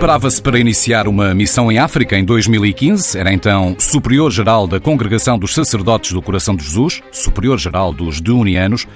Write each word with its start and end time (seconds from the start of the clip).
Preparava-se 0.00 0.40
para 0.40 0.58
iniciar 0.58 1.06
uma 1.06 1.34
missão 1.34 1.70
em 1.70 1.78
África 1.78 2.16
em 2.16 2.24
2015. 2.24 3.18
Era 3.18 3.34
então 3.34 3.76
Superior-Geral 3.78 4.66
da 4.66 4.80
Congregação 4.80 5.38
dos 5.38 5.52
Sacerdotes 5.52 6.14
do 6.14 6.22
Coração 6.22 6.56
de 6.56 6.64
Jesus, 6.64 7.02
Superior-Geral 7.12 7.92
dos 7.92 8.18
Deunianos, 8.18 8.88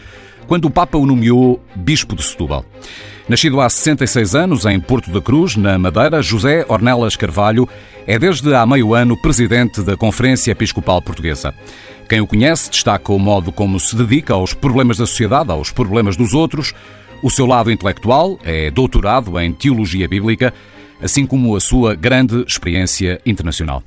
quando 0.46 0.64
o 0.64 0.70
Papa 0.70 0.96
o 0.96 1.04
nomeou 1.04 1.62
Bispo 1.76 2.16
de 2.16 2.22
Setúbal. 2.22 2.64
Nascido 3.28 3.60
há 3.60 3.68
66 3.68 4.34
anos 4.34 4.64
em 4.64 4.80
Porto 4.80 5.10
da 5.10 5.20
Cruz, 5.20 5.56
na 5.56 5.78
Madeira, 5.78 6.22
José 6.22 6.64
Ornelas 6.68 7.16
Carvalho 7.16 7.68
é 8.06 8.18
desde 8.18 8.54
há 8.54 8.64
meio 8.64 8.94
ano 8.94 9.14
presidente 9.14 9.82
da 9.82 9.98
Conferência 9.98 10.52
Episcopal 10.52 11.02
Portuguesa. 11.02 11.52
Quem 12.08 12.22
o 12.22 12.26
conhece 12.26 12.70
destaca 12.70 13.12
o 13.12 13.18
modo 13.18 13.52
como 13.52 13.78
se 13.78 13.94
dedica 13.94 14.32
aos 14.32 14.54
problemas 14.54 14.96
da 14.96 15.04
sociedade, 15.04 15.50
aos 15.50 15.70
problemas 15.70 16.16
dos 16.16 16.32
outros. 16.32 16.72
O 17.22 17.30
seu 17.30 17.44
lado 17.44 17.70
intelectual 17.70 18.38
é 18.42 18.70
doutorado 18.70 19.38
em 19.38 19.52
Teologia 19.52 20.08
Bíblica 20.08 20.54
assim 21.02 21.26
como 21.26 21.54
a 21.56 21.60
sua 21.60 21.94
grande 21.94 22.44
experiência 22.46 23.20
internacional. 23.24 23.82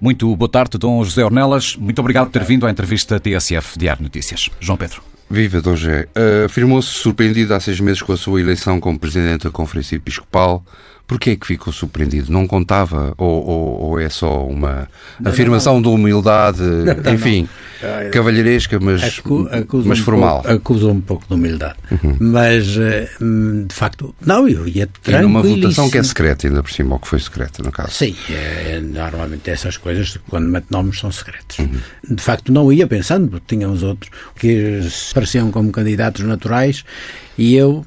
Muito 0.00 0.34
boa 0.36 0.48
tarde, 0.48 0.78
Dom 0.78 1.02
José 1.04 1.24
Ornelas. 1.24 1.76
Muito 1.76 1.98
obrigado 1.98 2.26
por 2.26 2.32
ter 2.32 2.44
vindo 2.44 2.66
à 2.66 2.70
entrevista 2.70 3.20
TSF 3.20 3.78
Diário 3.78 4.02
Notícias. 4.02 4.48
João 4.60 4.76
Pedro. 4.76 5.02
Viva, 5.30 5.60
Dom 5.60 5.76
José. 5.76 6.08
Uh, 6.16 6.46
Afirmou-se 6.46 6.88
surpreendido 6.88 7.54
há 7.54 7.60
seis 7.60 7.78
meses 7.78 8.02
com 8.02 8.12
a 8.12 8.16
sua 8.16 8.40
eleição 8.40 8.80
como 8.80 8.98
Presidente 8.98 9.44
da 9.44 9.50
Conferência 9.50 9.94
Episcopal. 9.96 10.64
Porquê 11.10 11.30
é 11.30 11.36
que 11.36 11.44
ficou 11.44 11.72
surpreendido? 11.72 12.30
Não 12.30 12.46
contava? 12.46 13.12
Ou, 13.18 13.44
ou, 13.44 13.80
ou 13.80 13.98
é 13.98 14.08
só 14.08 14.46
uma 14.46 14.88
não, 15.18 15.32
afirmação 15.32 15.74
não, 15.74 15.80
não. 15.80 15.90
de 15.90 15.96
humildade, 15.96 16.62
enfim, 17.12 17.48
cavalheiresca, 18.12 18.78
mas, 18.78 19.20
mas 19.84 19.98
formal? 19.98 20.44
Um 20.46 20.52
acusa 20.52 20.86
um 20.86 21.00
pouco 21.00 21.26
de 21.26 21.34
humildade. 21.34 21.74
Uhum. 21.90 22.16
Mas, 22.20 22.76
eh, 22.76 23.08
de 23.66 23.74
facto, 23.74 24.14
não, 24.24 24.48
eu 24.48 24.68
ia 24.68 24.86
tranquilíssimo. 24.86 25.18
E 25.18 25.22
numa 25.22 25.42
votação 25.42 25.90
que 25.90 25.98
é 25.98 26.02
secreta, 26.04 26.46
ainda 26.46 26.62
por 26.62 26.70
cima, 26.70 26.94
ou 26.94 27.00
que 27.00 27.08
foi 27.08 27.18
secreta, 27.18 27.60
no 27.60 27.72
caso. 27.72 27.90
Sim, 27.90 28.14
é, 28.30 28.80
normalmente 28.80 29.50
essas 29.50 29.76
coisas, 29.76 30.16
quando 30.28 30.46
mete 30.48 30.66
nomes, 30.70 31.00
são 31.00 31.10
secretos. 31.10 31.58
Uhum. 31.58 31.80
De 32.08 32.22
facto, 32.22 32.52
não 32.52 32.72
ia 32.72 32.86
pensando, 32.86 33.26
porque 33.26 33.56
tínhamos 33.56 33.82
outros 33.82 34.12
que 34.36 34.78
pareciam 35.12 35.50
como 35.50 35.72
candidatos 35.72 36.24
naturais, 36.24 36.84
e 37.36 37.56
eu 37.56 37.84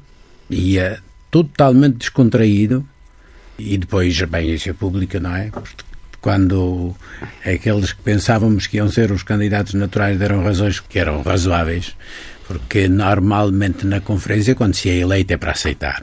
ia 0.50 0.98
totalmente 1.30 1.96
descontraído 1.96 2.86
e 3.58 3.78
depois 3.78 4.20
a 4.22 4.26
bem-ação 4.26 4.74
pública, 4.74 5.20
não 5.20 5.34
é? 5.34 5.50
Quando 6.20 6.94
aqueles 7.44 7.92
que 7.92 8.02
pensávamos 8.02 8.66
que 8.66 8.78
iam 8.78 8.88
ser 8.88 9.12
os 9.12 9.22
candidatos 9.22 9.74
naturais 9.74 10.18
deram 10.18 10.42
razões 10.42 10.80
que 10.80 10.98
eram 10.98 11.22
razoáveis, 11.22 11.94
porque 12.46 12.88
normalmente 12.88 13.86
na 13.86 14.00
conferência, 14.00 14.54
quando 14.54 14.74
se 14.74 14.88
é 14.88 14.96
eleito, 14.96 15.32
é 15.32 15.36
para 15.36 15.52
aceitar. 15.52 16.02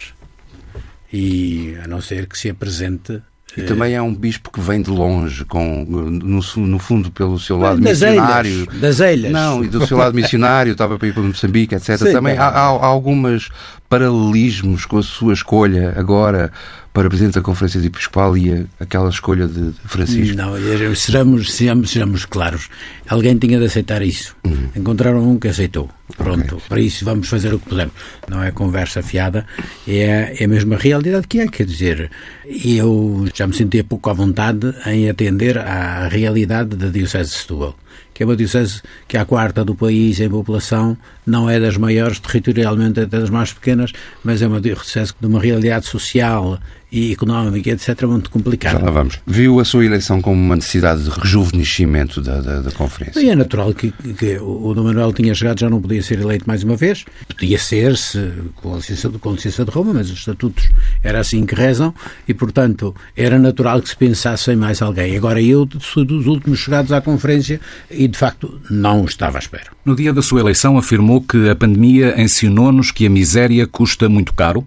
E 1.11 1.75
a 1.83 1.88
não 1.88 2.02
ser 2.02 2.27
que 2.27 2.38
se 2.38 2.49
apresente 2.49 3.22
e 3.57 3.63
também 3.63 3.94
é 3.94 4.02
um 4.02 4.16
bispo 4.16 4.49
que 4.49 4.61
vem 4.61 4.81
de 4.81 4.89
longe, 4.89 5.44
com, 5.44 5.83
no, 5.85 6.41
no 6.41 6.79
fundo, 6.79 7.11
pelo 7.11 7.38
seu 7.38 7.57
lado 7.57 7.81
das 7.81 7.99
missionário. 7.99 8.49
Ilhas, 8.49 8.79
das 8.79 8.99
ilhas. 8.99 9.31
Não, 9.31 9.63
e 9.63 9.67
do 9.67 9.85
seu 9.85 9.97
lado 9.97 10.16
missionário, 10.16 10.72
estava 10.72 10.97
para 10.97 11.07
ir 11.09 11.13
para 11.13 11.23
Moçambique, 11.23 11.75
etc. 11.75 11.97
Sim, 11.97 12.13
também 12.13 12.38
há, 12.38 12.45
há, 12.47 12.67
há 12.67 12.85
alguns 12.85 13.49
paralelismos 13.89 14.85
com 14.85 14.97
a 14.97 15.03
sua 15.03 15.33
escolha 15.33 15.94
agora 15.97 16.52
para 16.94 17.08
Presidente 17.08 17.36
da 17.36 17.42
Conferência 17.42 17.80
Episcopal 17.80 18.38
e 18.38 18.66
aquela 18.80 19.09
escolha 19.09 19.47
de 19.47 19.72
Francisco? 19.86 20.36
Não, 20.36 20.56
sejamos, 20.95 21.53
sejamos, 21.53 21.89
sejamos 21.89 22.25
claros. 22.25 22.70
Alguém 23.08 23.38
tinha 23.38 23.59
de 23.59 23.66
aceitar 23.66 24.02
isso. 24.02 24.36
Uhum. 24.44 24.70
Encontraram 24.75 25.30
um 25.30 25.39
que 25.39 25.47
aceitou. 25.47 25.89
Pronto, 26.17 26.56
okay. 26.56 26.67
para 26.67 26.81
isso 26.81 27.06
vamos 27.06 27.30
fazer 27.30 27.53
o 27.53 27.59
que 27.59 27.69
pudermos. 27.69 27.94
Não 28.28 28.44
é 28.44 28.52
conversa 28.52 29.02
fiada, 29.02 29.45
é, 29.88 30.36
é 30.38 30.44
a 30.44 30.47
mesma 30.47 30.75
realidade 30.75 31.28
que 31.28 31.39
é. 31.39 31.47
Quer 31.47 31.66
dizer, 31.66 32.12
eu 32.45 33.25
já 33.34 33.47
me 33.47 33.53
sentia 33.53 33.84
pouco 33.84 34.09
à 34.09 34.14
vontade 34.14 34.73
em 34.86 35.09
atender 35.09 35.58
à 35.58 36.08
realidade 36.09 36.75
da 36.75 36.88
Diocese 36.88 37.31
de 37.31 37.38
Setúbal 37.38 37.75
que 38.13 38.24
é 38.24 38.25
uma 38.25 38.35
diocese 38.35 38.81
que 39.07 39.18
é 39.18 39.19
a 39.19 39.25
quarta 39.25 39.63
do 39.63 39.74
país 39.74 40.19
em 40.19 40.30
população, 40.30 40.97
não 41.25 41.49
é 41.49 41.59
das 41.59 41.77
maiores 41.77 42.19
territorialmente, 42.19 43.01
é 43.01 43.05
das 43.05 43.29
mais 43.29 43.53
pequenas, 43.53 43.91
mas 44.23 44.41
é 44.41 44.47
uma 44.47 44.61
diocese 44.61 45.13
de 45.19 45.27
uma 45.27 45.39
realidade 45.39 45.85
social 45.85 46.59
e 46.91 47.13
económica, 47.13 47.69
etc., 47.69 48.03
muito 48.03 48.29
complicada. 48.29 48.77
Já 48.77 48.85
lá 48.85 48.91
vamos. 48.91 49.19
Viu 49.25 49.59
a 49.59 49.65
sua 49.65 49.85
eleição 49.85 50.21
como 50.21 50.35
uma 50.35 50.55
necessidade 50.55 51.03
de 51.03 51.09
rejuvenescimento 51.09 52.21
da, 52.21 52.41
da, 52.41 52.59
da 52.59 52.71
conferência? 52.71 53.21
E 53.21 53.29
é 53.29 53.35
natural 53.35 53.73
que, 53.73 53.91
que 53.91 54.37
o 54.39 54.73
Dom 54.73 54.83
Manuel 54.83 55.13
tinha 55.13 55.33
chegado, 55.33 55.59
já 55.59 55.69
não 55.69 55.81
podia 55.81 56.03
ser 56.03 56.19
eleito 56.19 56.43
mais 56.45 56.63
uma 56.63 56.75
vez. 56.75 57.05
Podia 57.29 57.57
ser-se 57.57 58.33
com 58.55 58.73
a 58.73 58.77
licença, 58.77 59.09
com 59.09 59.29
a 59.29 59.33
licença 59.33 59.63
de 59.63 59.71
Roma, 59.71 59.93
mas 59.93 60.11
os 60.11 60.19
estatutos 60.19 60.69
era 61.01 61.21
assim 61.21 61.45
que 61.45 61.55
rezam 61.55 61.93
e, 62.27 62.33
portanto, 62.33 62.93
era 63.15 63.39
natural 63.39 63.81
que 63.81 63.89
se 63.89 63.95
pensasse 63.95 64.51
em 64.51 64.57
mais 64.57 64.81
alguém. 64.81 65.15
Agora, 65.15 65.41
eu 65.41 65.67
sou 65.79 66.03
dos 66.03 66.27
últimos 66.27 66.59
chegados 66.59 66.91
à 66.91 66.99
conferência 66.99 67.61
e, 67.89 68.07
de 68.07 68.17
facto, 68.17 68.59
não 68.69 69.05
estava 69.05 69.38
à 69.38 69.39
espera. 69.39 69.71
No 69.85 69.95
dia 69.95 70.11
da 70.11 70.21
sua 70.21 70.41
eleição, 70.41 70.77
afirmou 70.77 71.10
que 71.19 71.49
a 71.49 71.55
pandemia 71.55 72.22
ensinou-nos 72.22 72.91
que 72.91 73.05
a 73.05 73.09
miséria 73.09 73.66
custa 73.67 74.07
muito 74.07 74.33
caro 74.33 74.66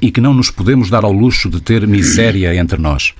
e 0.00 0.10
que 0.10 0.20
não 0.20 0.34
nos 0.34 0.50
podemos 0.50 0.90
dar 0.90 1.04
ao 1.04 1.12
luxo 1.12 1.48
de 1.48 1.60
ter 1.60 1.86
miséria 1.86 2.54
entre 2.56 2.78
nós. 2.78 3.14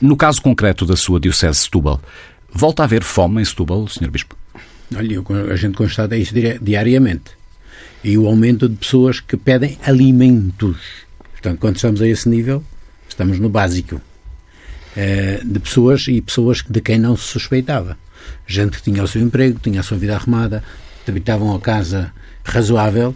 No 0.00 0.16
caso 0.16 0.40
concreto 0.42 0.86
da 0.86 0.96
sua 0.96 1.20
Diocese 1.20 1.58
de 1.58 1.64
Setúbal, 1.64 2.00
volta 2.52 2.82
a 2.82 2.84
haver 2.84 3.02
fome 3.02 3.42
em 3.42 3.44
Setúbal, 3.44 3.86
Sr. 3.88 4.10
Bispo? 4.10 4.36
Olha, 4.96 5.22
a 5.52 5.56
gente 5.56 5.76
constata 5.76 6.16
isso 6.16 6.34
diariamente. 6.60 7.32
E 8.02 8.18
o 8.18 8.26
aumento 8.26 8.68
de 8.68 8.76
pessoas 8.76 9.20
que 9.20 9.36
pedem 9.36 9.78
alimentos. 9.84 10.76
Portanto, 11.32 11.58
quando 11.58 11.76
estamos 11.76 12.02
a 12.02 12.08
esse 12.08 12.28
nível, 12.28 12.62
estamos 13.08 13.38
no 13.38 13.48
básico. 13.48 14.00
Eh, 14.96 15.40
de 15.44 15.58
pessoas 15.58 16.06
e 16.06 16.20
pessoas 16.20 16.62
de 16.68 16.80
quem 16.80 16.98
não 16.98 17.16
se 17.16 17.24
suspeitava. 17.24 17.96
Gente 18.46 18.76
que 18.76 18.82
tinha 18.82 19.02
o 19.02 19.08
seu 19.08 19.22
emprego, 19.22 19.58
tinha 19.60 19.80
a 19.80 19.82
sua 19.82 19.96
vida 19.96 20.14
arrumada, 20.14 20.62
habitavam 21.10 21.54
a 21.54 21.60
casa 21.60 22.12
razoável 22.44 23.14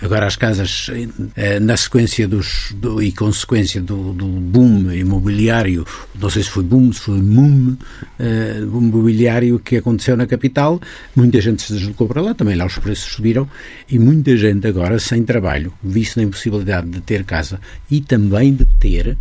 Agora, 0.00 0.26
as 0.26 0.36
casas, 0.36 0.90
eh, 1.36 1.58
na 1.58 1.74
sequência 1.74 2.28
dos, 2.28 2.70
do, 2.74 3.02
e 3.02 3.10
consequência 3.12 3.80
do, 3.80 4.12
do, 4.12 4.26
boom 4.26 4.92
imobiliário, 4.92 5.86
não 6.20 6.28
sei 6.28 6.42
se 6.42 6.50
foi 6.50 6.64
boom, 6.64 6.92
se 6.92 7.00
foi 7.00 7.18
boom, 7.18 7.78
eh, 8.18 8.58
imobiliário 8.60 9.58
que 9.58 9.76
aconteceu 9.76 10.14
na 10.14 10.26
capital, 10.26 10.78
muita 11.14 11.40
gente 11.40 11.62
se 11.62 11.72
deslocou 11.72 12.06
para 12.06 12.20
lá, 12.20 12.34
também 12.34 12.56
lá 12.56 12.66
os 12.66 12.78
preços 12.78 13.10
subiram, 13.10 13.48
e 13.88 13.98
muita 13.98 14.36
gente 14.36 14.66
agora 14.66 14.98
sem 14.98 15.24
trabalho, 15.24 15.72
visto 15.82 16.18
na 16.18 16.24
impossibilidade 16.24 16.90
de 16.90 17.00
ter 17.00 17.24
casa 17.24 17.58
e 17.90 18.02
também 18.02 18.54
de 18.54 18.66
ter 18.66 19.16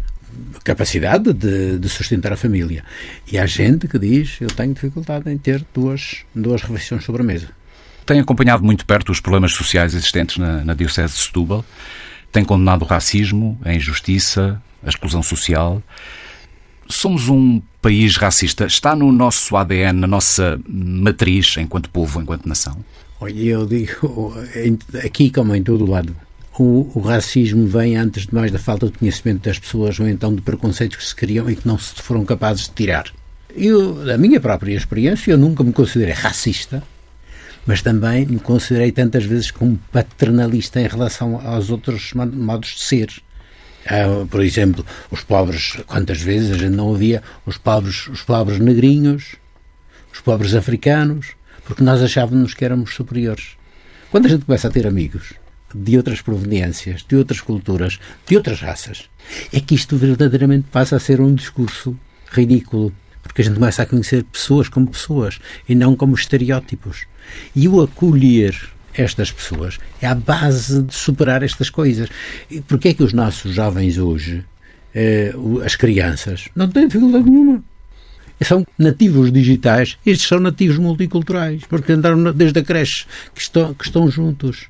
capacidade 0.65 1.31
de, 1.31 1.79
de, 1.79 1.87
sustentar 1.87 2.33
a 2.33 2.35
família. 2.35 2.83
E 3.31 3.37
há 3.37 3.45
gente 3.45 3.87
que 3.87 3.97
diz: 3.97 4.41
Eu 4.41 4.47
tenho 4.47 4.73
dificuldade 4.73 5.31
em 5.31 5.37
ter 5.37 5.65
duas, 5.73 6.25
duas 6.35 6.61
refeições 6.63 7.05
sobre 7.05 7.21
a 7.21 7.25
mesa. 7.25 7.47
Tem 8.05 8.19
acompanhado 8.19 8.63
muito 8.63 8.85
perto 8.85 9.11
os 9.11 9.19
problemas 9.19 9.53
sociais 9.53 9.93
existentes 9.93 10.37
na, 10.37 10.63
na 10.63 10.73
Diocese 10.73 11.13
de 11.13 11.19
Setúbal, 11.19 11.65
tem 12.31 12.43
condenado 12.43 12.83
o 12.83 12.85
racismo, 12.85 13.59
a 13.63 13.73
injustiça, 13.73 14.61
a 14.83 14.89
exclusão 14.89 15.23
social. 15.23 15.81
Somos 16.87 17.29
um 17.29 17.61
país 17.81 18.17
racista. 18.17 18.65
Está 18.65 18.95
no 18.95 19.11
nosso 19.11 19.55
ADN, 19.55 20.01
na 20.01 20.07
nossa 20.07 20.59
matriz, 20.67 21.55
enquanto 21.57 21.89
povo, 21.89 22.21
enquanto 22.21 22.47
nação? 22.47 22.77
Olha, 23.19 23.39
eu 23.39 23.65
digo, 23.65 24.35
aqui 25.03 25.31
como 25.31 25.55
em 25.55 25.63
todo 25.63 25.89
lado, 25.89 26.15
o, 26.59 26.91
o, 26.93 26.99
racismo 26.99 27.65
vem 27.67 27.95
antes 27.95 28.27
de 28.27 28.35
mais 28.35 28.51
da 28.51 28.59
falta 28.59 28.87
de 28.87 28.97
conhecimento 28.97 29.43
das 29.43 29.57
pessoas 29.57 29.99
ou 29.99 30.07
então 30.07 30.35
de 30.35 30.41
preconceitos 30.41 30.97
que 30.97 31.05
se 31.05 31.15
criam 31.15 31.49
e 31.49 31.55
que 31.55 31.67
não 31.67 31.77
se 31.77 31.95
foram 31.95 32.25
capazes 32.25 32.63
de 32.63 32.71
tirar. 32.71 33.05
Eu, 33.55 34.05
da 34.05 34.17
minha 34.17 34.39
própria 34.39 34.75
experiência, 34.75 35.31
eu 35.31 35.37
nunca 35.37 35.63
me 35.63 35.71
considerei 35.71 36.13
racista, 36.13 36.83
mas 37.65 37.81
também 37.81 38.25
me 38.25 38.39
considerei 38.39 38.91
tantas 38.91 39.23
vezes 39.25 39.51
como 39.51 39.79
paternalista 39.91 40.79
em 40.79 40.87
relação 40.87 41.41
aos 41.45 41.69
outros 41.69 42.13
modos 42.13 42.69
de 42.69 42.79
ser. 42.81 43.09
Uh, 43.85 44.25
por 44.27 44.41
exemplo, 44.41 44.85
os 45.11 45.21
pobres, 45.21 45.77
quantas 45.85 46.21
vezes 46.21 46.51
a 46.51 46.57
gente 46.57 46.75
não 46.75 46.87
ouvia 46.87 47.21
os 47.45 47.57
pobres, 47.57 48.07
os 48.07 48.21
pobres 48.21 48.59
negrinhos, 48.59 49.35
os 50.11 50.21
pobres 50.21 50.55
africanos, 50.55 51.33
porque 51.65 51.83
nós 51.83 52.01
achávamos 52.01 52.53
que 52.53 52.65
éramos 52.65 52.93
superiores. 52.93 53.57
Quando 54.09 54.27
a 54.27 54.29
gente 54.29 54.45
começa 54.45 54.67
a 54.67 54.71
ter 54.71 54.87
amigos 54.87 55.33
de 55.73 55.97
outras 55.97 56.21
proveniências, 56.21 57.05
de 57.07 57.15
outras 57.15 57.41
culturas, 57.41 57.99
de 58.25 58.37
outras 58.37 58.61
raças, 58.61 59.09
é 59.51 59.59
que 59.59 59.75
isto 59.75 59.97
verdadeiramente 59.97 60.67
passa 60.71 60.95
a 60.95 60.99
ser 60.99 61.19
um 61.19 61.33
discurso 61.35 61.97
ridículo, 62.31 62.93
porque 63.25 63.41
a 63.41 63.45
gente 63.45 63.55
começa 63.55 63.81
a 63.81 63.85
conhecer 63.85 64.23
pessoas 64.23 64.69
como 64.69 64.87
pessoas 64.87 65.39
e 65.67 65.75
não 65.75 65.95
como 65.95 66.15
estereótipos. 66.15 67.05
E 67.55 67.67
o 67.67 67.81
acolher 67.81 68.55
estas 68.93 69.31
pessoas 69.31 69.77
é 70.01 70.07
a 70.07 70.15
base 70.15 70.83
de 70.83 70.93
superar 70.93 71.43
estas 71.43 71.69
coisas. 71.69 72.09
E 72.49 72.61
porquê 72.61 72.89
é 72.89 72.93
que 72.93 73.03
os 73.03 73.13
nossos 73.13 73.53
jovens 73.53 73.97
hoje, 73.97 74.45
eh, 74.93 75.33
as 75.65 75.75
crianças, 75.75 76.47
não 76.55 76.69
têm 76.69 76.87
dificuldade 76.87 77.25
nenhuma? 77.25 77.63
São 78.41 78.65
nativos 78.77 79.31
digitais, 79.31 79.97
estes 80.05 80.27
são 80.27 80.39
nativos 80.39 80.77
multiculturais, 80.77 81.63
porque 81.67 81.93
andaram 81.93 82.31
desde 82.33 82.59
a 82.59 82.63
creche 82.63 83.05
que 83.33 83.41
estão, 83.41 83.73
que 83.73 83.85
estão 83.85 84.09
juntos. 84.09 84.67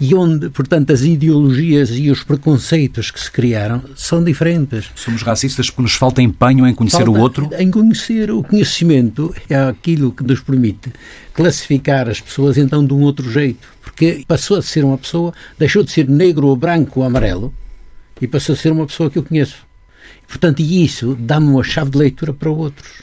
E 0.00 0.14
onde, 0.14 0.48
portanto, 0.50 0.92
as 0.92 1.02
ideologias 1.02 1.90
e 1.90 2.10
os 2.10 2.22
preconceitos 2.22 3.10
que 3.10 3.20
se 3.20 3.30
criaram 3.30 3.82
são 3.96 4.22
diferentes. 4.22 4.90
Somos 4.94 5.22
racistas 5.22 5.70
porque 5.70 5.82
nos 5.82 5.94
falta 5.94 6.22
empenho 6.22 6.66
em 6.66 6.74
conhecer 6.74 7.04
falta 7.04 7.10
o 7.10 7.18
outro? 7.18 7.50
Em 7.58 7.70
conhecer. 7.70 8.30
O 8.30 8.42
conhecimento 8.42 9.34
é 9.48 9.56
aquilo 9.56 10.12
que 10.12 10.24
nos 10.24 10.40
permite 10.40 10.92
classificar 11.32 12.08
as 12.08 12.20
pessoas 12.20 12.58
então 12.58 12.84
de 12.84 12.92
um 12.92 13.00
outro 13.00 13.30
jeito. 13.30 13.68
Porque 13.80 14.24
passou 14.26 14.58
a 14.58 14.62
ser 14.62 14.84
uma 14.84 14.98
pessoa, 14.98 15.32
deixou 15.58 15.82
de 15.82 15.90
ser 15.90 16.08
negro 16.08 16.46
ou 16.46 16.56
branco 16.56 17.00
ou 17.00 17.06
amarelo 17.06 17.52
e 18.20 18.26
passou 18.26 18.54
a 18.54 18.56
ser 18.56 18.72
uma 18.72 18.86
pessoa 18.86 19.10
que 19.10 19.18
eu 19.18 19.22
conheço. 19.22 19.66
Portanto, 20.26 20.60
isso 20.60 21.16
dá-me 21.18 21.48
uma 21.48 21.64
chave 21.64 21.90
de 21.90 21.98
leitura 21.98 22.32
para 22.32 22.50
outros. 22.50 23.02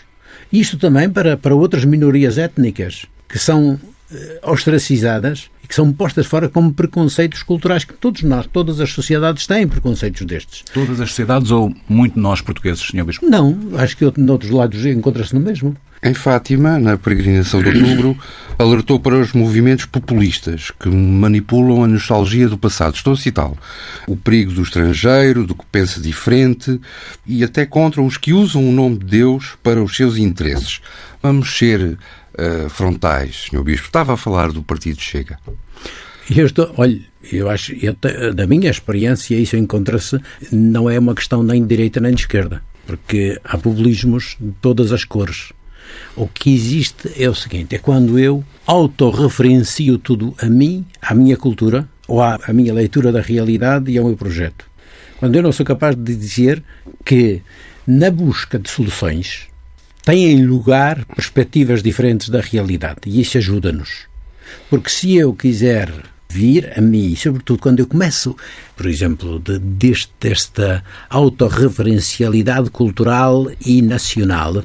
Isto 0.52 0.78
também 0.78 1.10
para, 1.10 1.38
para 1.38 1.54
outras 1.54 1.86
minorias 1.86 2.38
étnicas 2.38 3.06
que 3.28 3.38
são 3.38 3.80
eh, 4.12 4.40
ostracizadas 4.44 5.52
que 5.70 5.76
são 5.76 5.94
postas 5.94 6.26
fora 6.26 6.50
como 6.50 6.74
preconceitos 6.74 7.44
culturais 7.44 7.84
que 7.84 7.94
todos 7.94 8.24
nós, 8.24 8.48
todas 8.48 8.80
as 8.80 8.90
sociedades 8.90 9.46
têm 9.46 9.68
preconceitos 9.68 10.26
destes. 10.26 10.64
Todas 10.74 11.00
as 11.00 11.10
sociedades 11.10 11.52
ou 11.52 11.72
muito 11.88 12.20
nós 12.20 12.42
portugueses, 12.42 12.82
Sr. 12.82 13.06
Bispo? 13.06 13.30
Não, 13.30 13.56
acho 13.78 13.96
que 13.96 14.04
em 14.04 14.30
outros 14.30 14.50
lados 14.50 14.84
encontra-se 14.84 15.36
no 15.36 15.40
mesmo. 15.40 15.78
Em 16.02 16.14
Fátima, 16.14 16.80
na 16.80 16.98
peregrinação 16.98 17.62
de 17.62 17.70
outubro, 17.70 18.18
alertou 18.58 19.00
para 19.00 19.20
os 19.20 19.34
movimentos 19.34 19.86
populistas 19.86 20.72
que 20.72 20.90
manipulam 20.90 21.84
a 21.84 21.88
nostalgia 21.88 22.48
do 22.48 22.58
passado. 22.58 22.96
Estou 22.96 23.14
a 23.14 23.18
citá-lo. 23.18 23.58
O 24.08 24.18
perigo 24.18 24.52
do 24.52 24.64
estrangeiro, 24.64 25.46
do 25.46 25.54
que 25.54 25.66
pensa 25.72 26.02
diferente 26.02 26.82
e 27.28 27.44
até 27.44 27.64
contra 27.64 28.02
os 28.02 28.18
que 28.18 28.34
usam 28.34 28.68
o 28.68 28.72
nome 28.72 28.98
de 28.98 29.06
Deus 29.06 29.56
para 29.62 29.84
os 29.84 29.96
seus 29.96 30.18
interesses. 30.18 30.82
Vamos 31.22 31.58
ser 31.58 31.98
uh, 32.34 32.70
frontais, 32.70 33.48
Sr. 33.50 33.64
Bispo. 33.64 33.88
Estava 33.88 34.14
a 34.14 34.18
falar 34.18 34.52
do 34.52 34.64
Partido 34.64 35.02
Chega. 35.02 35.40
Eu 36.30 36.46
estou, 36.46 36.72
olha, 36.78 37.00
eu 37.32 37.50
acho, 37.50 37.74
eu, 37.74 37.96
da 38.34 38.46
minha 38.46 38.70
experiência, 38.70 39.36
isso 39.36 39.58
encontra-se, 39.58 40.20
não 40.52 40.90
é 40.90 41.00
uma 41.00 41.16
questão 41.16 41.42
nem 41.42 41.62
de 41.62 41.68
direita 41.68 42.00
nem 42.00 42.14
de 42.14 42.22
esquerda, 42.22 42.62
porque 42.86 43.40
há 43.44 43.58
populismos 43.58 44.38
de 44.40 44.52
todas 44.62 44.92
as 44.92 45.04
cores. 45.04 45.52
O 46.16 46.28
que 46.28 46.54
existe 46.54 47.12
é 47.18 47.28
o 47.28 47.34
seguinte: 47.34 47.76
é 47.76 47.80
quando 47.80 48.20
eu 48.20 48.44
autorreferencio 48.66 49.98
tudo 49.98 50.36
a 50.40 50.46
mim, 50.46 50.86
à 51.02 51.16
minha 51.16 51.36
cultura, 51.36 51.90
ou 52.08 52.22
à, 52.22 52.40
à 52.48 52.54
minha 52.54 52.74
leitura 52.74 53.12
da 53.12 53.22
realidade 53.22 53.92
e 53.92 53.98
ao 53.98 54.06
meu 54.06 54.16
projeto. 54.16 54.66
Quando 55.18 55.36
eu 55.36 55.44
não 55.44 55.52
sou 55.52 55.66
capaz 55.66 55.96
de 55.96 56.16
dizer 56.16 56.64
que, 57.04 57.42
na 57.86 58.10
busca 58.10 58.58
de 58.58 58.70
soluções, 58.70 59.49
têm 60.10 60.44
lugar 60.44 61.06
perspectivas 61.06 61.84
diferentes 61.84 62.30
da 62.30 62.42
realidade 62.42 63.02
e 63.06 63.22
isso 63.22 63.38
ajuda-nos. 63.38 64.08
Porque 64.68 64.90
se 64.90 65.16
eu 65.16 65.32
quiser 65.36 65.92
vir 66.28 66.74
a 66.76 66.82
mim, 66.82 67.16
sobretudo 67.16 67.60
quando 67.60 67.80
eu 67.80 67.86
começo, 67.86 68.36
por 68.76 68.88
exemplo, 68.88 69.40
de, 69.40 69.60
deste, 69.60 70.12
desta 70.20 70.84
autorreferencialidade 71.12 72.72
cultural 72.72 73.52
e 73.64 73.84
nacional, 73.84 74.64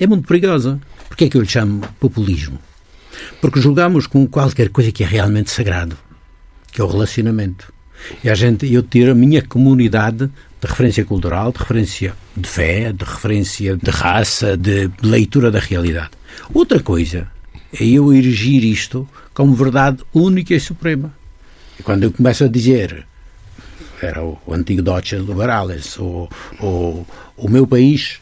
é 0.00 0.08
muito 0.08 0.26
perigosa. 0.26 0.80
Porquê 1.06 1.26
é 1.26 1.28
que 1.28 1.36
eu 1.36 1.42
lhe 1.42 1.48
chamo 1.48 1.86
populismo? 2.00 2.58
Porque 3.40 3.60
julgamos 3.60 4.08
com 4.08 4.26
qualquer 4.26 4.70
coisa 4.70 4.90
que 4.90 5.04
é 5.04 5.06
realmente 5.06 5.52
sagrado, 5.52 5.96
que 6.72 6.80
é 6.80 6.84
o 6.84 6.88
relacionamento. 6.88 7.72
E 8.22 8.30
a 8.30 8.34
gente, 8.34 8.72
eu 8.72 8.82
tiro 8.82 9.12
a 9.12 9.14
minha 9.14 9.42
comunidade 9.42 10.26
de 10.60 10.66
referência 10.66 11.04
cultural, 11.04 11.52
de 11.52 11.58
referência 11.58 12.14
de 12.36 12.48
fé, 12.48 12.92
de 12.92 13.04
referência 13.04 13.76
de 13.76 13.90
raça, 13.90 14.56
de 14.56 14.90
leitura 15.02 15.50
da 15.50 15.58
realidade. 15.58 16.10
Outra 16.52 16.80
coisa 16.80 17.28
é 17.72 17.84
eu 17.84 18.12
erigir 18.12 18.64
isto 18.64 19.08
como 19.32 19.54
verdade 19.54 19.98
única 20.12 20.54
e 20.54 20.60
suprema. 20.60 21.12
E 21.78 21.82
quando 21.82 22.04
eu 22.04 22.12
começo 22.12 22.44
a 22.44 22.48
dizer 22.48 23.06
era 24.00 24.22
o, 24.22 24.38
o 24.46 24.54
antigo 24.54 24.82
Deutsche 24.82 25.16
Liberales, 25.16 25.98
o, 25.98 26.28
o, 26.60 27.06
o 27.36 27.48
meu 27.48 27.66
país 27.66 28.20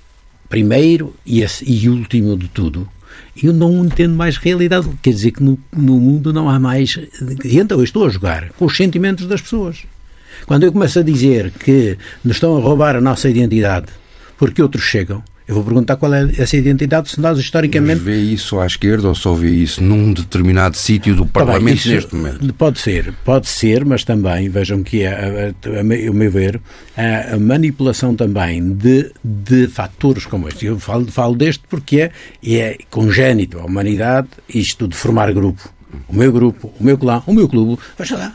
primeiro 0.49 1.15
e, 1.25 1.41
esse, 1.41 1.65
e 1.69 1.89
último 1.89 2.37
de 2.37 2.49
tudo, 2.49 2.89
eu 3.41 3.53
não 3.53 3.85
entendo 3.85 4.15
mais 4.15 4.37
realidade. 4.37 4.89
Quer 5.03 5.11
dizer 5.11 5.31
que 5.33 5.43
no, 5.43 5.59
no 5.75 5.99
mundo 5.99 6.33
não 6.33 6.49
há 6.49 6.59
mais. 6.59 6.99
Então 7.45 7.79
eu 7.79 7.85
estou 7.85 8.07
a 8.07 8.09
jogar 8.09 8.51
com 8.51 8.67
os 8.67 8.77
sentimentos 8.77 9.27
das 9.27 9.41
pessoas. 9.41 9.85
Quando 10.47 10.65
eu 10.65 10.73
começo 10.73 10.99
a 10.99 11.03
dizer 11.03 11.51
que 11.51 11.97
nos 12.25 12.37
estão 12.37 12.57
a 12.57 12.61
roubar 12.61 12.97
a 12.97 13.01
nossa 13.01 13.29
identidade 13.29 13.87
porque 14.37 14.61
outros 14.61 14.83
chegam, 14.83 15.23
eu 15.47 15.57
vou 15.57 15.65
perguntar 15.65 15.97
qual 15.97 16.15
é 16.15 16.31
essa 16.39 16.57
identidade, 16.57 17.11
se 17.11 17.21
nós 17.21 17.39
historicamente. 17.39 17.97
Mas 17.97 18.03
vê 18.03 18.17
isso 18.17 18.61
à 18.61 18.67
esquerda 18.67 19.09
ou 19.09 19.15
só 19.15 19.35
vê 19.35 19.51
isso 19.51 19.83
num 19.83 20.13
determinado 20.13 20.77
sítio 20.77 21.15
do 21.15 21.25
tá 21.25 21.45
Parlamento 21.45 21.83
bem, 21.83 21.95
neste 21.95 22.15
momento? 22.15 22.55
Pode 22.55 22.79
ser, 22.79 23.13
pode 23.25 23.49
ser, 23.49 23.85
mas 23.85 24.05
também, 24.05 24.49
vejam 24.49 24.83
que, 24.83 25.03
é, 25.03 25.09
a, 25.09 25.77
a, 25.77 25.81
a, 25.81 25.83
meu 25.83 26.31
ver, 26.31 26.61
a, 26.97 27.35
a, 27.35 27.39
manipulação 27.39 28.15
também 28.15 28.73
de, 28.73 29.11
de 29.23 29.67
fatores 29.67 30.27
como 30.27 30.49
este. 30.49 30.67
Eu 30.67 30.79
falo, 30.79 31.11
falo 31.11 31.35
deste 31.35 31.65
porque 31.69 32.01
é, 32.01 32.13
é 32.45 32.79
congénito 32.91 33.59
à 33.59 33.65
humanidade 33.65 34.29
isto 34.49 34.87
de 34.87 34.97
formar 34.97 35.33
grupo. 35.33 35.73
O 36.09 36.15
meu 36.15 36.33
grupo, 36.33 36.73
o 36.79 36.85
meu 36.85 36.97
clã, 36.97 37.23
o 37.27 37.33
meu 37.33 37.49
clube, 37.49 37.81
veja 37.99 38.17
lá. 38.17 38.35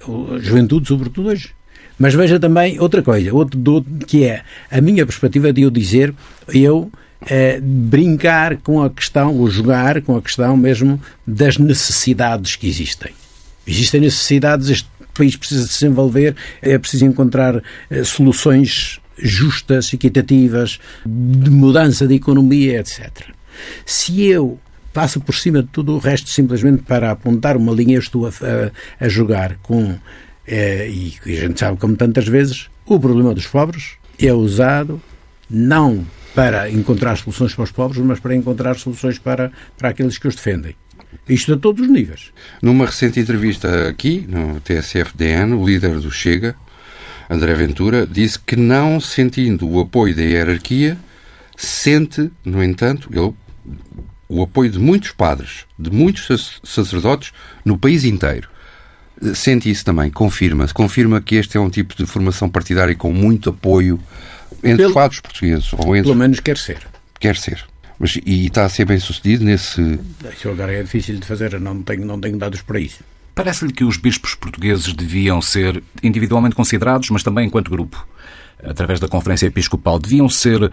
A 0.00 0.38
juventude, 0.38 0.88
sobretudo 0.88 1.28
hoje. 1.28 1.55
Mas 1.98 2.14
veja 2.14 2.38
também 2.38 2.78
outra 2.78 3.02
coisa, 3.02 3.32
outro, 3.34 3.84
que 4.06 4.24
é 4.24 4.42
a 4.70 4.80
minha 4.80 5.06
perspectiva 5.06 5.52
de 5.52 5.62
eu 5.62 5.70
dizer, 5.70 6.14
eu 6.52 6.90
é, 7.22 7.58
brincar 7.60 8.58
com 8.58 8.82
a 8.82 8.90
questão, 8.90 9.34
ou 9.34 9.48
jogar 9.48 10.02
com 10.02 10.16
a 10.16 10.22
questão 10.22 10.56
mesmo 10.56 11.00
das 11.26 11.56
necessidades 11.56 12.56
que 12.56 12.68
existem. 12.68 13.12
Existem 13.66 14.00
necessidades, 14.00 14.68
este 14.68 14.88
país 15.14 15.36
precisa 15.36 15.62
se 15.66 15.80
desenvolver, 15.80 16.36
é 16.60 16.78
preciso 16.78 17.06
encontrar 17.06 17.62
é, 17.90 18.04
soluções 18.04 19.00
justas, 19.18 19.92
equitativas, 19.92 20.78
de 21.04 21.50
mudança 21.50 22.06
de 22.06 22.14
economia, 22.14 22.80
etc. 22.80 23.10
Se 23.86 24.22
eu 24.22 24.60
passo 24.92 25.20
por 25.20 25.34
cima 25.34 25.62
de 25.62 25.68
tudo 25.68 25.94
o 25.94 25.98
resto 25.98 26.28
simplesmente 26.28 26.82
para 26.82 27.10
apontar 27.10 27.56
uma 27.56 27.72
linha, 27.72 27.98
estou 27.98 28.26
a, 28.26 28.30
a, 28.30 29.04
a 29.04 29.08
jogar 29.08 29.56
com 29.62 29.96
é, 30.46 30.88
e 30.88 31.16
a 31.24 31.40
gente 31.40 31.58
sabe, 31.58 31.78
como 31.78 31.96
tantas 31.96 32.26
vezes, 32.26 32.68
o 32.84 33.00
problema 33.00 33.34
dos 33.34 33.46
pobres 33.46 33.94
é 34.18 34.32
usado 34.32 35.00
não 35.50 36.06
para 36.34 36.70
encontrar 36.70 37.16
soluções 37.16 37.54
para 37.54 37.64
os 37.64 37.72
pobres, 37.72 38.02
mas 38.02 38.20
para 38.20 38.34
encontrar 38.34 38.76
soluções 38.76 39.18
para, 39.18 39.50
para 39.76 39.88
aqueles 39.88 40.18
que 40.18 40.28
os 40.28 40.34
defendem. 40.34 40.76
Isto 41.28 41.54
a 41.54 41.56
todos 41.56 41.82
os 41.82 41.90
níveis. 41.90 42.30
Numa 42.62 42.86
recente 42.86 43.18
entrevista 43.18 43.88
aqui, 43.88 44.26
no 44.28 44.60
TSF-DN, 44.60 45.54
o 45.54 45.66
líder 45.66 45.98
do 45.98 46.10
Chega, 46.10 46.54
André 47.28 47.54
Ventura, 47.54 48.06
disse 48.06 48.38
que 48.38 48.54
não 48.54 49.00
sentindo 49.00 49.68
o 49.68 49.80
apoio 49.80 50.14
da 50.14 50.22
hierarquia, 50.22 50.96
sente, 51.56 52.30
no 52.44 52.62
entanto, 52.62 53.08
ele, 53.12 53.34
o 54.28 54.42
apoio 54.42 54.70
de 54.70 54.78
muitos 54.78 55.10
padres, 55.12 55.64
de 55.78 55.90
muitos 55.90 56.60
sacerdotes 56.62 57.32
no 57.64 57.78
país 57.78 58.04
inteiro. 58.04 58.48
Sente 59.34 59.70
isso 59.70 59.84
também, 59.84 60.10
confirma-se. 60.10 60.74
Confirma 60.74 61.20
que 61.20 61.36
este 61.36 61.56
é 61.56 61.60
um 61.60 61.70
tipo 61.70 61.96
de 61.96 62.04
formação 62.04 62.48
partidária 62.48 62.94
com 62.94 63.12
muito 63.12 63.50
apoio 63.50 63.98
entre 64.62 64.76
Pelo, 64.76 64.88
os 64.88 64.94
padres 64.94 65.20
portugueses. 65.20 65.72
Ou 65.72 65.96
entre... 65.96 66.02
Pelo 66.02 66.14
menos 66.14 66.40
quer 66.40 66.58
ser. 66.58 66.86
Quer 67.18 67.36
ser. 67.36 67.64
Mas, 67.98 68.16
e 68.26 68.46
está 68.46 68.64
a 68.64 68.68
ser 68.68 68.84
bem 68.84 68.98
sucedido 68.98 69.44
nesse. 69.44 69.98
Isso 70.32 70.50
agora 70.50 70.72
é 70.72 70.82
difícil 70.82 71.18
de 71.18 71.26
fazer, 71.26 71.58
não 71.58 71.82
tenho, 71.82 72.04
não 72.04 72.20
tenho 72.20 72.36
dados 72.36 72.60
para 72.60 72.78
isso. 72.78 73.02
Parece-lhe 73.34 73.72
que 73.72 73.84
os 73.84 73.96
bispos 73.96 74.34
portugueses 74.34 74.92
deviam 74.92 75.40
ser 75.40 75.82
individualmente 76.02 76.54
considerados, 76.54 77.10
mas 77.10 77.22
também 77.22 77.46
enquanto 77.46 77.70
grupo, 77.70 78.06
através 78.62 79.00
da 79.00 79.08
Conferência 79.08 79.46
Episcopal, 79.46 79.98
deviam 79.98 80.28
ser 80.28 80.70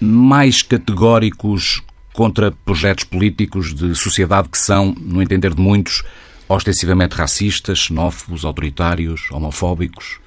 mais 0.00 0.62
categóricos 0.62 1.82
contra 2.12 2.50
projetos 2.50 3.04
políticos 3.04 3.74
de 3.74 3.94
sociedade 3.94 4.48
que 4.48 4.58
são, 4.58 4.94
no 4.98 5.22
entender 5.22 5.54
de 5.54 5.60
muitos, 5.60 6.02
ostensivamente 6.48 7.14
racistas, 7.14 7.78
xenófobos, 7.78 8.44
autoritários, 8.44 9.30
homofóbicos? 9.30 10.18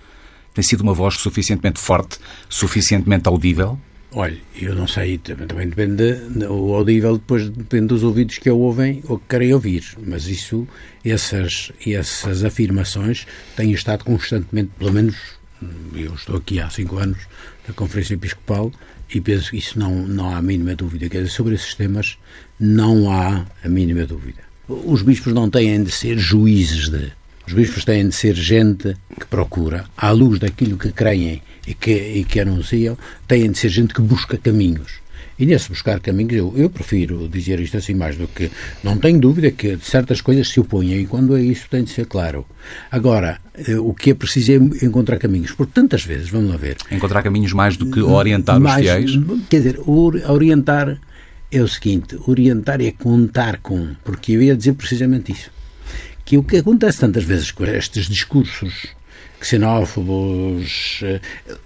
Tem 0.54 0.64
sido 0.64 0.82
uma 0.82 0.94
voz 0.94 1.16
suficientemente 1.16 1.80
forte, 1.80 2.20
suficientemente 2.50 3.28
audível? 3.28 3.80
Olha, 4.14 4.38
eu 4.60 4.76
não 4.76 4.88
sei, 4.88 5.18
também 5.18 5.70
depende, 5.70 6.04
o 6.50 6.76
audível 6.76 7.18
depois 7.18 7.50
depende 7.50 7.88
dos 7.88 8.04
ouvidos 8.04 8.40
que 8.40 8.50
ouvem 8.50 9.02
ou 9.08 9.18
que 9.18 9.26
querem 9.30 9.54
ouvir, 9.54 9.86
mas 10.06 10.28
isso, 10.28 10.68
essas, 11.04 11.72
essas 11.88 12.44
afirmações 12.44 13.26
têm 13.56 13.72
estado 13.72 14.04
constantemente, 14.04 14.72
pelo 14.78 14.92
menos, 14.92 15.16
eu 15.96 16.14
estou 16.14 16.36
aqui 16.36 16.60
há 16.60 16.70
cinco 16.70 16.98
anos 16.98 17.20
na 17.66 17.74
Conferência 17.74 18.16
Episcopal 18.16 18.70
e 19.14 19.22
penso 19.22 19.52
que 19.52 19.58
isso 19.58 19.80
não, 19.80 20.06
não 20.06 20.30
há 20.30 20.38
a 20.38 20.42
mínima 20.42 20.76
dúvida, 20.76 21.08
quer 21.08 21.20
dizer, 21.20 21.30
sobre 21.30 21.56
esses 21.56 21.74
temas 21.74 22.18
não 22.60 23.10
há 23.10 23.46
a 23.64 23.70
mínima 23.70 24.06
dúvida. 24.06 24.51
Os 24.86 25.02
bispos 25.02 25.34
não 25.34 25.50
têm 25.50 25.84
de 25.84 25.92
ser 25.92 26.18
juízes 26.18 26.90
de. 26.90 27.12
Os 27.48 27.54
bispos 27.54 27.84
têm 27.84 28.08
de 28.08 28.16
ser 28.16 28.36
gente 28.36 28.96
que 29.20 29.26
procura, 29.26 29.86
à 29.98 30.12
luz 30.12 30.40
daquilo 30.40 30.78
que 30.78 30.92
creem 30.92 31.42
e 31.68 31.74
que, 31.74 31.92
e 31.92 32.24
que 32.24 32.40
anunciam, 32.40 32.98
têm 33.28 33.52
de 33.52 33.58
ser 33.58 33.70
gente 33.70 33.94
que 33.94 34.02
busca 34.02 34.38
caminhos. 34.38 35.02
E 35.42 35.46
nesse 35.46 35.70
buscar 35.70 36.00
caminhos, 36.00 36.34
eu, 36.34 36.54
eu 36.56 36.70
prefiro 36.70 37.28
dizer 37.28 37.60
isto 37.60 37.76
assim 37.76 37.96
mais 37.96 38.16
do 38.16 38.28
que. 38.28 38.52
Não 38.84 38.96
tenho 38.98 39.20
dúvida 39.20 39.50
que 39.50 39.76
certas 39.82 40.22
coisas 40.22 40.48
se 40.48 40.60
oponham 40.60 41.00
e 41.00 41.08
quando 41.08 41.36
é 41.36 41.42
isso 41.42 41.68
tem 41.68 41.84
de 41.84 41.90
ser 41.90 42.06
claro. 42.06 42.46
Agora, 42.92 43.40
eh, 43.56 43.76
o 43.76 43.92
que 43.92 44.12
é 44.12 44.14
preciso 44.14 44.52
é 44.52 44.56
encontrar 44.86 45.18
caminhos. 45.18 45.52
Porque 45.52 45.72
tantas 45.74 46.04
vezes, 46.04 46.30
vamos 46.30 46.52
lá 46.52 46.58
ver. 46.58 46.78
Encontrar 46.92 47.24
caminhos 47.24 47.54
mais 47.54 47.76
do 47.76 47.90
que 47.90 48.00
orientar 48.02 48.60
mais, 48.60 48.86
os 48.86 48.92
fiéis? 48.92 49.20
Quer 49.50 49.58
dizer, 49.58 49.80
orientar 49.88 51.00
é 51.52 51.62
o 51.62 51.68
seguinte: 51.68 52.18
orientar 52.26 52.82
é 52.82 52.92
contar 52.92 53.58
com. 53.58 53.96
Porque 54.04 54.34
eu 54.34 54.42
ia 54.42 54.56
dizer 54.56 54.74
precisamente 54.74 55.32
isso. 55.32 55.52
Que 56.24 56.38
o 56.38 56.44
que 56.44 56.58
acontece 56.58 57.00
tantas 57.00 57.24
vezes 57.24 57.52
com 57.52 57.66
estes 57.66 58.08
discursos 58.08 58.88
xenófobos, 59.42 61.00
eh, 61.04 61.20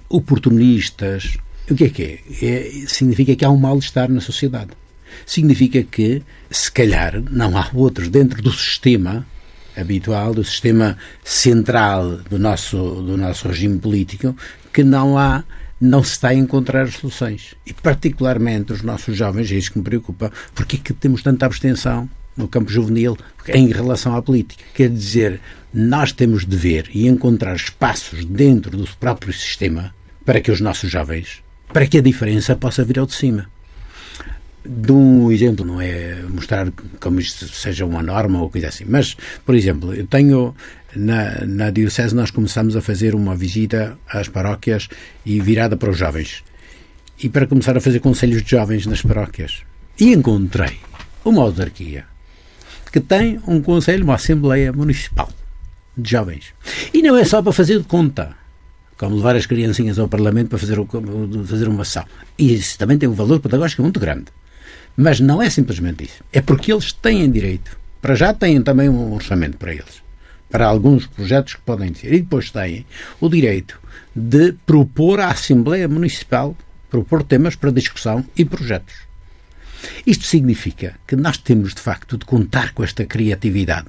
oportunistas, 0.09 1.37
o 1.69 1.75
que 1.75 1.85
é 1.85 1.89
que 1.89 2.03
é? 2.03 2.45
é 2.45 2.87
significa 2.87 3.35
que 3.35 3.43
há 3.43 3.49
um 3.49 3.57
mal-estar 3.57 4.09
na 4.09 4.21
sociedade. 4.21 4.71
Significa 5.25 5.83
que, 5.83 6.21
se 6.49 6.71
calhar, 6.71 7.21
não 7.31 7.57
há 7.57 7.69
outros 7.73 8.09
dentro 8.09 8.41
do 8.41 8.51
sistema 8.51 9.25
habitual, 9.75 10.33
do 10.33 10.43
sistema 10.43 10.97
central 11.23 12.17
do 12.29 12.39
nosso, 12.39 12.77
do 12.77 13.17
nosso 13.17 13.47
regime 13.47 13.77
político, 13.77 14.35
que 14.71 14.83
não 14.83 15.17
há 15.17 15.43
não 15.79 16.03
se 16.03 16.11
está 16.11 16.29
a 16.29 16.33
encontrar 16.33 16.87
soluções. 16.89 17.55
E, 17.65 17.73
particularmente, 17.73 18.73
os 18.73 18.81
nossos 18.81 19.17
jovens, 19.17 19.51
é 19.51 19.55
isso 19.55 19.71
que 19.71 19.77
me 19.77 19.83
preocupa, 19.83 20.31
porque 20.53 20.77
é 20.77 20.79
que 20.79 20.93
temos 20.93 21.21
tanta 21.21 21.45
abstenção 21.45 22.09
no 22.35 22.47
campo 22.47 22.71
juvenil 22.71 23.17
em 23.47 23.71
relação 23.71 24.15
à 24.15 24.21
política? 24.21 24.63
Quer 24.73 24.89
dizer, 24.89 25.39
nós 25.73 26.11
temos 26.11 26.45
de 26.45 26.55
ver 26.55 26.89
e 26.93 27.07
encontrar 27.07 27.55
espaços 27.55 28.25
dentro 28.25 28.77
do 28.77 28.87
próprio 28.97 29.33
sistema 29.33 29.93
para 30.25 30.41
que 30.41 30.51
os 30.51 30.59
nossos 30.59 30.89
jovens, 30.89 31.43
para 31.71 31.85
que 31.85 31.97
a 31.97 32.01
diferença 32.01 32.55
possa 32.55 32.83
vir 32.83 32.99
ao 32.99 33.05
de 33.05 33.13
cima. 33.13 33.49
De 34.67 34.91
um 34.91 35.31
exemplo, 35.31 35.63
não 35.63 35.79
é 35.79 36.23
mostrar 36.27 36.71
como 36.99 37.19
isto 37.19 37.47
seja 37.47 37.85
uma 37.85 38.01
norma 38.01 38.41
ou 38.41 38.49
coisa 38.49 38.69
assim, 38.69 38.83
mas, 38.87 39.15
por 39.45 39.53
exemplo, 39.53 39.93
eu 39.93 40.07
tenho 40.07 40.55
na, 40.95 41.45
na 41.45 41.69
Diocese 41.69 42.15
nós 42.15 42.31
começamos 42.31 42.75
a 42.75 42.81
fazer 42.81 43.15
uma 43.15 43.35
visita 43.35 43.97
às 44.07 44.27
paróquias 44.27 44.87
e 45.25 45.39
virada 45.39 45.77
para 45.77 45.89
os 45.89 45.97
jovens. 45.97 46.43
E 47.21 47.29
para 47.29 47.47
começar 47.47 47.77
a 47.77 47.81
fazer 47.81 47.99
conselhos 47.99 48.43
de 48.43 48.51
jovens 48.51 48.85
nas 48.85 49.01
paróquias. 49.01 49.63
E 49.99 50.11
encontrei 50.11 50.79
uma 51.23 51.41
autarquia 51.41 52.05
que 52.91 52.99
tem 53.01 53.41
um 53.45 53.61
conselho, 53.61 54.05
uma 54.05 54.15
Assembleia 54.15 54.71
Municipal 54.71 55.29
de 55.97 56.11
Jovens. 56.11 56.53
E 56.93 57.01
não 57.01 57.17
é 57.17 57.25
só 57.25 57.41
para 57.41 57.51
fazer 57.51 57.79
de 57.79 57.85
conta 57.85 58.35
como 58.97 59.17
levar 59.17 59.35
as 59.35 59.45
criancinhas 59.45 59.99
ao 59.99 60.07
Parlamento 60.07 60.47
para 60.47 60.57
fazer, 60.57 60.77
fazer 61.45 61.67
uma 61.67 61.81
ação. 61.81 62.05
E 62.37 62.53
isso 62.53 62.77
também 62.77 62.97
tem 62.97 63.09
um 63.09 63.13
valor 63.13 63.41
pedagógico 63.41 63.81
muito 63.81 63.99
grande. 63.99 64.27
Mas 64.95 65.19
não 65.19 65.41
é 65.41 65.49
simplesmente 65.49 66.05
isso. 66.05 66.23
É 66.31 66.39
porque 66.39 66.71
eles 66.71 66.93
têm 66.93 67.29
direito. 67.29 67.77
Para 68.01 68.15
já 68.15 68.33
têm 68.33 68.61
também 68.61 68.87
um 68.87 69.13
orçamento 69.13 69.57
para 69.57 69.73
eles. 69.73 70.04
Para 70.49 70.67
alguns 70.67 71.07
projetos 71.07 71.55
que 71.55 71.61
podem 71.61 71.91
ter. 71.91 72.13
E 72.13 72.21
depois 72.21 72.49
têm 72.49 72.85
o 73.19 73.29
direito 73.29 73.79
de 74.15 74.53
propor 74.65 75.19
à 75.19 75.29
Assembleia 75.29 75.87
Municipal, 75.87 76.55
propor 76.89 77.23
temas 77.23 77.55
para 77.55 77.71
discussão 77.71 78.25
e 78.37 78.45
projetos. 78.45 78.95
Isto 80.05 80.25
significa 80.25 80.95
que 81.05 81.15
nós 81.15 81.37
temos, 81.37 81.73
de 81.73 81.81
facto, 81.81 82.17
de 82.17 82.25
contar 82.25 82.73
com 82.73 82.83
esta 82.83 83.05
criatividade. 83.05 83.87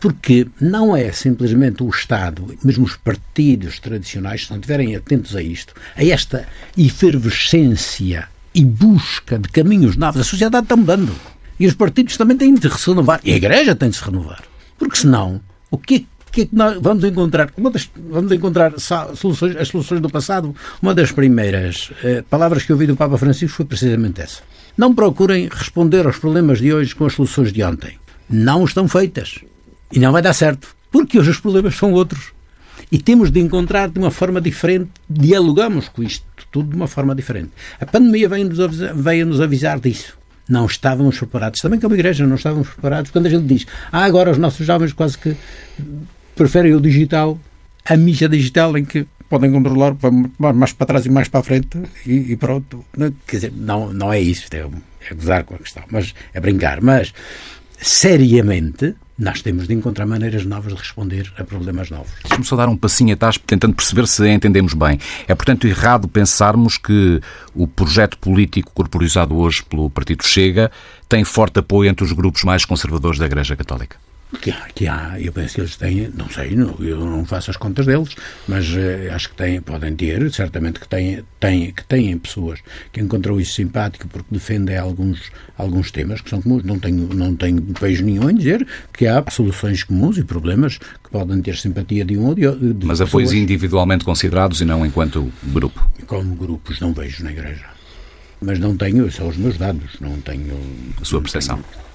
Porque 0.00 0.46
não 0.60 0.96
é 0.96 1.12
simplesmente 1.12 1.82
o 1.82 1.90
Estado, 1.90 2.56
mesmo 2.64 2.84
os 2.84 2.96
partidos 2.96 3.78
tradicionais, 3.78 4.46
se 4.46 4.50
não 4.50 4.56
estiverem 4.58 4.96
atentos 4.96 5.36
a 5.36 5.42
isto, 5.42 5.74
a 5.94 6.04
esta 6.04 6.48
efervescência 6.76 8.28
e 8.54 8.64
busca 8.64 9.38
de 9.38 9.48
caminhos 9.48 9.96
novos. 9.96 10.22
A 10.22 10.24
sociedade 10.24 10.64
está 10.64 10.76
mudando. 10.76 11.14
E 11.60 11.66
os 11.66 11.74
partidos 11.74 12.16
também 12.16 12.36
têm 12.36 12.54
de 12.54 12.70
se 12.70 12.88
renovar. 12.88 13.20
E 13.22 13.32
a 13.32 13.36
Igreja 13.36 13.74
tem 13.74 13.90
de 13.90 13.96
se 13.96 14.04
renovar. 14.04 14.42
Porque 14.78 14.96
senão, 14.96 15.40
o 15.70 15.78
que 15.78 15.94
é 15.96 16.18
que, 16.30 16.48
nós 16.52 16.78
vamos 16.80 17.04
encontrar? 17.04 17.50
Das, 17.72 17.90
vamos 18.10 18.30
encontrar 18.32 18.74
soluções, 18.78 19.56
as 19.56 19.68
soluções 19.68 20.00
do 20.00 20.08
passado. 20.08 20.54
Uma 20.80 20.94
das 20.94 21.10
primeiras 21.10 21.90
eh, 22.04 22.22
palavras 22.28 22.64
que 22.64 22.72
ouvi 22.72 22.86
do 22.86 22.96
Papa 22.96 23.16
Francisco 23.16 23.56
foi 23.56 23.66
precisamente 23.66 24.20
essa. 24.20 24.42
Não 24.76 24.94
procurem 24.94 25.48
responder 25.50 26.06
aos 26.06 26.18
problemas 26.18 26.58
de 26.58 26.72
hoje 26.72 26.94
com 26.94 27.06
as 27.06 27.14
soluções 27.14 27.52
de 27.52 27.62
ontem. 27.62 27.98
Não 28.28 28.64
estão 28.64 28.86
feitas. 28.86 29.40
E 29.92 29.98
não 29.98 30.12
vai 30.12 30.22
dar 30.22 30.34
certo. 30.34 30.68
Porque 30.90 31.18
hoje 31.18 31.30
os 31.30 31.40
problemas 31.40 31.74
são 31.74 31.92
outros. 31.92 32.32
E 32.90 32.98
temos 32.98 33.30
de 33.30 33.40
encontrar 33.40 33.88
de 33.88 33.98
uma 33.98 34.10
forma 34.10 34.40
diferente, 34.40 34.90
dialogamos 35.10 35.88
com 35.88 36.02
isto 36.02 36.24
tudo 36.50 36.70
de 36.70 36.76
uma 36.76 36.86
forma 36.86 37.14
diferente. 37.14 37.50
A 37.80 37.84
pandemia 37.84 38.28
veio-nos 38.28 38.60
avisar, 38.60 38.94
veio 38.94 39.42
avisar 39.42 39.80
disso. 39.80 40.16
Não 40.48 40.66
estávamos 40.66 41.18
preparados. 41.18 41.60
Também 41.60 41.78
como 41.78 41.94
igreja 41.94 42.26
não 42.26 42.36
estávamos 42.36 42.68
preparados. 42.68 43.10
Quando 43.10 43.26
a 43.26 43.30
gente 43.30 43.44
diz, 43.44 43.66
ah, 43.92 44.04
agora 44.04 44.30
os 44.30 44.38
nossos 44.38 44.66
jovens 44.66 44.92
quase 44.92 45.18
que 45.18 45.36
preferem 46.34 46.74
o 46.74 46.80
digital, 46.80 47.38
a 47.84 47.96
mídia 47.96 48.28
digital 48.28 48.76
em 48.78 48.84
que 48.84 49.06
podem 49.28 49.52
controlar 49.52 49.94
mais 50.54 50.72
para 50.72 50.86
trás 50.86 51.06
e 51.06 51.10
mais 51.10 51.28
para 51.28 51.40
a 51.40 51.42
frente 51.42 51.78
e, 52.06 52.32
e 52.32 52.36
pronto. 52.36 52.84
Quer 53.26 53.36
dizer, 53.36 53.52
não, 53.54 53.92
não 53.92 54.12
é 54.12 54.20
isso. 54.20 54.46
É, 54.52 54.66
é 55.10 55.14
gozar 55.14 55.44
com 55.44 55.54
a 55.54 55.58
questão, 55.58 55.82
mas 55.90 56.14
é 56.32 56.40
brincar. 56.40 56.80
Mas, 56.80 57.12
seriamente, 57.78 58.94
nós 59.18 59.42
temos 59.42 59.66
de 59.66 59.74
encontrar 59.74 60.06
maneiras 60.06 60.44
novas 60.44 60.72
de 60.72 60.78
responder 60.78 61.32
a 61.36 61.42
problemas 61.42 61.90
novos. 61.90 62.12
Deixa-me 62.22 62.44
só 62.44 62.54
dar 62.54 62.68
um 62.68 62.76
passinho 62.76 63.14
atrás, 63.14 63.36
tentando 63.36 63.74
perceber 63.74 64.06
se 64.06 64.28
entendemos 64.28 64.74
bem. 64.74 65.00
É, 65.26 65.34
portanto, 65.34 65.66
errado 65.66 66.06
pensarmos 66.06 66.78
que 66.78 67.20
o 67.54 67.66
projeto 67.66 68.16
político 68.18 68.70
corporizado 68.72 69.36
hoje 69.36 69.64
pelo 69.64 69.90
Partido 69.90 70.24
Chega 70.24 70.70
tem 71.08 71.24
forte 71.24 71.58
apoio 71.58 71.90
entre 71.90 72.04
os 72.04 72.12
grupos 72.12 72.44
mais 72.44 72.64
conservadores 72.64 73.18
da 73.18 73.26
Igreja 73.26 73.56
Católica. 73.56 73.96
Que 74.42 74.50
há, 74.50 74.68
que 74.74 74.86
há, 74.86 75.18
eu 75.18 75.32
penso 75.32 75.54
que 75.54 75.60
eles 75.62 75.76
têm, 75.76 76.10
não 76.14 76.28
sei, 76.28 76.54
não, 76.54 76.76
eu 76.80 76.98
não 76.98 77.24
faço 77.24 77.50
as 77.50 77.56
contas 77.56 77.86
deles, 77.86 78.14
mas 78.46 78.68
uh, 78.68 79.14
acho 79.14 79.30
que 79.30 79.36
têm, 79.36 79.58
podem 79.62 79.96
ter, 79.96 80.30
certamente 80.30 80.78
que 80.78 80.86
têm, 80.86 81.24
têm, 81.40 81.72
que 81.72 81.82
têm 81.84 82.18
pessoas 82.18 82.60
que 82.92 83.00
encontram 83.00 83.40
isso 83.40 83.54
simpático 83.54 84.06
porque 84.06 84.28
defendem 84.30 84.76
alguns, 84.76 85.32
alguns 85.56 85.90
temas 85.90 86.20
que 86.20 86.28
são 86.28 86.42
comuns. 86.42 86.62
Não 86.62 86.78
tenho, 86.78 87.08
não 87.14 87.34
tenho 87.34 87.62
beijo 87.80 88.04
nenhum 88.04 88.28
em 88.28 88.34
dizer 88.34 88.66
que 88.92 89.06
há 89.06 89.24
soluções 89.30 89.82
comuns 89.82 90.18
e 90.18 90.24
problemas 90.24 90.76
que 90.76 91.10
podem 91.10 91.40
ter 91.40 91.56
simpatia 91.56 92.04
de 92.04 92.18
um 92.18 92.26
ou 92.26 92.34
de 92.34 92.46
outro. 92.46 92.76
Mas 92.82 93.00
apoios 93.00 93.32
individualmente 93.32 94.04
considerados 94.04 94.60
e 94.60 94.64
não 94.66 94.84
enquanto 94.84 95.32
grupo? 95.44 95.90
Como 96.06 96.34
grupos 96.34 96.80
não 96.80 96.92
vejo 96.92 97.24
na 97.24 97.32
Igreja. 97.32 97.64
Mas 98.42 98.58
não 98.58 98.76
tenho, 98.76 99.10
são 99.10 99.28
os 99.28 99.36
meus 99.38 99.56
dados, 99.56 99.98
não 100.00 100.20
tenho. 100.20 100.54
A 101.00 101.04
sua 101.04 101.20
percepção? 101.20 101.56
Tenho, 101.56 101.87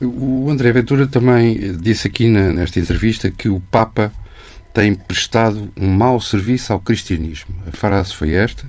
o 0.00 0.50
André 0.50 0.72
Ventura 0.72 1.06
também 1.06 1.76
disse 1.76 2.06
aqui 2.06 2.28
nesta 2.28 2.80
entrevista 2.80 3.30
que 3.30 3.48
o 3.48 3.60
Papa 3.60 4.12
tem 4.72 4.94
prestado 4.94 5.70
um 5.76 5.88
mau 5.88 6.20
serviço 6.20 6.72
ao 6.72 6.80
cristianismo. 6.80 7.54
A 7.66 7.70
frase 7.70 8.14
foi 8.14 8.32
esta, 8.32 8.64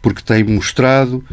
porque 0.00 0.22
tem 0.22 0.44
mostrado 0.44 1.24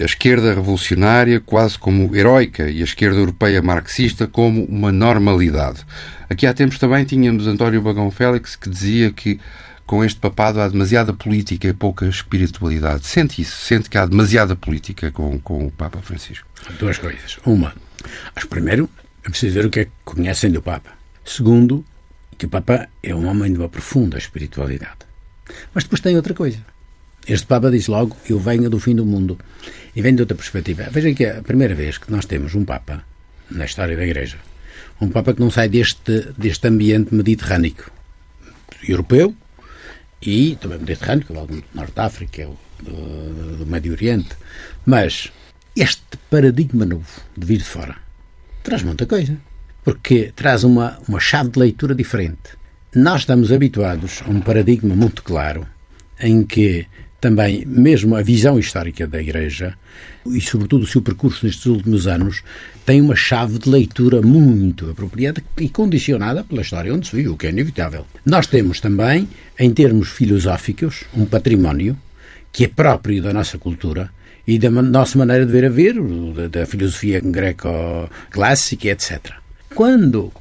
a 0.00 0.04
esquerda 0.04 0.54
revolucionária 0.54 1.40
quase 1.40 1.78
como 1.78 2.14
heroica 2.14 2.70
e 2.70 2.80
a 2.80 2.84
esquerda 2.84 3.18
europeia 3.18 3.60
marxista 3.60 4.26
como 4.26 4.64
uma 4.64 4.92
normalidade. 4.92 5.84
Aqui 6.30 6.46
há 6.46 6.54
tempos 6.54 6.78
também 6.78 7.04
tínhamos 7.04 7.46
António 7.46 7.82
Bagão 7.82 8.10
Félix 8.10 8.56
que 8.56 8.70
dizia 8.70 9.10
que 9.10 9.40
com 9.84 10.04
este 10.04 10.18
papado 10.18 10.60
há 10.60 10.68
demasiada 10.68 11.12
política 11.12 11.68
e 11.68 11.72
pouca 11.72 12.06
espiritualidade. 12.06 13.06
Sente 13.06 13.42
isso? 13.42 13.56
Sente 13.58 13.90
que 13.90 13.98
há 13.98 14.06
demasiada 14.06 14.56
política 14.56 15.10
com, 15.10 15.38
com 15.38 15.66
o 15.66 15.70
Papa 15.70 15.98
Francisco? 16.00 16.46
Duas 16.78 16.96
coisas. 16.96 17.38
Uma, 17.44 17.74
Acho 18.34 18.48
primeiro 18.48 18.88
é 19.24 19.30
preciso 19.30 19.54
ver 19.54 19.66
o 19.66 19.70
que 19.70 19.80
é 19.80 19.84
que 19.84 19.90
conhecem 20.04 20.50
do 20.50 20.60
Papa. 20.60 20.90
Segundo, 21.24 21.84
que 22.36 22.46
o 22.46 22.48
Papa 22.48 22.88
é 23.02 23.14
um 23.14 23.26
homem 23.28 23.52
de 23.52 23.58
uma 23.58 23.68
profunda 23.68 24.18
espiritualidade. 24.18 25.06
Mas 25.72 25.84
depois 25.84 26.00
tem 26.00 26.16
outra 26.16 26.34
coisa. 26.34 26.58
Este 27.26 27.46
Papa 27.46 27.70
diz 27.70 27.86
logo: 27.86 28.16
Eu 28.28 28.38
venho 28.38 28.68
do 28.68 28.80
fim 28.80 28.94
do 28.96 29.06
mundo. 29.06 29.38
E 29.94 30.02
vem 30.02 30.14
de 30.14 30.22
outra 30.22 30.36
perspectiva. 30.36 30.88
Vejam 30.90 31.14
que 31.14 31.24
é 31.24 31.38
a 31.38 31.42
primeira 31.42 31.74
vez 31.74 31.98
que 31.98 32.10
nós 32.10 32.24
temos 32.26 32.54
um 32.54 32.64
Papa 32.64 33.04
na 33.50 33.64
história 33.64 33.96
da 33.96 34.02
Igreja. 34.02 34.38
Um 35.00 35.08
Papa 35.08 35.34
que 35.34 35.40
não 35.40 35.50
sai 35.50 35.68
deste, 35.68 36.32
deste 36.36 36.66
ambiente 36.66 37.14
mediterrâneo, 37.14 37.74
europeu 38.88 39.34
e 40.20 40.56
também 40.56 40.78
mediterrâneo, 40.78 41.26
que 41.26 41.32
é 41.32 41.36
do 41.36 41.64
Norte 41.74 41.94
da 41.94 42.04
África, 42.06 42.48
do, 42.80 43.56
do 43.58 43.66
Médio 43.66 43.92
Oriente. 43.92 44.30
Mas 44.86 45.30
este 45.76 46.16
paradigma 46.30 46.84
novo 46.84 47.20
de 47.36 47.46
vir 47.46 47.58
de 47.58 47.64
fora 47.64 47.96
traz 48.62 48.82
muita 48.82 49.06
coisa, 49.06 49.36
porque 49.84 50.32
traz 50.34 50.64
uma, 50.64 50.98
uma 51.08 51.18
chave 51.18 51.50
de 51.50 51.58
leitura 51.58 51.94
diferente. 51.94 52.56
Nós 52.94 53.22
estamos 53.22 53.50
habituados 53.50 54.22
a 54.24 54.30
um 54.30 54.40
paradigma 54.40 54.94
muito 54.94 55.22
claro 55.22 55.66
em 56.20 56.44
que 56.44 56.86
também, 57.20 57.64
mesmo 57.64 58.16
a 58.16 58.22
visão 58.22 58.58
histórica 58.58 59.06
da 59.06 59.20
Igreja 59.20 59.74
e, 60.26 60.40
sobretudo, 60.40 60.82
o 60.82 60.86
seu 60.86 61.00
percurso 61.00 61.46
nestes 61.46 61.66
últimos 61.66 62.06
anos, 62.06 62.42
tem 62.84 63.00
uma 63.00 63.14
chave 63.14 63.58
de 63.58 63.68
leitura 63.68 64.20
muito 64.20 64.90
apropriada 64.90 65.42
e 65.56 65.68
condicionada 65.68 66.42
pela 66.42 66.62
história 66.62 66.92
onde 66.92 67.06
se 67.06 67.14
viu, 67.14 67.32
o 67.32 67.36
que 67.36 67.46
é 67.46 67.50
inevitável. 67.50 68.06
Nós 68.26 68.46
temos 68.46 68.80
também, 68.80 69.28
em 69.58 69.70
termos 69.72 70.08
filosóficos, 70.08 71.04
um 71.14 71.24
património 71.24 71.96
que 72.50 72.64
é 72.64 72.68
próprio 72.68 73.22
da 73.22 73.32
nossa 73.32 73.56
cultura 73.56 74.10
e 74.46 74.58
da 74.58 74.70
nossa 74.70 75.18
maneira 75.18 75.46
de 75.46 75.52
ver 75.52 75.64
a 75.64 75.68
ver, 75.68 75.94
da, 76.34 76.48
da 76.48 76.66
filosofia 76.66 77.20
greco-clássica, 77.20 78.88
etc. 78.88 79.32
Quando 79.74 80.32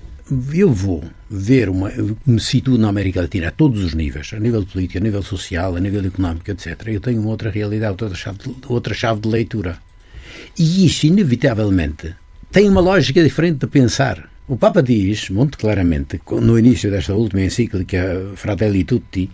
eu 0.54 0.72
vou 0.72 1.04
ver 1.30 1.70
uma, 1.70 1.92
me 2.26 2.40
situo 2.40 2.78
na 2.78 2.90
América 2.90 3.22
Latina 3.22 3.50
a 3.50 3.52
todos 3.52 3.84
os 3.84 3.94
níveis, 3.94 4.32
a 4.34 4.40
nível 4.40 4.66
político, 4.66 4.98
a 4.98 5.02
nível 5.02 5.22
social, 5.22 5.76
a 5.76 5.80
nível 5.80 6.06
económico, 6.06 6.50
etc. 6.50 6.88
Eu 6.88 7.02
tenho 7.02 7.22
uma 7.22 7.30
outra 7.30 7.50
realidade, 7.50 7.92
outra 7.92 8.16
chave, 8.16 8.40
outra 8.68 8.94
chave 8.94 9.20
de 9.20 9.30
leitura. 9.30 9.78
E 10.58 10.86
isso, 10.86 11.06
inevitavelmente, 11.06 12.16
tem 12.52 12.70
uma 12.70 12.82
lógica 12.82 13.24
diferente 13.24 13.60
de 13.60 13.68
pensar. 13.68 14.30
O 14.48 14.58
Papa 14.58 14.82
diz, 14.82 15.30
muito 15.30 15.58
claramente, 15.58 16.20
no 16.30 16.58
início 16.58 16.90
desta 16.90 17.14
última 17.14 17.42
encíclica 17.42 18.32
Fratelli 18.36 18.84
Tutti, 18.84 19.30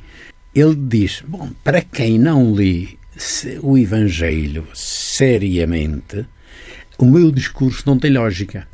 ele 0.53 0.75
diz: 0.75 1.23
Bom, 1.27 1.49
para 1.63 1.81
quem 1.81 2.19
não 2.19 2.53
lê 2.53 2.96
o 3.61 3.77
Evangelho 3.77 4.67
seriamente, 4.73 6.25
o 6.97 7.05
meu 7.05 7.31
discurso 7.31 7.83
não 7.85 7.97
tem 7.97 8.11
lógica. 8.11 8.67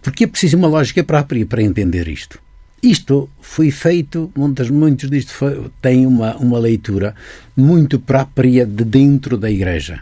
Porque 0.00 0.24
é 0.24 0.26
preciso 0.26 0.56
uma 0.56 0.68
lógica 0.68 1.04
própria 1.04 1.46
para 1.46 1.62
entender 1.62 2.08
isto. 2.08 2.38
Isto 2.82 3.30
foi 3.40 3.70
feito, 3.70 4.32
muitos, 4.36 4.68
muitos 4.68 5.08
disto 5.08 5.32
foi, 5.32 5.70
têm 5.80 6.06
uma, 6.06 6.36
uma 6.36 6.58
leitura 6.58 7.14
muito 7.56 8.00
própria 8.00 8.66
de 8.66 8.84
dentro 8.84 9.38
da 9.38 9.48
Igreja. 9.50 10.00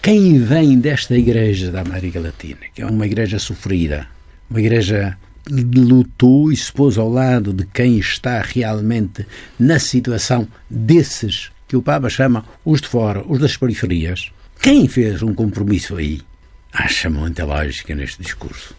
Quem 0.00 0.38
vem 0.38 0.78
desta 0.78 1.16
Igreja 1.16 1.70
da 1.70 1.82
América 1.82 2.20
Latina, 2.20 2.60
que 2.74 2.80
é 2.80 2.86
uma 2.86 3.06
igreja 3.06 3.38
sofrida, 3.38 4.06
uma 4.50 4.60
igreja 4.60 5.16
lutou 5.50 6.50
e 6.50 6.56
se 6.56 6.72
pôs 6.72 6.96
ao 6.96 7.08
lado 7.08 7.52
de 7.52 7.66
quem 7.66 7.98
está 7.98 8.40
realmente 8.40 9.26
na 9.58 9.78
situação 9.78 10.48
desses 10.70 11.50
que 11.74 11.78
o 11.78 11.82
Papa 11.82 12.08
chama 12.08 12.44
os 12.64 12.80
de 12.80 12.86
fora, 12.86 13.24
os 13.26 13.40
das 13.40 13.56
periferias. 13.56 14.30
Quem 14.62 14.86
fez 14.86 15.24
um 15.24 15.34
compromisso 15.34 15.96
aí 15.96 16.20
acha 16.72 17.10
muita 17.10 17.44
lógica 17.44 17.96
neste 17.96 18.22
discurso. 18.22 18.76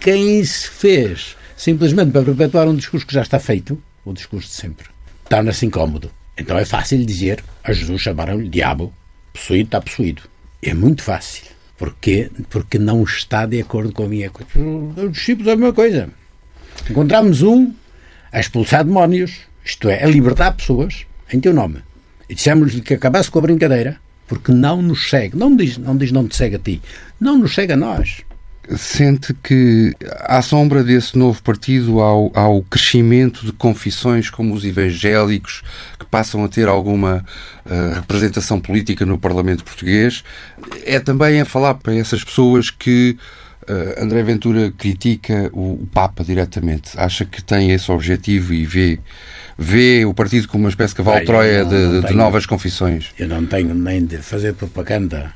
Quem 0.00 0.42
se 0.42 0.66
fez 0.66 1.36
simplesmente 1.54 2.12
para 2.12 2.24
perpetuar 2.24 2.66
um 2.66 2.74
discurso 2.74 3.06
que 3.06 3.12
já 3.12 3.20
está 3.20 3.38
feito, 3.38 3.78
o 4.06 4.14
discurso 4.14 4.48
de 4.48 4.54
sempre, 4.54 4.86
torna-se 5.28 5.66
incómodo. 5.66 6.10
Então 6.34 6.56
é 6.56 6.64
fácil 6.64 7.04
dizer 7.04 7.44
a 7.62 7.74
Jesus 7.74 8.00
chamaram-lhe 8.00 8.48
diabo, 8.48 8.90
possuído 9.34 9.66
está 9.66 9.80
possuído. 9.82 10.22
É 10.62 10.72
muito 10.72 11.02
fácil. 11.02 11.44
Porquê? 11.76 12.30
Porque 12.48 12.78
não 12.78 13.02
está 13.02 13.44
de 13.44 13.60
acordo 13.60 13.92
com 13.92 14.04
a 14.04 14.08
minha 14.08 14.30
coisa. 14.30 14.50
Os 14.56 15.12
discípulos 15.12 15.48
é 15.48 15.52
a 15.52 15.56
mesma 15.56 15.74
coisa. 15.74 16.08
Encontramos 16.88 17.42
um 17.42 17.74
a 18.32 18.40
expulsar 18.40 18.82
demónios, 18.82 19.40
isto 19.62 19.90
é, 19.90 20.02
a 20.02 20.06
libertar 20.06 20.52
pessoas 20.52 21.04
em 21.30 21.38
teu 21.38 21.52
nome. 21.52 21.82
E 22.30 22.34
dissemos-lhe 22.34 22.80
que 22.80 22.94
acabasse 22.94 23.28
com 23.28 23.40
a 23.40 23.42
brincadeira, 23.42 24.00
porque 24.28 24.52
não 24.52 24.80
nos 24.80 25.10
segue. 25.10 25.36
Não 25.36 25.54
diz, 25.56 25.76
não 25.76 25.96
diz 25.96 26.12
não 26.12 26.28
te 26.28 26.36
segue 26.36 26.54
a 26.54 26.58
ti. 26.60 26.80
Não 27.20 27.36
nos 27.36 27.52
segue 27.52 27.72
a 27.72 27.76
nós 27.76 28.22
sente 28.76 29.34
que, 29.34 29.94
à 30.20 30.40
sombra 30.42 30.84
desse 30.84 31.18
novo 31.18 31.42
partido, 31.42 32.00
ao, 32.00 32.30
ao 32.34 32.62
crescimento 32.62 33.44
de 33.44 33.52
confissões 33.52 34.30
como 34.30 34.54
os 34.54 34.64
evangélicos, 34.64 35.62
que 35.98 36.06
passam 36.06 36.44
a 36.44 36.48
ter 36.48 36.68
alguma 36.68 37.24
uh, 37.66 37.94
representação 37.94 38.60
política 38.60 39.04
no 39.04 39.18
Parlamento 39.18 39.64
português, 39.64 40.22
é 40.84 41.00
também 41.00 41.40
a 41.40 41.44
falar 41.44 41.74
para 41.74 41.94
essas 41.94 42.22
pessoas 42.22 42.70
que 42.70 43.16
André 43.98 44.22
Ventura 44.22 44.72
critica 44.76 45.50
o, 45.52 45.72
o, 45.82 45.88
Papa 45.92 46.24
diretamente. 46.24 46.90
Acha 46.96 47.24
que 47.24 47.42
tem 47.42 47.70
esse 47.70 47.90
objetivo 47.90 48.52
e 48.52 48.64
vê. 48.64 48.98
Vê 49.58 50.04
o 50.06 50.14
partido 50.14 50.48
como 50.48 50.64
uma 50.64 50.70
espécie 50.70 50.94
de 50.94 50.96
cavalo-troia 50.96 51.64
de, 51.64 52.00
de 52.08 52.14
novas 52.14 52.46
confissões. 52.46 53.10
Eu 53.18 53.28
não 53.28 53.44
tenho 53.44 53.74
nem 53.74 54.04
de 54.04 54.16
fazer 54.18 54.54
propaganda 54.54 55.32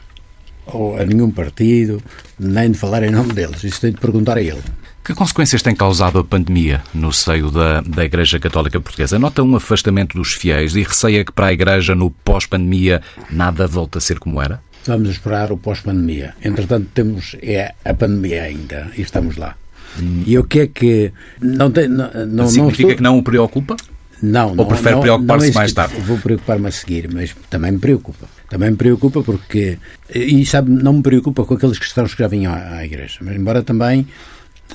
ou 0.67 0.97
a 0.97 1.05
nenhum 1.05 1.31
partido, 1.31 2.03
nem 2.39 2.71
de 2.71 2.79
falar 2.79 3.03
em 3.03 3.11
nome 3.11 3.33
deles. 3.33 3.63
Isso 3.63 3.81
tem 3.81 3.93
de 3.93 4.01
perguntar 4.01 4.39
a 4.39 4.41
ele. 4.41 4.63
Que 5.05 5.15
consequências 5.15 5.61
tem 5.61 5.75
causado 5.75 6.19
a 6.19 6.25
pandemia 6.25 6.83
no 6.95 7.13
seio 7.13 7.51
da, 7.51 7.83
da 7.83 8.05
Igreja 8.05 8.41
Católica 8.41 8.81
Portuguesa? 8.81 9.19
Nota 9.19 9.43
um 9.43 9.55
afastamento 9.55 10.17
dos 10.17 10.33
fiéis 10.33 10.75
e 10.75 10.83
receia 10.83 11.23
que 11.23 11.33
para 11.33 11.49
a 11.49 11.53
Igreja 11.53 11.95
no 11.95 12.11
pós-pandemia 12.11 13.03
nada 13.31 13.67
volta 13.67 13.99
a 13.99 14.01
ser 14.01 14.19
como 14.19 14.41
era? 14.41 14.63
Vamos 14.87 15.11
esperar 15.11 15.51
o 15.51 15.57
pós-pandemia. 15.57 16.35
Entretanto, 16.43 16.89
temos 16.95 17.37
é 17.43 17.75
a 17.85 17.95
pandemia 17.95 18.43
ainda 18.43 18.91
e 18.97 19.03
estamos 19.03 19.37
lá. 19.37 19.57
Hum. 20.01 20.23
E 20.27 20.37
o 20.39 20.45
que 20.45 20.61
é 20.61 20.67
que 20.67 21.13
não 21.41 21.71
tem 21.71 21.89
não, 21.89 22.11
não 22.27 22.49
significa 22.49 22.63
não 22.63 22.71
estou... 22.71 22.97
que 22.97 23.03
não 23.03 23.19
o 23.19 23.23
preocupa? 23.23 23.77
Não, 24.23 24.55
Ou 24.57 24.67
prefere 24.67 25.01
preocupar-se 25.01 25.53
mais 25.53 25.73
tarde? 25.73 26.01
Vou 26.01 26.17
preocupar-me 26.19 26.69
a 26.69 26.71
seguir, 26.71 27.13
mas 27.13 27.35
também 27.51 27.73
me 27.73 27.79
preocupa. 27.79 28.27
Também 28.49 28.71
me 28.71 28.77
preocupa 28.77 29.23
porque. 29.23 29.79
E 30.15 30.47
sabe, 30.47 30.71
não 30.71 30.95
me 30.95 31.03
preocupa 31.03 31.45
com 31.45 31.55
aqueles 31.55 31.79
cristãos 31.79 32.15
que 32.15 32.23
já 32.23 32.29
vinham 32.29 32.53
à, 32.53 32.77
à 32.77 32.85
igreja. 32.85 33.19
Mas, 33.21 33.37
embora 33.37 33.63
também 33.63 34.07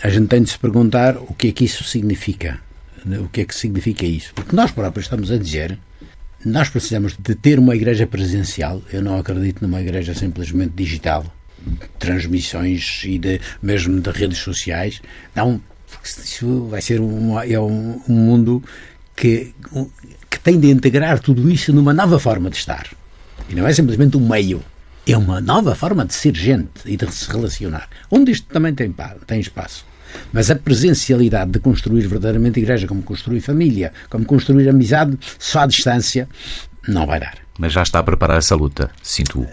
a 0.04 0.10
gente 0.10 0.28
tenha 0.28 0.43
de 0.43 0.52
se 0.52 0.60
perguntar 0.60 1.17
o 1.17 1.34
que 1.34 1.48
é 1.48 1.52
que 1.52 1.65
isso 1.65 1.84
significa. 1.84 2.60
O 3.06 3.30
que 3.30 3.41
é 3.41 3.45
que 3.45 3.56
significa 3.56 4.06
isso? 4.06 4.34
Porque 4.36 4.56
nós 4.56 4.72
próprios 4.72 5.06
estamos 5.06 5.32
a 5.32 5.38
dizer. 5.38 5.78
Nós 6.45 6.69
precisamos 6.69 7.15
de 7.17 7.36
ter 7.36 7.60
uma 7.60 7.75
igreja 7.75 8.08
presencial. 8.08 8.82
Eu 8.91 9.02
não 9.02 9.17
acredito 9.17 9.62
numa 9.62 9.82
igreja 9.82 10.13
simplesmente 10.13 10.71
digital, 10.73 11.25
transmissões 11.97 13.02
e 13.04 13.19
de, 13.19 13.41
mesmo 13.62 13.99
de 13.99 14.10
redes 14.10 14.38
sociais. 14.38 15.02
Não, 15.36 15.62
isso 16.06 16.67
vai 16.67 16.82
ser 16.82 17.02
um, 17.02 17.38
é 17.39 17.60
um, 17.60 18.02
um 18.08 18.13
mundo 18.13 18.63
que, 19.15 19.54
que 20.30 20.39
tem 20.39 20.58
de 20.58 20.69
integrar 20.69 21.19
tudo 21.19 21.49
isso 21.52 21.73
numa 21.73 21.93
nova 21.93 22.17
forma 22.19 22.49
de 22.49 22.56
estar. 22.56 22.88
E 23.49 23.56
não 23.56 23.67
é 23.67 23.73
simplesmente 23.73 24.15
um 24.15 24.25
meio. 24.25 24.63
É 25.06 25.17
uma 25.17 25.41
nova 25.41 25.75
forma 25.75 26.06
de 26.06 26.13
ser 26.13 26.36
gente 26.36 26.69
e 26.86 26.95
de 26.95 27.12
se 27.12 27.30
relacionar. 27.30 27.89
Onde 28.10 28.32
isto 28.32 28.47
também 28.47 28.73
tem, 28.73 28.93
tem 29.25 29.39
espaço. 29.39 29.88
Mas 30.32 30.50
a 30.50 30.56
presencialidade 30.56 31.52
de 31.52 31.60
construir 31.60 32.08
verdadeiramente 32.08 32.60
igreja, 32.60 32.88
como 32.88 33.02
construir 33.04 33.41
família, 33.41 33.91
como 34.10 34.26
construir 34.26 34.67
amizade 34.69 35.17
só 35.38 35.62
à 35.62 35.65
distância, 35.65 36.28
não 36.88 37.06
vai 37.06 37.19
dar. 37.19 37.38
Mas 37.58 37.74
já 37.74 37.84
está 37.84 38.00
a 38.00 38.04
preparar 38.04 38.38
essa 38.38 38.56
luta, 38.56 38.89
sinto. 39.02 39.45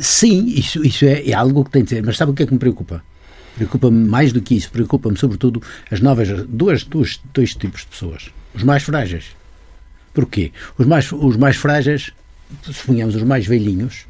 Sim, 0.00 0.46
isso, 0.46 0.84
isso 0.84 1.04
é, 1.04 1.28
é 1.28 1.34
algo 1.34 1.64
que 1.64 1.70
tem 1.70 1.84
de 1.84 1.90
ser. 1.90 2.04
Mas 2.04 2.16
sabe 2.16 2.32
o 2.32 2.34
que 2.34 2.42
é 2.42 2.46
que 2.46 2.52
me 2.52 2.58
preocupa? 2.58 3.02
Preocupa-me 3.56 4.08
mais 4.08 4.32
do 4.32 4.40
que 4.40 4.54
isso. 4.54 4.70
Preocupa-me, 4.70 5.16
sobretudo, 5.16 5.62
as 5.90 6.00
novas, 6.00 6.28
duas, 6.46 6.84
duas, 6.84 7.20
dois 7.32 7.54
tipos 7.54 7.80
de 7.82 7.86
pessoas 7.88 8.30
os 8.58 8.62
mais 8.62 8.82
frágeis. 8.82 9.36
Porquê? 10.12 10.52
Os 10.76 10.86
mais, 10.86 11.10
os 11.12 11.36
mais 11.36 11.56
frágeis, 11.56 12.12
suponhamos 12.62 13.14
os 13.14 13.22
mais 13.22 13.46
velhinhos, 13.46 14.06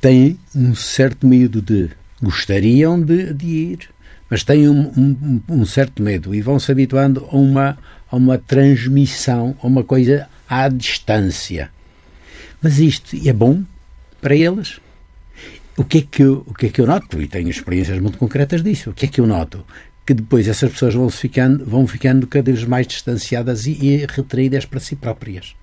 têm 0.00 0.38
um 0.54 0.74
certo 0.74 1.26
medo 1.26 1.62
de. 1.62 1.90
gostariam 2.20 3.00
de, 3.00 3.32
de 3.32 3.46
ir, 3.46 3.90
mas 4.30 4.44
têm 4.44 4.68
um, 4.68 4.92
um, 4.96 5.40
um, 5.48 5.64
certo 5.64 6.02
medo 6.02 6.34
e 6.34 6.40
vão 6.40 6.58
se 6.58 6.70
habituando 6.70 7.26
a 7.30 7.36
uma, 7.36 7.78
a 8.10 8.16
uma 8.16 8.38
transmissão, 8.38 9.56
a 9.62 9.66
uma 9.66 9.82
coisa 9.82 10.28
à 10.48 10.68
distância. 10.68 11.70
Mas 12.60 12.78
isto 12.78 13.16
é 13.26 13.32
bom 13.32 13.62
para 14.20 14.34
eles? 14.34 14.80
O 15.76 15.84
que, 15.84 15.98
é 15.98 16.02
que 16.02 16.22
eu, 16.22 16.44
o 16.46 16.52
que 16.52 16.66
é 16.66 16.68
que 16.68 16.80
eu 16.80 16.86
noto? 16.86 17.22
E 17.22 17.28
tenho 17.28 17.48
experiências 17.48 18.00
muito 18.00 18.18
concretas 18.18 18.62
disso. 18.62 18.90
O 18.90 18.92
que 18.92 19.06
é 19.06 19.08
que 19.08 19.20
eu 19.20 19.26
noto? 19.26 19.64
que 20.08 20.14
depois 20.14 20.48
essas 20.48 20.72
pessoas 20.72 20.94
vão 20.94 21.10
ficando, 21.10 21.66
vão 21.66 21.86
ficando 21.86 22.26
cada 22.26 22.50
vez 22.50 22.64
mais 22.64 22.86
distanciadas 22.86 23.66
e, 23.66 23.72
e 23.72 24.06
retraídas 24.06 24.64
para 24.64 24.80
si 24.80 24.96
próprias. 24.96 25.54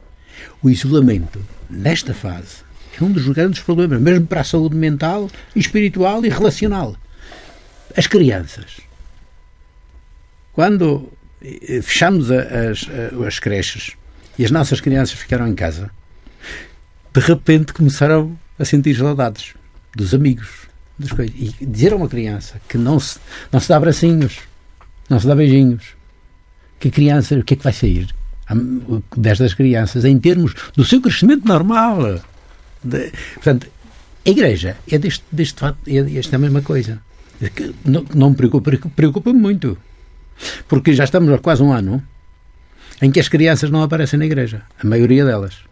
O 0.61 0.69
isolamento, 0.69 1.43
nesta 1.67 2.13
fase, 2.13 2.57
é 2.95 3.03
um 3.03 3.11
dos 3.11 3.27
grandes 3.29 3.61
problemas, 3.61 3.99
mesmo 3.99 4.27
para 4.27 4.41
a 4.41 4.43
saúde 4.43 4.75
mental, 4.75 5.31
espiritual 5.55 6.23
e 6.23 6.29
relacional. 6.29 6.95
As 7.95 8.07
crianças. 8.07 8.81
Quando 10.53 11.11
eh, 11.41 11.81
fechamos 11.81 12.31
as, 12.31 12.87
as 13.25 13.39
creches 13.39 13.91
e 14.37 14.45
as 14.45 14.51
nossas 14.51 14.81
crianças 14.81 15.17
ficaram 15.17 15.47
em 15.47 15.55
casa, 15.55 15.89
de 17.13 17.21
repente 17.21 17.73
começaram 17.73 18.37
a 18.59 18.65
sentir 18.65 18.95
saudades 18.95 19.53
dos 19.95 20.13
amigos, 20.13 20.67
das 20.99 21.11
coisas. 21.11 21.33
E 21.35 21.65
dizer 21.65 21.93
a 21.93 21.95
uma 21.95 22.09
criança 22.09 22.59
que 22.67 22.77
não 22.77 22.99
se, 22.99 23.19
não 23.51 23.59
se 23.59 23.69
dá 23.69 23.79
bracinhos, 23.79 24.39
não 25.09 25.19
se 25.19 25.27
dá 25.27 25.35
beijinhos, 25.35 25.95
que 26.79 26.89
a 26.89 26.91
criança, 26.91 27.35
o 27.35 27.43
que 27.43 27.53
é 27.53 27.57
que 27.57 27.63
vai 27.63 27.73
sair 27.73 28.13
destas 29.17 29.53
crianças 29.53 30.05
em 30.05 30.19
termos 30.19 30.53
do 30.75 30.83
seu 30.83 31.01
crescimento 31.01 31.47
normal? 31.47 32.21
De, 32.83 33.11
portanto, 33.35 33.67
a 34.25 34.29
Igreja 34.29 34.77
é 34.91 34.97
deste, 34.97 35.23
deste 35.31 35.59
fato, 35.59 35.77
é, 35.87 36.17
esta 36.17 36.35
é 36.35 36.37
a 36.37 36.39
mesma 36.39 36.61
coisa. 36.61 37.01
É 37.41 37.51
não, 37.83 38.05
não 38.13 38.29
me 38.29 38.35
preocupa, 38.35 38.71
preocupa-me 38.95 39.39
muito. 39.39 39.77
Porque 40.67 40.93
já 40.93 41.03
estamos 41.03 41.31
há 41.31 41.37
quase 41.37 41.63
um 41.63 41.71
ano 41.71 42.01
em 43.01 43.11
que 43.11 43.19
as 43.19 43.27
crianças 43.27 43.69
não 43.69 43.83
aparecem 43.83 44.17
na 44.17 44.25
Igreja, 44.25 44.61
a 44.81 44.87
maioria 44.87 45.25
delas 45.25 45.65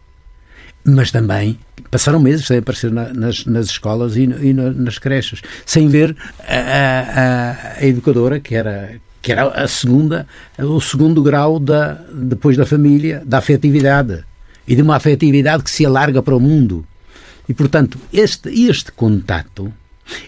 mas 0.86 1.12
também 1.12 1.58
passaram 1.89 2.19
meses 2.19 2.45
sem 2.45 2.58
aparecer 2.58 2.91
na, 2.91 3.13
nas, 3.13 3.45
nas, 3.45 3.67
escolas 3.67 4.17
e, 4.17 4.23
e, 4.23 4.54
nas 4.54 4.97
creches, 4.99 5.41
sem 5.65 5.88
ver 5.88 6.15
a, 6.39 6.58
a, 6.58 7.80
a, 7.80 7.86
educadora, 7.86 8.39
que 8.39 8.54
era, 8.54 8.95
que 9.21 9.32
era 9.32 9.47
a 9.47 9.67
segunda, 9.67 10.28
o 10.60 10.82
segundo 10.82 11.23
grau 11.23 11.60
da, 11.60 11.93
depois 12.12 12.58
da 12.58 12.65
família, 12.65 13.23
da 13.26 13.38
afetividade. 13.38 14.23
E 14.65 14.76
de 14.76 14.82
uma 14.82 14.95
afetividade 14.95 15.63
que 15.63 15.71
se 15.71 15.86
alarga 15.86 16.21
para 16.21 16.36
o 16.36 16.39
mundo. 16.39 16.86
E, 17.47 17.54
portanto, 17.54 17.99
este, 18.13 18.49
este 18.49 18.93
contato 18.93 19.73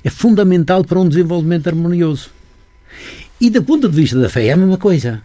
é 0.03 0.09
fundamental 0.09 0.83
para 0.83 0.99
um 0.99 1.07
desenvolvimento 1.07 1.67
harmonioso. 1.67 2.29
E, 3.39 3.49
do 3.49 3.63
ponto 3.63 3.89
de 3.89 3.95
vista 3.95 4.19
da 4.19 4.29
fé, 4.29 4.47
é 4.47 4.53
a 4.53 4.57
mesma 4.57 4.77
coisa. 4.77 5.21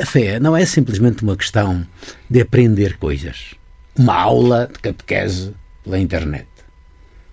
A 0.00 0.06
fé 0.06 0.38
não 0.38 0.56
é 0.56 0.64
simplesmente 0.64 1.22
uma 1.22 1.36
questão 1.36 1.86
de 2.28 2.40
aprender 2.40 2.96
coisas. 2.98 3.54
Uma 3.96 4.14
aula 4.14 4.68
de 4.72 4.78
catequese 4.78 5.52
pela 5.82 5.98
internet. 5.98 6.46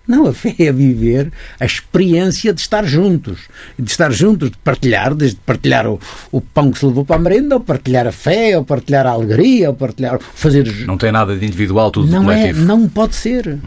Não, 0.08 0.26
a 0.26 0.32
fé 0.32 0.54
é 0.58 0.72
viver 0.72 1.30
a 1.60 1.66
experiência 1.66 2.54
de 2.54 2.62
estar 2.62 2.82
juntos. 2.86 3.40
De 3.78 3.90
estar 3.90 4.10
juntos, 4.10 4.50
de 4.50 4.56
partilhar, 4.56 5.14
desde 5.14 5.36
partilhar 5.36 5.86
o, 5.86 6.00
o 6.32 6.40
pão 6.40 6.72
que 6.72 6.78
se 6.78 6.86
levou 6.86 7.04
para 7.04 7.16
a 7.16 7.18
merenda, 7.18 7.56
ou 7.56 7.60
partilhar 7.60 8.06
a 8.06 8.12
fé, 8.12 8.56
ou 8.56 8.64
partilhar 8.64 9.06
a 9.06 9.10
alegria, 9.10 9.68
ou 9.68 9.76
partilhar. 9.76 10.18
fazer. 10.18 10.86
Não 10.86 10.96
tem 10.96 11.12
nada 11.12 11.36
de 11.36 11.44
individual, 11.44 11.90
tudo 11.90 12.10
não 12.10 12.20
de 12.20 12.24
coletivo. 12.24 12.62
É, 12.62 12.64
não 12.64 12.88
pode 12.88 13.16
ser. 13.16 13.58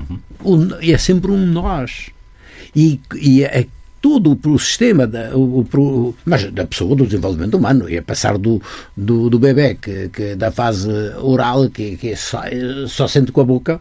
Uhum. 0.43 0.69
é 0.81 0.97
sempre 0.97 1.31
um 1.31 1.45
nós. 1.45 2.09
E, 2.75 2.99
e 3.15 3.43
é 3.43 3.65
todo 4.01 4.37
o 4.45 4.59
sistema 4.59 5.05
da, 5.05 5.35
o, 5.35 5.61
o, 5.61 6.15
mas 6.25 6.51
da 6.51 6.65
pessoa, 6.65 6.95
do 6.95 7.05
desenvolvimento 7.05 7.55
humano, 7.55 7.89
e 7.89 7.97
a 7.97 8.01
passar 8.01 8.37
do, 8.37 8.61
do, 8.97 9.29
do 9.29 9.37
bebê, 9.37 9.75
que, 9.75 10.09
que, 10.09 10.35
da 10.35 10.51
fase 10.51 10.89
oral, 11.21 11.69
que, 11.69 11.95
que 11.97 12.15
só, 12.15 12.41
só 12.87 13.07
sente 13.07 13.31
com 13.31 13.41
a 13.41 13.45
boca, 13.45 13.79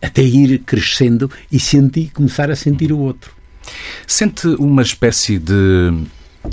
até 0.00 0.22
ir 0.22 0.60
crescendo 0.60 1.30
e 1.50 1.58
sentir, 1.58 2.10
começar 2.12 2.50
a 2.50 2.56
sentir 2.56 2.92
o 2.92 2.98
outro. 2.98 3.32
Sente 4.06 4.46
uma 4.46 4.82
espécie 4.82 5.38
de 5.38 5.92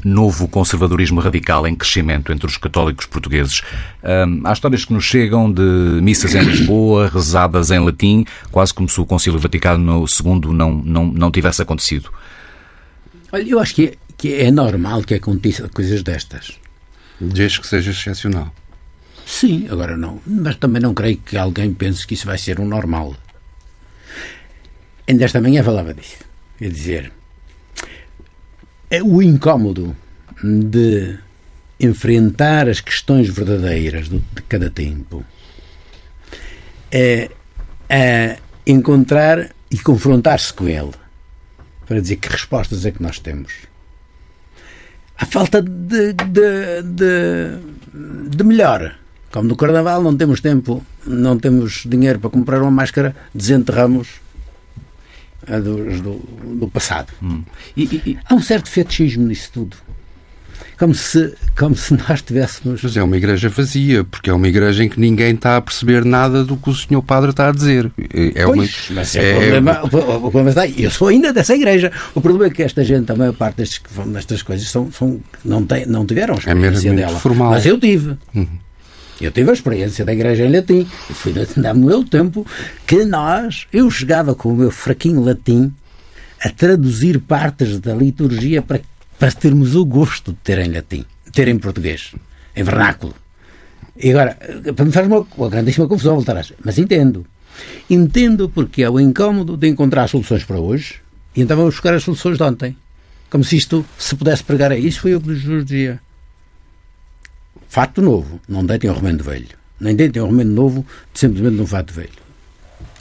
novo 0.03 0.47
conservadorismo 0.47 1.19
radical 1.19 1.67
em 1.67 1.75
crescimento 1.75 2.31
entre 2.31 2.47
os 2.47 2.57
católicos 2.57 3.05
portugueses. 3.05 3.61
há 4.43 4.53
histórias 4.53 4.85
que 4.85 4.93
nos 4.93 5.03
chegam 5.03 5.51
de 5.51 5.61
missas 6.01 6.35
em 6.35 6.43
Lisboa, 6.43 7.09
rezadas 7.13 7.71
em 7.71 7.79
latim, 7.79 8.25
quase 8.51 8.73
como 8.73 8.89
se 8.89 8.99
o 8.99 9.05
Concílio 9.05 9.39
Vaticano 9.39 10.05
II 10.05 10.53
não, 10.53 10.73
não, 10.73 11.05
não 11.05 11.31
tivesse 11.31 11.61
acontecido. 11.61 12.09
Olha, 13.31 13.49
eu 13.49 13.59
acho 13.59 13.75
que 13.75 13.85
é, 13.85 13.93
que 14.17 14.33
é 14.35 14.51
normal 14.51 15.01
que 15.03 15.15
aconteça 15.15 15.67
coisas 15.69 16.03
destas. 16.03 16.59
Desde 17.19 17.59
que 17.59 17.67
seja 17.67 17.91
excepcional. 17.91 18.53
Sim, 19.25 19.67
agora 19.69 19.97
não. 19.97 20.19
Mas 20.25 20.57
também 20.57 20.81
não 20.81 20.93
creio 20.93 21.17
que 21.17 21.37
alguém 21.37 21.73
pense 21.73 22.05
que 22.05 22.13
isso 22.13 22.25
vai 22.25 22.37
ser 22.37 22.59
um 22.59 22.67
normal. 22.67 23.15
Ainda 25.07 25.25
esta 25.25 25.41
manhã 25.41 25.63
falava 25.63 25.93
disso. 25.93 26.17
Quer 26.57 26.69
dizer, 26.69 27.11
o 29.03 29.21
incómodo 29.21 29.95
de 30.43 31.17
enfrentar 31.79 32.69
as 32.69 32.79
questões 32.79 33.29
verdadeiras 33.29 34.09
de 34.09 34.21
cada 34.47 34.69
tempo 34.69 35.23
é, 36.91 37.29
é 37.89 38.37
encontrar 38.65 39.49
e 39.69 39.77
confrontar-se 39.79 40.53
com 40.53 40.67
ele 40.67 40.91
para 41.85 41.99
dizer 41.99 42.17
que 42.17 42.29
respostas 42.29 42.85
é 42.85 42.91
que 42.91 43.01
nós 43.01 43.19
temos. 43.19 43.53
A 45.17 45.25
falta 45.25 45.61
de, 45.61 46.13
de, 46.13 46.81
de, 46.83 48.29
de 48.29 48.43
melhor. 48.43 48.95
Como 49.31 49.47
no 49.47 49.55
Carnaval 49.55 50.01
não 50.01 50.15
temos 50.15 50.41
tempo, 50.41 50.85
não 51.05 51.37
temos 51.39 51.83
dinheiro 51.85 52.19
para 52.19 52.29
comprar 52.29 52.61
uma 52.61 52.71
máscara, 52.71 53.15
desenterramos 53.33 54.21
a 55.47 55.59
do, 55.59 56.01
do, 56.01 56.19
do 56.59 56.67
passado. 56.67 57.13
Hum. 57.21 57.43
E, 57.75 57.83
e, 57.83 58.17
Há 58.25 58.33
um 58.35 58.41
certo 58.41 58.69
fetichismo 58.69 59.27
nisso 59.27 59.49
tudo. 59.53 59.77
Como 60.77 60.93
se, 60.93 61.33
como 61.57 61.75
se 61.75 61.93
nós 61.93 62.21
tivéssemos. 62.21 62.81
Mas 62.81 62.97
é 62.97 63.03
uma 63.03 63.15
igreja 63.15 63.47
vazia, 63.47 64.03
porque 64.03 64.29
é 64.29 64.33
uma 64.33 64.47
igreja 64.47 64.83
em 64.83 64.89
que 64.89 64.99
ninguém 64.99 65.33
está 65.33 65.57
a 65.57 65.61
perceber 65.61 66.03
nada 66.03 66.43
do 66.43 66.57
que 66.57 66.69
o 66.69 66.75
senhor 66.75 67.01
padre 67.01 67.29
está 67.29 67.49
a 67.49 67.51
dizer. 67.51 67.91
É 68.35 68.43
pois, 68.45 68.89
uma... 68.89 68.95
mas 68.95 69.15
é, 69.15 69.31
é... 69.31 69.33
O, 69.33 69.39
problema, 69.39 69.83
o, 69.83 69.89
problema 69.89 70.49
está 70.49 70.61
aí. 70.63 70.83
Eu 70.83 70.91
sou 70.91 71.07
ainda 71.07 71.31
dessa 71.31 71.55
igreja. 71.55 71.91
O 72.15 72.21
problema 72.21 72.47
é 72.47 72.49
que 72.49 72.63
esta 72.63 72.83
gente, 72.83 73.11
a 73.11 73.15
maior 73.15 73.33
parte 73.33 73.57
destes, 73.57 73.81
destas 74.07 74.41
coisas, 74.41 74.67
são, 74.69 74.91
são, 74.91 75.21
não, 75.45 75.65
tem, 75.65 75.85
não 75.85 76.05
tiveram 76.05 76.35
é 76.35 76.37
experiência 76.37 76.89
é 76.89 76.93
dela. 76.93 77.19
Formal. 77.19 77.51
Mas 77.51 77.65
eu 77.65 77.79
tive. 77.79 78.17
Uhum. 78.33 78.47
Eu 79.23 79.31
tive 79.31 79.49
a 79.49 79.53
experiência 79.53 80.03
da 80.03 80.13
igreja 80.13 80.45
em 80.45 80.51
latim. 80.51 80.87
E 81.09 81.13
fui 81.13 81.33
no 81.33 81.75
meu 81.75 82.03
tempo 82.03 82.45
que 82.85 83.05
nós, 83.05 83.67
eu 83.71 83.89
chegava 83.89 84.35
com 84.35 84.49
o 84.49 84.55
meu 84.55 84.71
fraquinho 84.71 85.23
latim 85.23 85.73
a 86.41 86.49
traduzir 86.49 87.19
partes 87.19 87.79
da 87.79 87.93
liturgia 87.93 88.61
para, 88.61 88.81
para 89.17 89.31
termos 89.31 89.75
o 89.75 89.85
gosto 89.85 90.31
de 90.31 90.37
ter 90.39 90.59
em 90.59 90.71
latim, 90.71 91.05
ter 91.31 91.47
em 91.47 91.57
português, 91.57 92.13
em 92.55 92.63
vernáculo. 92.63 93.15
E 93.95 94.11
agora, 94.11 94.37
para 94.75 94.85
me 94.85 94.91
faz 94.91 95.07
uma, 95.07 95.25
uma 95.37 95.49
grandíssima 95.49 95.87
confusão 95.87 96.15
voltar 96.15 96.37
a 96.37 96.43
mas 96.63 96.77
entendo. 96.77 97.25
Entendo 97.89 98.49
porque 98.49 98.83
é 98.83 98.89
o 98.89 98.99
incómodo 98.99 99.55
de 99.55 99.67
encontrar 99.67 100.07
soluções 100.09 100.43
para 100.43 100.59
hoje 100.59 100.95
e 101.35 101.41
então 101.41 101.57
vamos 101.57 101.75
buscar 101.75 101.93
as 101.93 102.03
soluções 102.03 102.37
de 102.37 102.43
ontem. 102.43 102.77
Como 103.29 103.43
se 103.43 103.57
isto 103.57 103.85
se 103.97 104.15
pudesse 104.15 104.43
pregar 104.43 104.71
a 104.71 104.77
isso, 104.77 105.01
foi 105.01 105.15
o 105.15 105.21
que 105.21 105.33
Jesus 105.33 105.65
dizia. 105.65 105.99
Fato 107.73 108.03
novo, 108.03 108.39
não 108.47 108.63
deitem 108.63 108.87
o 108.87 108.93
remendo 108.93 109.23
velho. 109.23 109.47
Nem 109.79 109.95
deitem 109.95 110.21
o 110.21 110.27
remendo 110.27 110.51
novo 110.51 110.85
simplesmente 111.11 111.55
num 111.55 111.65
fato 111.65 111.91
velho. 111.91 112.11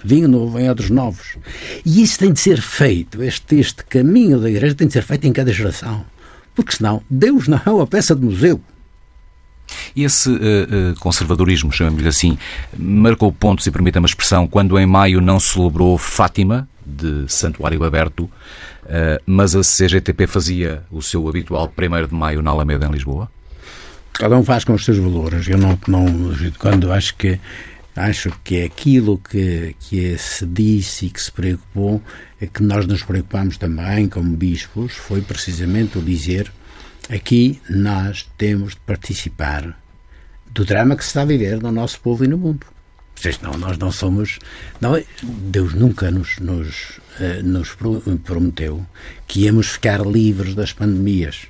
Vinho 0.02 0.26
novo 0.26 0.58
em 0.58 0.66
outros 0.66 0.88
novos. 0.88 1.36
E 1.84 2.02
isso 2.02 2.18
tem 2.18 2.32
de 2.32 2.40
ser 2.40 2.58
feito, 2.58 3.22
este, 3.22 3.56
este 3.56 3.84
caminho 3.84 4.40
da 4.40 4.48
igreja 4.48 4.74
tem 4.74 4.86
de 4.86 4.94
ser 4.94 5.02
feito 5.02 5.26
em 5.26 5.32
cada 5.34 5.52
geração. 5.52 6.06
Porque 6.54 6.74
senão, 6.74 7.02
Deus 7.10 7.48
não 7.48 7.60
é 7.66 7.68
uma 7.68 7.86
peça 7.86 8.16
de 8.16 8.24
museu. 8.24 8.62
Esse 9.94 10.30
uh, 10.30 10.98
conservadorismo, 11.00 11.70
chamamos-lhe 11.70 12.08
assim, 12.08 12.38
marcou 12.74 13.30
pontos, 13.30 13.66
e 13.66 13.70
permita-me 13.70 14.06
a 14.06 14.08
expressão, 14.08 14.46
quando 14.46 14.78
em 14.78 14.86
maio 14.86 15.20
não 15.20 15.38
celebrou 15.38 15.98
Fátima, 15.98 16.66
de 16.86 17.30
Santuário 17.30 17.84
Aberto, 17.84 18.20
uh, 18.20 19.22
mas 19.26 19.54
a 19.54 19.60
CGTP 19.60 20.26
fazia 20.26 20.82
o 20.90 21.02
seu 21.02 21.28
habitual 21.28 21.70
1 21.76 22.06
de 22.06 22.14
maio 22.14 22.40
na 22.40 22.52
Alameda, 22.52 22.86
em 22.86 22.90
Lisboa? 22.90 23.30
Cada 24.14 24.36
um 24.36 24.44
faz 24.44 24.64
com 24.64 24.74
os 24.74 24.84
seus 24.84 24.98
valores. 24.98 25.48
Eu 25.48 25.58
não, 25.58 25.78
não 25.88 26.06
quando 26.58 26.92
acho 26.92 27.16
que 27.16 27.40
acho 27.94 28.32
que 28.42 28.56
é 28.56 28.64
aquilo 28.64 29.18
que, 29.18 29.76
que 29.78 30.16
se 30.16 30.46
disse 30.46 31.06
e 31.06 31.10
que 31.10 31.20
se 31.20 31.30
preocupou, 31.30 32.02
é 32.40 32.46
que 32.46 32.62
nós 32.62 32.86
nos 32.86 33.02
preocupamos 33.02 33.58
também, 33.58 34.08
como 34.08 34.34
bispos, 34.34 34.92
foi 34.92 35.20
precisamente 35.20 35.98
o 35.98 36.02
dizer 36.02 36.50
aqui 37.10 37.60
nós 37.68 38.26
temos 38.38 38.72
de 38.72 38.80
participar 38.80 39.78
do 40.50 40.64
drama 40.64 40.96
que 40.96 41.02
se 41.02 41.08
está 41.08 41.22
a 41.22 41.26
viver 41.26 41.60
no 41.62 41.72
nosso 41.72 42.00
povo 42.00 42.24
e 42.24 42.28
no 42.28 42.38
mundo. 42.38 42.66
Não, 43.40 43.56
nós 43.56 43.78
não 43.78 43.92
somos. 43.92 44.38
Não, 44.80 45.00
Deus 45.22 45.74
nunca 45.74 46.10
nos, 46.10 46.38
nos, 46.38 47.00
eh, 47.20 47.40
nos 47.42 47.76
prometeu 48.24 48.84
que 49.28 49.42
íamos 49.42 49.68
ficar 49.68 50.04
livres 50.04 50.54
das 50.54 50.72
pandemias. 50.72 51.46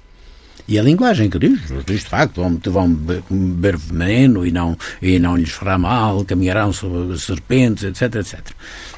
E 0.69 0.79
a 0.79 0.83
linguagem 0.83 1.29
que 1.29 1.39
diz, 1.39 1.61
diz 1.85 2.01
de 2.01 2.09
facto, 2.09 2.41
vão, 2.41 2.59
vão 2.65 2.89
beber 2.89 3.77
veneno 3.77 4.47
e 4.47 4.53
não, 4.53 4.77
e 5.01 5.19
não 5.19 5.37
lhes 5.37 5.51
fará 5.51 5.77
mal, 5.77 6.25
caminharão 6.25 6.73
sobre 6.73 7.19
serpentes, 7.19 7.85
etc, 7.85 8.15
etc. 8.17 8.41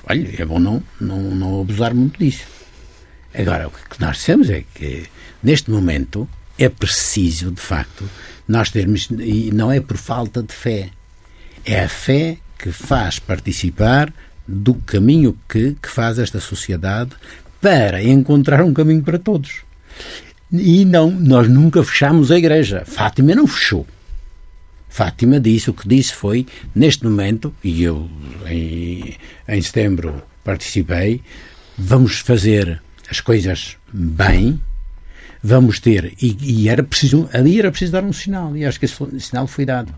Olha, 0.06 0.28
é 0.38 0.44
bom 0.44 0.58
não, 0.58 0.82
não, 1.00 1.18
não 1.34 1.60
abusar 1.60 1.94
muito 1.94 2.18
disso. 2.18 2.44
Agora, 3.34 3.68
o 3.68 3.70
que 3.70 4.00
nós 4.00 4.18
dissemos 4.18 4.50
é 4.50 4.62
que, 4.74 5.04
neste 5.42 5.70
momento, 5.70 6.28
é 6.58 6.68
preciso, 6.68 7.50
de 7.50 7.60
facto, 7.60 8.08
nós 8.46 8.70
termos, 8.70 9.08
e 9.10 9.50
não 9.52 9.72
é 9.72 9.80
por 9.80 9.96
falta 9.96 10.42
de 10.42 10.52
fé, 10.52 10.90
é 11.64 11.80
a 11.82 11.88
fé 11.88 12.36
que 12.58 12.70
faz 12.70 13.18
participar 13.18 14.12
do 14.46 14.74
caminho 14.74 15.36
que, 15.48 15.76
que 15.82 15.88
faz 15.88 16.18
esta 16.18 16.38
sociedade 16.38 17.12
para 17.60 18.02
encontrar 18.02 18.62
um 18.62 18.74
caminho 18.74 19.02
para 19.02 19.18
todos. 19.18 19.62
E 20.60 20.84
não, 20.84 21.10
nós 21.10 21.48
nunca 21.48 21.82
fechamos 21.82 22.30
a 22.30 22.38
igreja. 22.38 22.84
Fátima 22.86 23.34
não 23.34 23.46
fechou. 23.46 23.86
Fátima 24.88 25.40
disse, 25.40 25.70
o 25.70 25.74
que 25.74 25.88
disse 25.88 26.14
foi, 26.14 26.46
neste 26.74 27.04
momento, 27.04 27.52
e 27.64 27.82
eu 27.82 28.08
em, 28.46 29.16
em 29.48 29.60
setembro 29.60 30.22
participei, 30.44 31.20
vamos 31.76 32.20
fazer 32.20 32.80
as 33.10 33.20
coisas 33.20 33.76
bem, 33.92 34.60
vamos 35.42 35.80
ter, 35.80 36.14
e, 36.22 36.36
e, 36.40 36.68
era 36.68 36.84
preciso, 36.84 37.28
ali 37.32 37.58
era 37.58 37.70
preciso 37.70 37.90
dar 37.90 38.04
um 38.04 38.12
sinal, 38.12 38.56
e 38.56 38.64
acho 38.64 38.78
que 38.78 38.84
esse 38.84 39.20
sinal 39.20 39.48
foi 39.48 39.64
dado. 39.64 39.92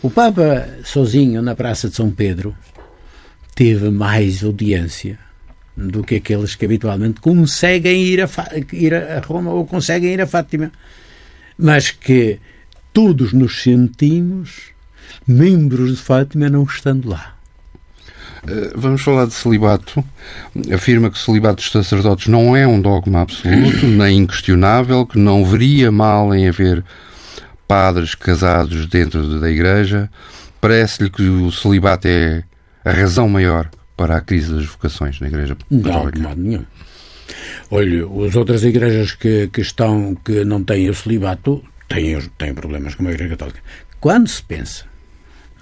O 0.00 0.08
Papa, 0.08 0.66
sozinho, 0.84 1.42
na 1.42 1.54
Praça 1.54 1.90
de 1.90 1.96
São 1.96 2.10
Pedro, 2.10 2.56
teve 3.54 3.90
mais 3.90 4.42
audiência 4.42 5.18
do 5.88 6.02
que 6.02 6.16
aqueles 6.16 6.54
que 6.54 6.64
habitualmente 6.64 7.20
conseguem 7.20 8.02
ir 8.02 8.22
a, 8.22 8.28
ir 8.72 8.94
a 8.94 9.20
Roma 9.20 9.50
ou 9.50 9.66
conseguem 9.66 10.12
ir 10.12 10.20
a 10.20 10.26
Fátima. 10.26 10.70
Mas 11.58 11.90
que 11.90 12.38
todos 12.92 13.32
nos 13.32 13.62
sentimos 13.62 14.72
membros 15.26 15.96
de 15.96 16.02
Fátima 16.02 16.48
não 16.48 16.64
estando 16.64 17.08
lá. 17.08 17.36
Eh, 18.46 18.72
vamos 18.74 19.02
falar 19.02 19.26
de 19.26 19.34
celibato. 19.34 20.04
Afirma 20.72 21.10
que 21.10 21.16
o 21.16 21.20
celibato 21.20 21.56
dos 21.56 21.70
sacerdotes 21.70 22.26
não 22.26 22.56
é 22.56 22.66
um 22.66 22.80
dogma 22.80 23.22
absoluto, 23.22 23.84
nem 23.86 24.18
inquestionável, 24.18 25.06
que 25.06 25.18
não 25.18 25.44
veria 25.44 25.90
mal 25.92 26.34
em 26.34 26.48
haver 26.48 26.84
padres 27.66 28.14
casados 28.14 28.86
dentro 28.86 29.38
da 29.40 29.50
Igreja. 29.50 30.10
Parece-lhe 30.60 31.10
que 31.10 31.22
o 31.22 31.50
celibato 31.50 32.08
é 32.08 32.42
a 32.84 32.90
razão 32.90 33.28
maior 33.28 33.70
para 34.00 34.16
a 34.16 34.20
crise 34.22 34.54
das 34.54 34.64
vocações 34.64 35.20
na 35.20 35.26
Igreja 35.26 35.54
Católica? 35.54 35.92
Não, 35.92 36.10
de 36.10 36.20
modo 36.22 36.40
nenhum. 36.40 36.64
Olha, 37.70 38.26
as 38.26 38.34
outras 38.34 38.64
igrejas 38.64 39.12
que, 39.12 39.48
que 39.48 39.60
estão, 39.60 40.14
que 40.24 40.42
não 40.42 40.64
têm 40.64 40.88
o 40.88 40.94
celibato, 40.94 41.62
têm, 41.86 42.18
têm 42.38 42.54
problemas 42.54 42.94
com 42.94 43.06
a 43.06 43.12
Igreja 43.12 43.36
Católica. 43.36 43.60
Quando 44.00 44.26
se 44.26 44.42
pensa 44.42 44.86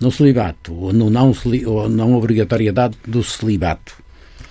no 0.01 0.13
celibato, 0.13 0.73
ou, 0.73 0.93
no 0.93 1.11
não, 1.11 1.35
ou 1.67 1.89
não 1.89 2.15
obrigatoriedade 2.15 2.97
do 3.05 3.25
celibato, 3.25 3.97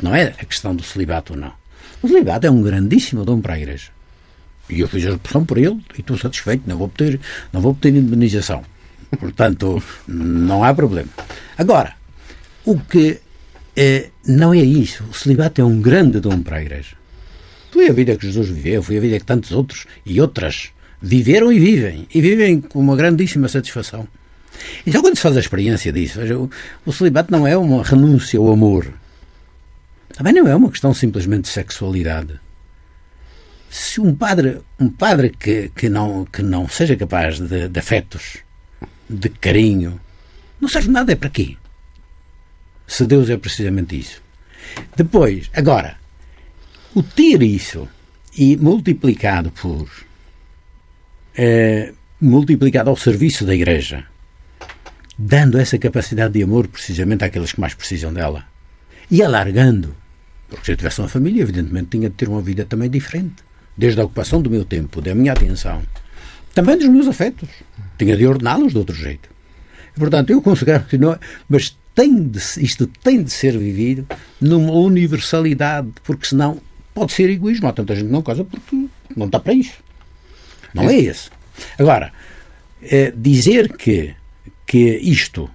não 0.02 0.14
é 0.14 0.34
a 0.38 0.44
questão 0.44 0.76
do 0.76 0.84
celibato 0.84 1.32
ou 1.32 1.40
não. 1.40 1.54
O 2.04 2.10
celibato 2.10 2.46
é 2.46 2.52
um 2.52 2.62
grandíssimo 2.62 3.24
dom 3.24 3.40
para 3.40 3.54
a 3.54 3.58
Igreja. 3.58 3.92
E 4.70 4.82
eu 4.82 4.88
fiz 4.90 5.08
a 5.08 5.14
opção 5.14 5.46
por 5.46 5.58
ele 5.58 5.82
e 5.98 6.02
estou 6.02 6.18
satisfeito, 6.18 6.64
não 6.68 6.76
vou 6.76 6.88
obter, 6.88 7.22
não 7.54 7.62
vou 7.62 7.72
obter 7.72 7.96
indemnização. 7.96 8.66
Portanto, 9.18 9.82
não 10.06 10.62
há 10.62 10.74
problema. 10.74 11.08
Agora, 11.58 11.96
o 12.66 12.78
que 12.78 13.22
não 14.26 14.54
é 14.54 14.58
isso. 14.58 15.04
O 15.04 15.14
celibato 15.14 15.62
é 15.62 15.64
um 15.64 15.80
grande 15.80 16.20
dom 16.20 16.42
para 16.42 16.58
a 16.58 16.62
Igreja. 16.62 16.96
Foi 17.72 17.88
a 17.90 17.94
vida 17.94 18.16
que 18.16 18.26
Jesus 18.26 18.50
viveu, 18.50 18.82
foi 18.82 18.98
a 18.98 19.02
vida 19.02 19.20
que 19.20 19.26
tantos 19.26 19.52
outros 19.52 19.86
e 20.06 20.20
outras 20.20 20.70
viveram 21.02 21.52
e 21.52 21.60
vivem. 21.60 22.08
E 22.14 22.22
vivem 22.22 22.60
com 22.62 22.80
uma 22.80 22.96
grandíssima 22.96 23.48
satisfação. 23.48 24.08
Então, 24.86 25.02
quando 25.02 25.16
se 25.16 25.22
faz 25.22 25.38
a 25.38 25.40
experiência 25.40 25.92
disso, 25.92 26.20
veja, 26.20 26.38
o, 26.38 26.50
o 26.86 26.92
celibato 26.92 27.32
não 27.32 27.46
é 27.46 27.56
uma 27.56 27.84
renúncia 27.84 28.40
ao 28.40 28.52
amor. 28.52 28.92
Também 30.10 30.34
não 30.34 30.48
é 30.48 30.56
uma 30.56 30.72
questão 30.72 30.94
simplesmente 30.94 31.44
de 31.44 31.50
sexualidade. 31.50 32.40
Se 33.70 34.02
um 34.02 34.16
padre, 34.16 34.60
um 34.80 34.90
padre 34.90 35.30
que, 35.30 35.70
que, 35.76 35.90
não, 35.90 36.26
que 36.26 36.42
não 36.42 36.68
seja 36.68 36.96
capaz 36.96 37.40
de, 37.40 37.68
de 37.68 37.80
afetos, 37.80 38.38
de 39.08 39.30
carinho, 39.30 40.00
não 40.60 40.68
serve 40.68 40.90
nada, 40.90 41.12
é 41.12 41.16
para 41.16 41.30
quê? 41.30 41.58
Se 42.88 43.06
Deus 43.06 43.30
é 43.30 43.38
precisamente 43.38 44.00
isso. 44.00 44.22
Depois, 44.96 45.52
agora, 45.54 45.98
o 46.96 47.04
ter 47.04 47.44
isso 47.44 47.88
e 48.36 48.56
multiplicado 48.56 49.52
por. 49.52 49.90
Eh, 51.38 51.94
multiplicado 52.20 52.90
ao 52.90 52.96
serviço 52.96 53.46
da 53.46 53.54
Igreja, 53.54 54.06
dando 55.18 55.60
essa 55.60 55.78
capacidade 55.78 56.34
de 56.34 56.44
amor 56.44 56.68
precisamente 56.68 57.24
àqueles 57.24 57.52
que 57.52 57.60
mais 57.60 57.76
precisam 57.76 58.12
dela 58.12 58.46
e 59.12 59.22
alargando. 59.22 59.96
Porque 60.50 60.66
se 60.66 60.72
eu 60.72 60.78
tivesse 60.78 61.02
uma 61.02 61.10
família, 61.10 61.42
evidentemente 61.44 61.90
tinha 61.92 62.10
de 62.10 62.16
ter 62.16 62.30
uma 62.30 62.42
vida 62.42 62.66
também 62.66 62.90
diferente. 62.90 63.46
Desde 63.76 64.00
a 64.02 64.06
ocupação 64.06 64.42
do 64.42 64.50
meu 64.50 64.66
tempo, 64.66 65.02
da 65.02 65.14
minha 65.14 65.34
atenção, 65.34 65.84
também 66.56 66.78
dos 66.78 66.88
meus 66.88 67.08
afetos. 67.08 67.50
Tinha 68.00 68.18
de 68.18 68.26
ordená-los 68.26 68.72
de 68.72 68.80
outro 68.80 68.96
jeito. 68.96 69.30
Portanto, 69.96 70.32
eu 70.32 70.42
não. 71.00 71.14
É, 71.14 71.20
mas 71.48 71.77
tem 71.98 72.28
de, 72.28 72.40
isto 72.62 72.86
tem 73.04 73.24
de 73.24 73.32
ser 73.32 73.58
vivido 73.58 74.06
numa 74.40 74.72
universalidade, 74.72 75.88
porque 76.04 76.28
senão 76.28 76.62
pode 76.94 77.12
ser 77.12 77.28
egoísmo. 77.28 77.68
Há 77.68 77.74
tanta 77.74 77.96
gente 77.96 78.06
que 78.06 78.12
não 78.12 78.22
casa 78.22 78.44
porque 78.44 78.86
não 79.16 79.26
está 79.26 79.40
para 79.40 79.54
isso. 79.54 79.80
Não 80.76 80.88
é 80.88 80.96
esse. 80.96 81.32
Agora, 81.80 82.14
é 82.84 83.10
dizer 83.10 83.76
que, 83.76 84.14
que 84.68 85.00
isto 85.02 85.50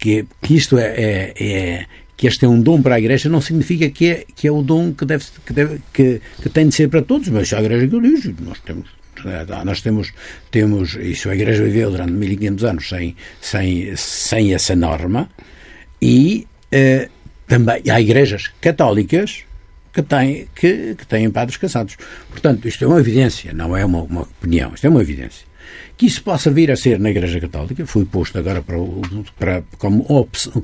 que, 0.00 0.26
que 0.42 0.56
isto 0.56 0.76
é, 0.78 0.94
é, 0.96 1.32
é, 1.38 1.86
que 2.16 2.26
este 2.26 2.44
é 2.44 2.48
um 2.48 2.60
dom 2.60 2.82
para 2.82 2.96
a 2.96 2.98
Igreja 2.98 3.28
não 3.28 3.40
significa 3.40 3.88
que 3.88 4.08
é, 4.08 4.26
que 4.34 4.48
é 4.48 4.50
o 4.50 4.62
dom 4.62 4.92
que, 4.92 5.04
deve, 5.04 5.24
que, 5.46 5.52
deve, 5.52 5.80
que, 5.92 6.20
que 6.42 6.48
tem 6.48 6.66
de 6.66 6.74
ser 6.74 6.88
para 6.88 7.02
todos, 7.02 7.28
mas 7.28 7.52
a 7.52 7.60
Igreja 7.60 7.86
que 7.86 7.94
eu 7.94 8.00
digo, 8.00 8.42
nós 8.42 8.58
temos 8.58 8.88
nós 9.64 9.80
temos, 9.80 10.12
temos 10.50 10.94
isso, 10.94 11.30
a 11.30 11.34
Igreja 11.34 11.64
viveu 11.64 11.90
durante 11.90 12.12
1500 12.12 12.64
anos 12.64 12.88
sem, 12.88 13.16
sem, 13.40 13.96
sem 13.96 14.54
essa 14.54 14.74
norma 14.74 15.28
e 16.00 16.46
eh, 16.70 17.08
também 17.46 17.82
há 17.90 18.00
igrejas 18.00 18.50
católicas 18.60 19.44
que 19.92 20.02
têm, 20.02 20.48
que, 20.54 20.94
que 20.94 21.06
têm 21.06 21.30
padres 21.30 21.58
casados. 21.58 21.96
Portanto, 22.30 22.66
isto 22.66 22.84
é 22.84 22.88
uma 22.88 22.98
evidência, 22.98 23.52
não 23.52 23.76
é 23.76 23.84
uma, 23.84 24.02
uma 24.02 24.22
opinião, 24.22 24.72
isto 24.74 24.86
é 24.86 24.90
uma 24.90 25.02
evidência. 25.02 25.46
Que 25.96 26.06
isso 26.06 26.22
possa 26.22 26.50
vir 26.50 26.70
a 26.70 26.76
ser 26.76 26.98
na 26.98 27.10
Igreja 27.10 27.38
Católica, 27.40 27.86
foi 27.86 28.04
posto 28.04 28.38
agora 28.38 28.62
para, 28.62 28.76
para, 29.38 29.62
como, 29.78 30.04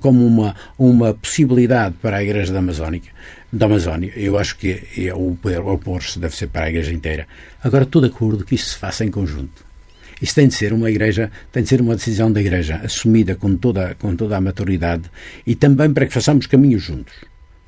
como 0.00 0.26
uma, 0.26 0.56
uma 0.78 1.14
possibilidade 1.14 1.94
para 2.00 2.16
a 2.16 2.22
Igreja 2.22 2.52
da 2.52 2.58
Amazónica, 2.58 3.10
da 3.52 3.66
Amazónia. 3.66 4.12
Eu 4.14 4.38
acho 4.38 4.56
que 4.56 4.82
é, 4.96 5.14
o 5.14 5.36
opor-se 5.72 6.18
deve 6.18 6.36
ser 6.36 6.48
para 6.48 6.66
a 6.66 6.68
Igreja 6.68 6.92
inteira. 6.92 7.26
Agora, 7.62 7.84
estou 7.84 8.02
de 8.02 8.08
acordo 8.08 8.44
que 8.44 8.54
isso 8.54 8.70
se 8.70 8.76
faça 8.76 9.04
em 9.04 9.10
conjunto. 9.10 9.66
Isso 10.20 10.34
tem 10.34 10.48
de 10.48 10.54
ser 10.54 10.72
uma 10.72 10.90
igreja, 10.90 11.30
tem 11.52 11.62
de 11.62 11.68
ser 11.68 11.80
uma 11.80 11.94
decisão 11.94 12.30
da 12.30 12.40
igreja 12.40 12.80
assumida 12.82 13.36
com 13.36 13.56
toda, 13.56 13.94
com 13.94 14.16
toda 14.16 14.36
a 14.36 14.40
maturidade 14.40 15.04
e 15.46 15.54
também 15.54 15.92
para 15.92 16.06
que 16.06 16.12
façamos 16.12 16.46
caminhos 16.46 16.82
juntos. 16.82 17.14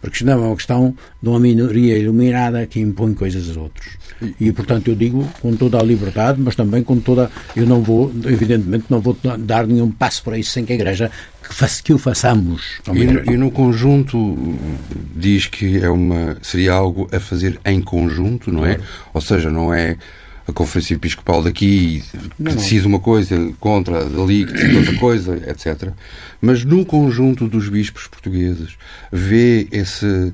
Porque 0.01 0.19
senão 0.19 0.45
é 0.45 0.47
uma 0.47 0.57
questão 0.57 0.95
de 1.23 1.29
uma 1.29 1.39
minoria 1.39 1.99
iluminada 1.99 2.67
que 2.67 2.81
impõe 2.81 3.13
coisas 3.15 3.49
aos 3.49 3.57
outros. 3.57 3.99
E, 4.39 4.53
portanto, 4.53 4.89
eu 4.89 4.95
digo 4.95 5.27
com 5.41 5.55
toda 5.57 5.79
a 5.79 5.83
liberdade, 5.83 6.41
mas 6.41 6.55
também 6.55 6.83
com 6.83 6.99
toda. 6.99 7.31
Eu 7.57 7.67
não 7.67 7.83
vou, 7.83 8.13
evidentemente, 8.27 8.85
não 8.89 9.01
vou 9.01 9.17
dar 9.39 9.67
nenhum 9.67 9.91
passo 9.91 10.23
para 10.23 10.39
isso 10.39 10.51
sem 10.51 10.65
que 10.65 10.73
a 10.73 10.77
Igreja 10.77 11.11
que, 11.83 11.93
o 11.93 11.99
façamos. 11.99 12.81
E, 12.93 13.33
e, 13.33 13.37
no 13.37 13.51
conjunto 13.51 14.39
diz 15.15 15.47
que 15.47 15.79
é 15.79 15.89
uma, 15.89 16.37
seria 16.43 16.73
algo 16.73 17.09
a 17.13 17.19
fazer 17.19 17.59
em 17.65 17.81
conjunto, 17.81 18.53
não 18.53 18.65
é? 18.65 18.75
Claro. 18.75 18.91
Ou 19.15 19.21
seja, 19.21 19.51
não 19.51 19.73
é 19.73 19.97
a 20.51 20.53
Conferência 20.53 20.95
Episcopal 20.95 21.43
daqui 21.43 22.03
que 22.37 22.43
decide 22.43 22.87
uma 22.87 23.01
coisa 23.01 23.53
contra 23.59 24.05
ali 24.05 24.45
que 24.45 24.53
decide 24.53 24.77
outra 24.77 24.97
coisa, 24.97 25.37
etc. 25.47 25.91
Mas 26.41 26.65
no 26.65 26.85
conjunto 26.85 27.49
dos 27.49 27.69
bispos 27.69 28.07
portugueses 28.07 28.77
vê 29.13 29.67
esse 29.73 30.33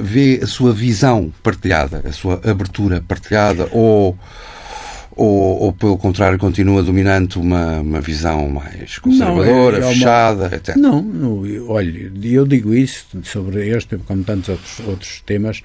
vê 0.00 0.40
a 0.42 0.46
sua 0.46 0.72
visão 0.72 1.32
partilhada, 1.42 2.02
a 2.06 2.12
sua 2.12 2.40
abertura 2.44 3.04
partilhada 3.06 3.68
ou 3.72 4.16
ou, 5.14 5.64
ou, 5.64 5.72
pelo 5.72 5.98
contrário, 5.98 6.38
continua 6.38 6.82
dominante 6.82 7.38
uma, 7.38 7.80
uma 7.80 8.00
visão 8.00 8.48
mais 8.48 8.98
conservadora, 8.98 9.78
não, 9.78 9.78
é, 9.78 9.80
é 9.80 9.84
uma... 9.84 9.92
fechada, 9.92 10.56
etc. 10.56 10.76
Não, 10.76 11.02
não, 11.02 11.68
olha, 11.68 12.10
eu 12.24 12.46
digo 12.46 12.74
isso 12.74 13.06
sobre 13.24 13.68
este, 13.68 13.98
como 13.98 14.24
tantos 14.24 14.48
outros, 14.48 14.80
outros 14.86 15.22
temas, 15.26 15.62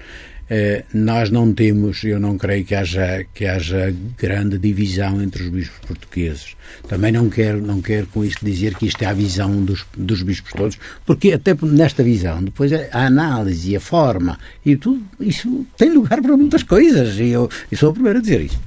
nós 0.94 1.30
não 1.30 1.52
temos, 1.52 2.02
eu 2.04 2.18
não 2.18 2.38
creio 2.38 2.64
que 2.64 2.74
haja, 2.74 3.26
que 3.34 3.44
haja 3.44 3.94
grande 4.16 4.58
divisão 4.58 5.20
entre 5.22 5.42
os 5.42 5.48
bispos 5.50 5.78
portugueses. 5.86 6.56
Também 6.88 7.12
não 7.12 7.28
quero, 7.28 7.60
não 7.60 7.80
quero 7.80 8.06
com 8.06 8.24
isto 8.24 8.44
dizer 8.44 8.74
que 8.74 8.86
isto 8.86 9.02
é 9.02 9.06
a 9.06 9.12
visão 9.12 9.62
dos, 9.62 9.84
dos 9.96 10.22
bispos 10.22 10.52
todos, 10.52 10.78
porque 11.04 11.32
até 11.32 11.56
nesta 11.62 12.02
visão, 12.02 12.42
depois 12.42 12.72
a 12.72 13.06
análise, 13.06 13.76
a 13.76 13.80
forma 13.80 14.38
e 14.64 14.76
tudo, 14.76 15.02
isso 15.20 15.66
tem 15.76 15.92
lugar 15.92 16.20
para 16.22 16.36
muitas 16.36 16.62
coisas 16.62 17.18
e 17.18 17.28
eu, 17.28 17.48
eu 17.70 17.78
sou 17.78 17.90
o 17.90 17.92
primeiro 17.92 18.18
a 18.18 18.22
dizer 18.22 18.40
isso. 18.40 18.58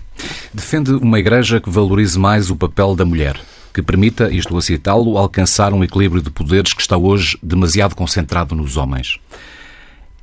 Defende 0.53 0.91
uma 0.91 1.19
igreja 1.19 1.59
que 1.59 1.69
valorize 1.69 2.19
mais 2.19 2.51
o 2.51 2.55
papel 2.55 2.95
da 2.95 3.05
mulher 3.05 3.39
que 3.73 3.81
permita, 3.81 4.29
e 4.29 4.37
estou 4.37 4.57
a 4.57 4.61
citá-lo, 4.61 5.17
alcançar 5.17 5.73
um 5.73 5.83
equilíbrio 5.83 6.21
de 6.21 6.29
poderes 6.29 6.73
que 6.73 6.81
está 6.81 6.97
hoje 6.97 7.37
demasiado 7.41 7.95
concentrado 7.95 8.53
nos 8.53 8.75
homens. 8.75 9.17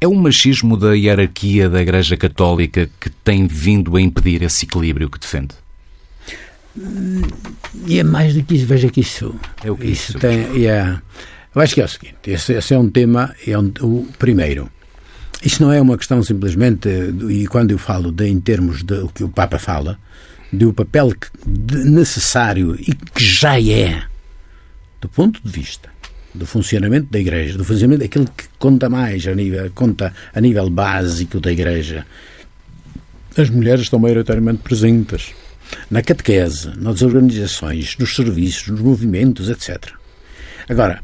É 0.01 0.07
o 0.07 0.15
machismo 0.15 0.77
da 0.77 0.93
hierarquia 0.93 1.69
da 1.69 1.83
Igreja 1.83 2.17
Católica 2.17 2.89
que 3.01 3.11
tem 3.11 3.49
vindo 3.49 3.97
a 3.97 4.01
impedir 4.01 4.43
esse 4.43 4.65
equilíbrio 4.65 5.11
que 5.11 5.19
defende? 5.19 5.55
E 7.85 7.99
é 7.99 8.05
mais 8.05 8.33
do 8.33 8.43
que 8.45 8.55
isso, 8.55 8.67
veja 8.67 8.89
que 8.89 9.01
isso. 9.01 9.35
É 9.65 9.71
o 9.71 9.77
que 9.77 9.89
isso, 9.89 10.13
isso 10.13 10.19
tem. 10.21 10.67
É, 10.67 10.97
eu 11.53 11.61
acho 11.61 11.75
que 11.75 11.81
é 11.81 11.85
o 11.85 11.89
seguinte: 11.89 12.17
esse, 12.29 12.53
esse 12.53 12.75
é 12.75 12.79
um 12.79 12.89
tema, 12.89 13.35
é 13.45 13.59
um, 13.59 13.73
o 13.81 14.07
primeiro. 14.17 14.71
Isto 15.43 15.65
não 15.65 15.73
é 15.73 15.81
uma 15.81 15.99
questão 15.99 16.23
simplesmente, 16.23 16.89
e 17.29 17.47
quando 17.49 17.73
eu 17.73 17.79
falo 17.79 18.13
de, 18.13 18.29
em 18.29 18.41
termos 18.41 18.85
de 18.85 18.95
o 18.95 19.09
que 19.09 19.25
o 19.25 19.29
Papa 19.29 19.59
fala, 19.59 19.99
de 20.53 20.65
o 20.65 20.73
papel 20.73 21.11
que, 21.11 21.29
de, 21.45 21.77
necessário 21.91 22.77
e 22.77 22.95
que 22.95 23.25
já 23.25 23.61
é, 23.61 24.05
do 25.01 25.09
ponto 25.09 25.41
de 25.43 25.51
vista 25.51 25.98
do 26.35 26.47
funcionamento 26.47 27.09
da 27.11 27.19
Igreja, 27.19 27.57
do 27.57 27.65
funcionamento 27.65 28.03
daquilo 28.03 28.27
que 28.27 28.45
conta 28.59 28.89
mais 28.89 29.27
a 29.27 29.35
nível, 29.35 29.71
conta 29.75 30.13
a 30.35 30.41
nível 30.41 30.69
básico 30.71 31.41
da 31.41 31.51
Igreja. 31.51 32.07
As 33.37 33.51
mulheres 33.51 33.83
estão 33.83 33.99
maioritariamente 33.99 34.63
presentes 34.63 35.35
na 35.91 36.03
catequese, 36.03 36.71
nas 36.77 37.03
organizações, 37.03 37.97
nos 37.99 38.15
serviços, 38.15 38.69
nos 38.69 38.81
movimentos, 38.81 39.49
etc. 39.49 39.93
Agora. 40.69 41.03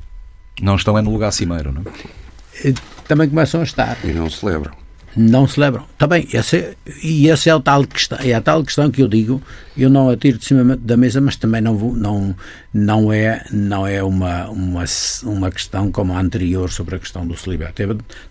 Não 0.60 0.76
estão 0.76 0.96
é 0.96 1.02
no 1.02 1.10
lugar 1.10 1.32
cimeiro, 1.32 1.72
não 1.72 1.82
é? 1.82 2.74
Também 3.08 3.28
começam 3.28 3.60
a 3.60 3.64
estar. 3.64 3.98
E 4.04 4.12
não 4.12 4.30
celebram. 4.30 4.83
Não 5.16 5.46
celebram. 5.46 5.84
Está 5.92 6.06
bem, 6.06 6.26
esse 6.32 6.56
é, 6.56 6.74
e 7.02 7.30
essa 7.30 7.50
é 7.50 7.52
a, 7.52 7.60
tal 7.60 7.86
questão, 7.86 8.18
é 8.20 8.32
a 8.32 8.40
tal 8.40 8.64
questão 8.64 8.90
que 8.90 9.02
eu 9.02 9.08
digo, 9.08 9.40
eu 9.76 9.88
não 9.88 10.10
a 10.10 10.16
tiro 10.16 10.38
de 10.38 10.44
cima 10.44 10.76
da 10.76 10.96
mesa, 10.96 11.20
mas 11.20 11.36
também 11.36 11.60
não, 11.60 11.76
vou, 11.76 11.94
não, 11.94 12.34
não 12.72 13.12
é, 13.12 13.44
não 13.52 13.86
é 13.86 14.02
uma, 14.02 14.48
uma, 14.48 14.84
uma 15.22 15.50
questão 15.50 15.90
como 15.92 16.12
a 16.12 16.20
anterior 16.20 16.70
sobre 16.70 16.96
a 16.96 16.98
questão 16.98 17.26
do 17.26 17.36
celibato. 17.36 17.82
É, 17.82 17.88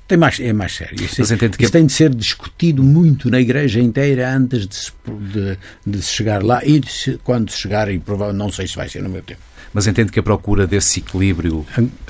tem 0.07 0.17
mais, 0.17 0.39
é 0.39 0.51
mais 0.51 0.75
sério. 0.75 0.95
Isso, 0.95 1.21
isso 1.21 1.37
que... 1.37 1.69
tem 1.69 1.85
de 1.85 1.93
ser 1.93 2.13
discutido 2.13 2.83
muito 2.83 3.29
na 3.29 3.39
igreja 3.39 3.79
inteira 3.79 4.35
antes 4.35 4.67
de 4.67 4.75
se, 4.75 4.91
de, 5.07 5.57
de 5.85 6.01
chegar 6.01 6.43
lá 6.43 6.61
e 6.65 6.81
quando 7.23 7.51
chegar, 7.51 7.89
e 7.89 8.01
não 8.33 8.51
sei 8.51 8.67
se 8.67 8.75
vai 8.75 8.89
ser 8.89 9.01
no 9.01 9.09
meu 9.09 9.21
tempo. 9.21 9.41
Mas 9.73 9.87
entende 9.87 10.11
que 10.11 10.19
a 10.19 10.23
procura 10.23 10.67
desse 10.67 10.99
equilíbrio, 10.99 11.65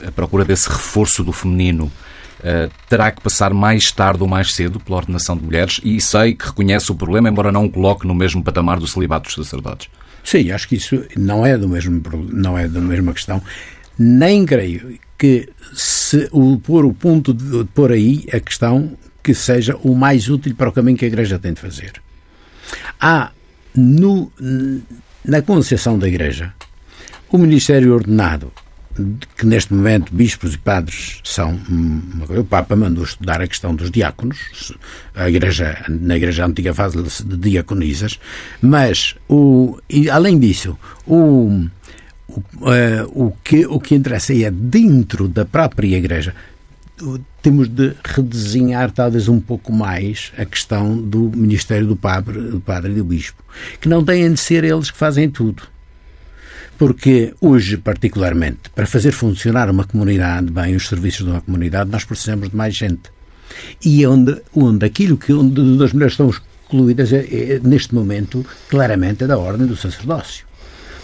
a 0.06 0.12
procura 0.12 0.44
desse 0.44 0.68
reforço 0.68 1.24
do 1.24 1.32
feminino, 1.32 1.92
terá 2.90 3.12
que 3.12 3.22
passar 3.22 3.54
mais 3.54 3.92
tarde 3.92 4.22
ou 4.22 4.28
mais 4.28 4.54
cedo 4.54 4.80
pela 4.80 4.98
ordenação 4.98 5.38
de 5.38 5.44
mulheres 5.44 5.80
e 5.84 6.00
sei 6.02 6.34
que 6.34 6.46
reconhece 6.46 6.92
o 6.92 6.96
problema, 6.96 7.30
embora 7.30 7.52
não 7.52 7.66
o 7.66 7.70
coloque 7.70 8.06
no 8.06 8.14
mesmo 8.14 8.44
patamar 8.44 8.80
do 8.80 8.88
celibato 8.88 9.26
dos 9.26 9.36
sacerdotes. 9.36 9.90
Sim, 10.24 10.52
acho 10.52 10.68
que 10.68 10.76
isso 10.76 11.04
não 11.18 11.46
é 11.46 11.58
do 11.58 11.68
mesmo 11.68 12.02
não 12.32 12.58
é 12.58 12.68
da 12.68 12.80
mesma 12.80 13.14
questão. 13.14 13.42
Nem 13.98 14.46
creio 14.46 14.98
que 15.18 15.50
se 15.74 16.28
o 16.32 16.58
pôr 16.60 16.86
o 16.86 16.94
ponto 16.94 17.34
de 17.34 17.64
pôr 17.74 17.92
aí 17.92 18.26
a 18.34 18.40
questão 18.40 18.98
que 19.22 19.34
seja 19.34 19.78
o 19.84 19.96
mais 19.96 20.30
útil 20.30 20.56
para 20.56 20.70
o 20.70 20.72
caminho 20.72 20.98
que 20.98 21.06
a 21.06 21.08
Igreja 21.08 21.40
tem 21.40 21.54
de 21.54 21.62
fazer. 21.62 21.94
Há 23.00 23.32
no, 23.76 24.32
na 25.24 25.42
concepção 25.42 25.98
da 25.98 26.08
Igreja 26.08 26.54
o 27.30 27.38
ministério 27.38 27.94
ordenado 27.94 28.52
que 29.36 29.46
neste 29.46 29.74
momento 29.74 30.14
bispos 30.14 30.54
e 30.54 30.58
padres 30.58 31.20
são 31.24 31.60
o 32.30 32.44
Papa 32.44 32.76
mandou 32.76 33.04
estudar 33.04 33.42
a 33.42 33.48
questão 33.48 33.76
dos 33.76 33.90
diáconos 33.90 34.74
a 35.16 35.30
igreja 35.30 35.84
na 35.90 36.16
igreja 36.16 36.46
antiga 36.46 36.74
faz 36.74 36.94
de 36.94 37.38
diaconisas 37.38 38.20
mas 38.62 39.16
o 39.28 39.80
e 39.90 40.10
além 40.10 40.40
disso 40.40 40.78
o 41.08 41.68
o, 42.28 42.40
uh, 42.40 43.26
o 43.28 43.32
que 43.44 43.66
o 43.66 43.80
que 43.80 43.96
interessa 43.96 44.34
é 44.34 44.50
dentro 44.50 45.28
da 45.28 45.46
própria 45.46 45.98
igreja 45.98 46.36
temos 47.42 47.68
de 47.68 47.94
redesenhar 48.04 48.92
talvez 48.92 49.28
um 49.28 49.40
pouco 49.40 49.74
mais 49.74 50.32
a 50.38 50.46
questão 50.46 50.96
do 50.98 51.32
ministério 51.36 51.88
do 51.88 51.96
padre, 51.96 52.40
do 52.40 52.62
padre 52.62 52.92
e 52.92 52.96
do 52.96 53.04
bispo, 53.04 53.44
que 53.82 53.90
não 53.90 54.06
têm 54.06 54.32
de 54.32 54.40
ser 54.40 54.64
eles 54.64 54.90
que 54.90 54.98
fazem 54.98 55.30
tudo 55.30 55.64
porque 56.86 57.34
hoje, 57.40 57.78
particularmente, 57.78 58.70
para 58.76 58.86
fazer 58.86 59.14
funcionar 59.14 59.70
uma 59.70 59.86
comunidade 59.86 60.52
bem, 60.52 60.76
os 60.76 60.90
serviços 60.90 61.24
de 61.24 61.32
uma 61.32 61.40
comunidade, 61.40 61.90
nós 61.90 62.04
precisamos 62.04 62.50
de 62.50 62.58
mais 62.58 62.76
gente. 62.76 63.04
E 63.86 64.06
onde, 64.06 64.36
onde 64.54 64.86
aquilo 64.86 65.16
que 65.16 65.32
onde 65.32 65.62
as 65.82 65.94
mulheres 65.94 66.12
estão 66.12 66.30
excluídas 66.30 67.14
é, 67.14 67.20
é, 67.20 67.62
neste 67.64 67.96
momento, 67.96 68.46
claramente, 68.68 69.24
é 69.24 69.28
da 69.28 69.38
ordem 69.38 69.66
do 69.66 69.78
sacerdócio. 69.78 70.46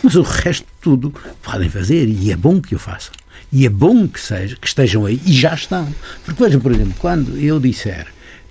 Mas 0.04 0.16
o 0.16 0.22
resto 0.22 0.68
tudo 0.82 1.14
podem 1.42 1.70
fazer 1.70 2.10
e 2.10 2.30
é 2.30 2.36
bom 2.36 2.60
que 2.60 2.76
o 2.76 2.80
façam. 2.80 3.14
E 3.50 3.66
é 3.66 3.70
bom 3.70 4.06
que, 4.06 4.20
seja, 4.20 4.58
que 4.58 4.68
estejam 4.68 5.06
aí 5.06 5.22
e 5.26 5.32
já 5.32 5.54
estão. 5.54 5.88
Porque 6.26 6.44
vejam, 6.44 6.60
por 6.60 6.74
exemplo, 6.74 6.96
quando 7.00 7.38
eu 7.38 7.58
disser 7.58 8.08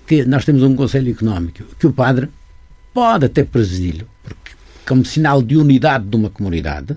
que 0.06 0.24
nós 0.24 0.46
temos 0.46 0.62
um 0.62 0.74
Conselho 0.74 1.10
Económico, 1.10 1.62
que 1.78 1.86
o 1.86 1.92
padre 1.92 2.30
pode 2.94 3.26
até 3.26 3.44
presidi-lo, 3.44 4.08
porque 4.22 4.52
como 4.86 5.04
sinal 5.04 5.42
de 5.42 5.58
unidade 5.58 6.06
de 6.06 6.16
uma 6.16 6.30
comunidade, 6.30 6.96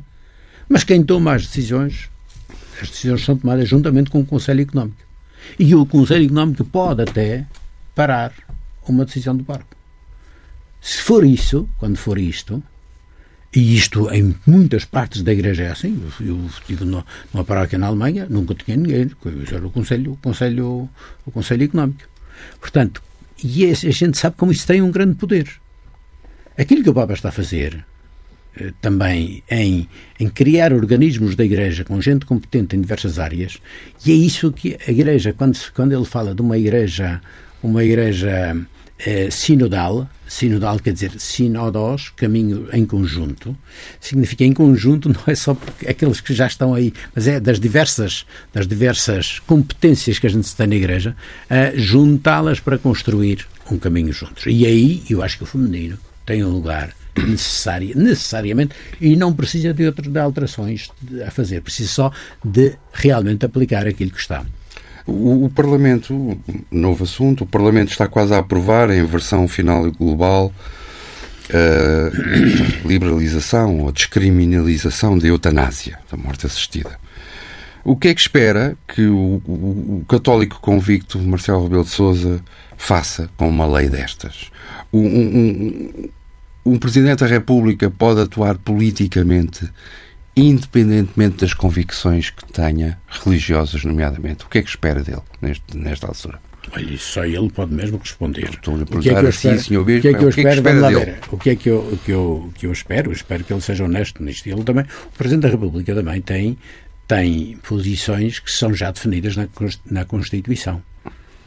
mas 0.71 0.85
quem 0.85 1.03
toma 1.03 1.35
as 1.35 1.47
decisões, 1.47 2.09
as 2.81 2.89
decisões 2.89 3.25
são 3.25 3.37
tomadas 3.37 3.67
juntamente 3.67 4.09
com 4.09 4.21
o 4.21 4.25
Conselho 4.25 4.61
Económico. 4.61 5.03
E 5.59 5.75
o 5.75 5.85
Conselho 5.85 6.23
Económico 6.23 6.63
pode 6.63 7.01
até 7.03 7.45
parar 7.93 8.31
uma 8.87 9.03
decisão 9.03 9.35
do 9.35 9.43
barco. 9.43 9.75
Se 10.79 11.01
for 11.01 11.25
isso, 11.25 11.67
quando 11.77 11.97
for 11.97 12.17
isto, 12.17 12.63
e 13.53 13.75
isto 13.75 14.09
em 14.13 14.33
muitas 14.47 14.85
partes 14.85 15.23
da 15.23 15.33
Igreja 15.33 15.63
é 15.63 15.71
assim, 15.71 16.01
eu 16.21 16.45
estive 16.45 16.85
numa 16.85 17.43
paróquia 17.45 17.77
na 17.77 17.87
Alemanha, 17.87 18.25
nunca 18.29 18.55
tinha 18.55 18.77
ninguém, 18.77 19.11
era 19.51 19.67
o 19.67 19.69
Conselho, 19.69 20.13
o 20.13 20.17
Conselho, 20.17 20.89
o 21.25 21.31
Conselho 21.31 21.65
Económico. 21.65 22.07
Portanto, 22.61 23.03
e 23.43 23.65
a 23.65 23.73
gente 23.73 24.17
sabe 24.17 24.37
como 24.37 24.53
isso 24.53 24.65
tem 24.65 24.81
um 24.81 24.89
grande 24.89 25.15
poder. 25.15 25.49
Aquilo 26.57 26.81
que 26.81 26.89
o 26.89 26.93
Papa 26.93 27.11
está 27.11 27.27
a 27.27 27.33
fazer 27.33 27.85
também 28.81 29.43
em, 29.49 29.87
em 30.19 30.29
criar 30.29 30.73
organismos 30.73 31.35
da 31.35 31.43
Igreja 31.43 31.83
com 31.83 32.01
gente 32.01 32.25
competente 32.25 32.75
em 32.75 32.81
diversas 32.81 33.19
áreas, 33.19 33.59
e 34.05 34.11
é 34.11 34.15
isso 34.15 34.51
que 34.51 34.77
a 34.87 34.91
Igreja, 34.91 35.33
quando, 35.33 35.57
quando 35.73 35.93
ele 35.93 36.05
fala 36.05 36.35
de 36.35 36.41
uma 36.41 36.57
Igreja, 36.57 37.21
uma 37.63 37.83
Igreja 37.83 38.55
eh, 39.03 39.29
sinodal, 39.31 40.07
sinodal 40.27 40.79
quer 40.79 40.93
dizer 40.93 41.11
sinodos, 41.19 42.09
caminho 42.15 42.67
em 42.71 42.85
conjunto, 42.85 43.57
significa 43.99 44.43
em 44.43 44.53
conjunto 44.53 45.09
não 45.09 45.21
é 45.25 45.33
só 45.33 45.57
aqueles 45.87 46.21
que 46.21 46.33
já 46.33 46.45
estão 46.45 46.73
aí, 46.73 46.93
mas 47.15 47.27
é 47.27 47.39
das 47.39 47.59
diversas, 47.59 48.25
das 48.53 48.67
diversas 48.67 49.39
competências 49.39 50.19
que 50.19 50.27
a 50.27 50.29
gente 50.29 50.55
tem 50.55 50.67
na 50.67 50.75
Igreja, 50.75 51.15
a 51.49 51.75
juntá-las 51.75 52.59
para 52.59 52.77
construir 52.77 53.47
um 53.71 53.77
caminho 53.77 54.13
juntos. 54.13 54.43
E 54.45 54.65
aí 54.65 55.03
eu 55.09 55.23
acho 55.23 55.37
que 55.37 55.43
o 55.43 55.47
feminino 55.47 55.97
tem 56.25 56.43
um 56.43 56.49
lugar 56.49 56.93
necessária, 57.17 57.93
necessariamente, 57.95 58.75
e 58.99 59.15
não 59.15 59.33
precisa 59.33 59.73
de 59.73 59.85
outras 59.85 60.11
de 60.11 60.19
alterações 60.19 60.89
a 61.25 61.31
fazer, 61.31 61.61
precisa 61.61 61.89
só 61.89 62.11
de 62.43 62.75
realmente 62.93 63.45
aplicar 63.45 63.87
aquilo 63.87 64.11
que 64.11 64.19
está. 64.19 64.45
O, 65.05 65.45
o, 65.45 65.49
Parlamento, 65.49 66.39
novo 66.69 67.03
assunto, 67.03 67.43
o 67.43 67.47
Parlamento 67.47 67.91
está 67.91 68.07
quase 68.07 68.33
a 68.33 68.39
aprovar 68.39 68.89
em 68.91 69.03
versão 69.05 69.47
final 69.47 69.87
e 69.87 69.91
global 69.91 70.53
a 71.49 71.57
eh, 71.57 72.11
liberalização 72.85 73.79
ou 73.79 73.91
descriminalização 73.91 75.17
da 75.17 75.27
eutanásia, 75.27 75.99
da 76.09 76.15
morte 76.15 76.45
assistida. 76.45 76.99
O 77.83 77.95
que 77.95 78.09
é 78.09 78.13
que 78.13 78.21
espera 78.21 78.77
que 78.87 79.07
o, 79.07 79.41
o, 79.45 80.01
o 80.01 80.05
católico 80.07 80.59
convicto 80.61 81.17
Marcelo 81.19 81.63
Rebelo 81.63 81.83
de 81.83 81.89
Sousa 81.89 82.39
faça 82.77 83.27
com 83.35 83.49
uma 83.49 83.65
lei 83.65 83.89
destas? 83.89 84.51
Um, 84.93 84.99
um, 84.99 86.09
um 86.65 86.77
Presidente 86.77 87.19
da 87.19 87.27
República 87.27 87.89
pode 87.89 88.21
atuar 88.21 88.57
politicamente 88.57 89.69
independentemente 90.35 91.37
das 91.37 91.53
convicções 91.53 92.29
que 92.29 92.45
tenha, 92.51 92.97
religiosas, 93.25 93.83
nomeadamente. 93.83 94.45
O 94.45 94.49
que 94.49 94.59
é 94.59 94.61
que 94.61 94.69
espera 94.69 95.03
dele 95.03 95.21
neste, 95.41 95.77
nesta 95.77 96.07
altura? 96.07 96.39
Isso 96.77 97.13
só 97.13 97.25
ele 97.25 97.49
pode 97.49 97.73
mesmo 97.73 97.97
responder. 97.97 98.49
Estou-lhe 98.49 98.83
a 98.83 98.85
perguntar 98.85 98.99
o 98.99 99.01
que 99.01 99.09
é 99.09 99.19
que 99.19 99.25
eu 99.25 99.29
espero, 99.29 99.61
Senhor 99.61 99.83
Bispo, 99.83 99.99
o 99.99 100.01
que 100.01 100.07
é 100.07 100.17
que 100.17 100.23
eu 100.23 100.29
espero, 100.29 100.67
é 100.67 100.89
dele? 100.89 101.17
O 101.31 101.37
que 101.37 101.49
é 101.49 101.55
que 101.55 101.69
eu, 101.69 101.99
que 102.05 102.11
eu, 102.11 102.53
que 102.55 102.65
eu 102.65 102.71
espero? 102.71 103.09
Eu 103.09 103.13
espero 103.13 103.43
que 103.43 103.51
ele 103.51 103.61
seja 103.61 103.83
honesto 103.83 104.23
nisto. 104.23 104.47
Ele 104.47 104.63
também, 104.63 104.85
o 104.85 105.17
Presidente 105.17 105.43
da 105.43 105.49
República 105.49 105.93
também 105.93 106.21
tem, 106.21 106.57
tem 107.07 107.57
posições 107.67 108.39
que 108.39 108.51
são 108.51 108.73
já 108.73 108.91
definidas 108.91 109.35
na, 109.35 109.47
na 109.89 110.05
Constituição. 110.05 110.81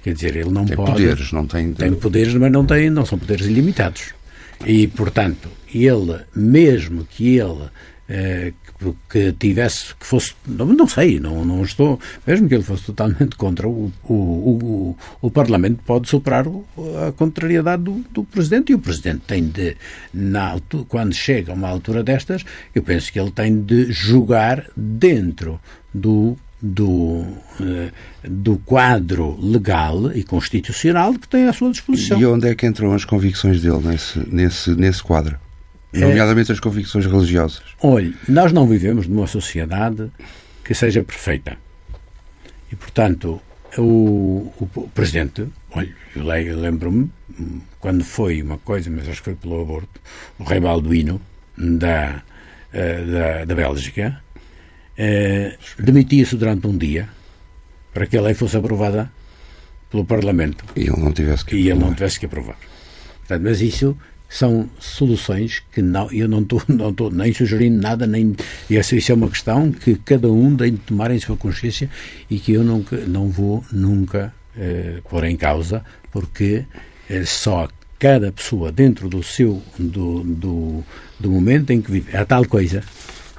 Quer 0.03 0.13
dizer, 0.13 0.37
ele 0.37 0.51
não 0.51 0.67
tem 0.67 0.77
pode... 0.77 0.91
poderes, 0.91 1.33
não 1.33 1.47
tem... 1.47 1.73
Tem 1.73 1.95
poderes, 1.95 2.35
mas 2.35 2.53
não, 2.53 2.67
tem, 2.67 2.91
não 2.91 3.07
são 3.07 3.19
poderes 3.19 3.47
ilimitados. 3.47 4.13
E, 4.67 4.87
portanto, 4.89 5.49
ele, 5.73 6.21
mesmo 6.35 7.05
que 7.05 7.37
ele 7.37 7.69
eh, 8.09 8.53
que 9.09 9.33
tivesse, 9.33 9.95
que 9.95 10.05
fosse, 10.07 10.35
não, 10.47 10.67
não, 10.67 10.87
sei, 10.87 11.19
não, 11.19 11.45
não 11.45 11.63
estou, 11.63 11.99
mesmo 12.27 12.49
que 12.49 12.55
ele 12.55 12.63
fosse 12.63 12.85
totalmente 12.85 13.37
contra, 13.37 13.67
o, 13.69 13.91
o, 14.05 14.15
o, 14.15 14.97
o 15.23 15.31
Parlamento 15.31 15.81
pode 15.87 16.09
superar 16.09 16.45
a 17.07 17.13
contrariedade 17.13 17.83
do, 17.83 18.05
do 18.11 18.25
Presidente. 18.25 18.73
E 18.73 18.75
o 18.75 18.79
Presidente 18.79 19.23
tem 19.27 19.47
de, 19.47 19.77
na 20.13 20.51
altura, 20.51 20.85
quando 20.89 21.15
chega 21.15 21.53
a 21.53 21.55
uma 21.55 21.69
altura 21.69 22.03
destas, 22.03 22.45
eu 22.75 22.83
penso 22.83 23.13
que 23.13 23.19
ele 23.19 23.31
tem 23.31 23.63
de 23.63 23.91
julgar 23.91 24.67
dentro 24.77 25.61
do 25.93 26.37
do, 26.65 27.27
eh, 27.61 27.91
do 28.27 28.57
quadro 28.57 29.39
legal 29.39 30.11
e 30.17 30.23
constitucional 30.23 31.13
que 31.13 31.29
tem 31.29 31.47
à 31.47 31.53
sua 31.53 31.71
disposição. 31.71 32.19
E 32.19 32.25
onde 32.25 32.49
é 32.49 32.55
que 32.55 32.67
entram 32.67 32.95
as 32.95 33.05
convicções 33.05 33.61
dele 33.61 33.87
nesse, 33.87 34.19
nesse, 34.31 34.71
nesse 34.75 35.03
quadro? 35.03 35.39
É. 35.93 36.01
Nomeadamente 36.01 36.51
as 36.51 36.59
convicções 36.59 37.05
religiosas. 37.05 37.63
Olhe, 37.83 38.17
nós 38.27 38.51
não 38.51 38.67
vivemos 38.67 39.07
numa 39.07 39.27
sociedade 39.27 40.11
que 40.65 40.75
seja 40.75 41.03
perfeita. 41.03 41.59
E, 42.73 42.77
portanto, 42.77 43.41
o, 43.77 44.51
o 44.59 44.89
Presidente, 44.95 45.47
olha, 45.71 45.95
eu 46.17 46.59
lembro-me, 46.59 47.11
quando 47.79 48.03
foi 48.03 48.41
uma 48.41 48.57
coisa, 48.57 48.89
mas 48.91 49.07
acho 49.07 49.19
que 49.19 49.25
foi 49.25 49.35
pelo 49.35 49.61
aborto, 49.61 50.01
o 50.39 50.45
rei 50.45 50.61
Balduino 50.61 51.21
da, 51.59 52.23
eh, 52.73 53.05
da, 53.05 53.45
da 53.45 53.55
Bélgica, 53.55 54.24
eh, 54.97 55.57
demitia-se 55.79 56.37
durante 56.37 56.67
um 56.67 56.77
dia 56.77 57.09
para 57.93 58.07
que 58.07 58.17
a 58.17 58.23
lei 58.23 58.35
fosse 58.35 58.57
aprovada 58.57 59.11
pelo 59.91 60.05
Parlamento. 60.05 60.65
E 60.77 60.81
ele 60.81 61.01
não 61.01 61.13
tivesse 61.13 61.45
que 61.45 61.57
E 61.57 61.71
ele 61.71 61.79
não 61.79 61.95
tivesse 61.95 62.19
que 62.19 62.27
aprovar. 62.27 62.57
Portanto, 63.21 63.43
mas 63.43 63.61
isso 63.61 63.97
são 64.29 64.69
soluções 64.81 65.63
que 65.73 65.81
não, 65.81 66.11
eu 66.11 66.27
não 66.29 66.43
estou 66.43 66.61
não 66.69 66.91
estou 66.91 67.11
nem 67.11 67.33
sugerindo 67.33 67.81
nada, 67.81 68.07
nem 68.07 68.35
essa, 68.71 68.97
isso 68.97 69.13
é 69.13 69.15
uma 69.15 69.29
questão 69.29 69.71
que 69.71 69.95
cada 69.97 70.29
um 70.29 70.57
tem 70.57 70.73
de 70.73 70.79
tomar 70.79 71.11
em 71.13 71.21
sua 71.21 71.37
consciência 71.37 71.89
e 72.29 72.41
que 72.41 72.53
eu 72.53 72.65
nunca, 72.65 72.97
não 73.07 73.29
vou 73.29 73.65
nunca 73.71 74.35
eh, 74.57 75.01
pôr 75.09 75.25
em 75.25 75.37
causa, 75.37 75.85
porque 76.11 76.65
eh, 77.09 77.25
só 77.25 77.69
cada 77.99 78.33
pessoa 78.33 78.73
dentro 78.73 79.09
do 79.09 79.23
seu 79.23 79.63
do, 79.79 80.25
do, 80.25 80.85
do 81.21 81.31
momento 81.31 81.71
em 81.71 81.81
que 81.81 81.93
vive 81.93 82.17
há 82.17 82.25
tal 82.25 82.45
coisa 82.45 82.83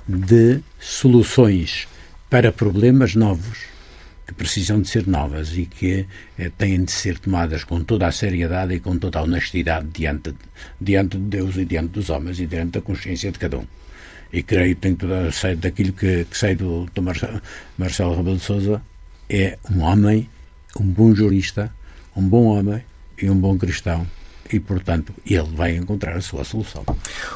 de 0.08 0.62
soluções 0.80 1.88
para 2.30 2.52
problemas 2.52 3.16
novos 3.16 3.76
que 4.26 4.34
precisam 4.34 4.82
de 4.82 4.90
ser 4.90 5.08
novas 5.08 5.56
e 5.56 5.66
que 5.66 6.06
eh, 6.38 6.52
têm 6.58 6.84
de 6.84 6.92
ser 6.92 7.20
tomadas 7.20 7.64
com 7.64 7.84
toda 7.84 8.08
a 8.08 8.12
seriedade 8.12 8.74
e 8.74 8.80
com 8.80 8.98
toda 8.98 9.20
a 9.20 9.24
honestidade 9.24 9.88
diante, 9.94 10.34
diante 10.82 11.18
de 11.18 11.24
Deus 11.24 11.56
e 11.58 11.66
diante 11.66 11.90
dos 11.90 12.10
homens 12.10 12.40
e 12.40 12.48
diante 12.48 12.72
da 12.72 12.82
consciência 12.82 13.32
de 13.32 13.38
cada 13.38 13.60
um. 13.60 13.68
E 14.34 14.42
creio 14.42 14.76
que 14.76 14.82
tenho 14.82 14.96
toda 14.96 15.30
a 15.30 15.54
daquilo 15.56 15.94
que, 15.94 16.26
que 16.26 16.38
sei 16.38 16.56
do, 16.56 16.88
do 16.94 17.02
Marcelo, 17.04 17.42
Marcelo 17.78 18.16
Rebelo 18.16 18.38
de 18.38 18.44
Sousa 18.44 18.82
é 19.30 19.58
um 19.70 19.82
homem, 19.82 20.28
um 20.80 20.86
bom 20.86 21.14
jurista, 21.14 21.72
um 22.16 22.28
bom 22.28 22.46
homem 22.46 22.84
e 23.22 23.30
um 23.30 23.40
bom 23.40 23.58
cristão 23.58 24.08
e, 24.52 24.60
portanto, 24.60 25.14
ele 25.26 25.50
vai 25.54 25.76
encontrar 25.76 26.16
a 26.16 26.22
sua 26.22 26.44
solução. 26.44 26.84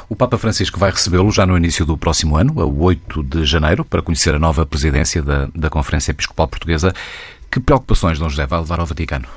O 0.08 0.16
Papa 0.16 0.38
Francisco 0.38 0.80
vai 0.80 0.92
recebê-lo 0.92 1.32
já 1.32 1.46
no 1.46 1.58
início 1.58 1.86
do 1.86 1.98
próximo 1.98 2.36
ano, 2.38 2.60
a 2.62 2.66
8 2.66 3.24
de 3.24 3.46
janeiro, 3.46 3.84
para 3.84 4.02
conhecer 4.02 4.36
a 4.36 4.40
nova 4.40 4.66
presidência 4.66 5.22
da, 5.22 5.50
da 5.56 5.70
Conferência 5.70 6.12
Episcopal 6.12 6.48
Portuguesa. 6.48 6.94
Que 7.50 7.60
preocupações 7.60 8.20
Dom 8.20 8.30
José 8.30 8.46
vai 8.46 8.60
levar 8.60 8.80
ao 8.80 8.86
Vaticano? 8.86 9.28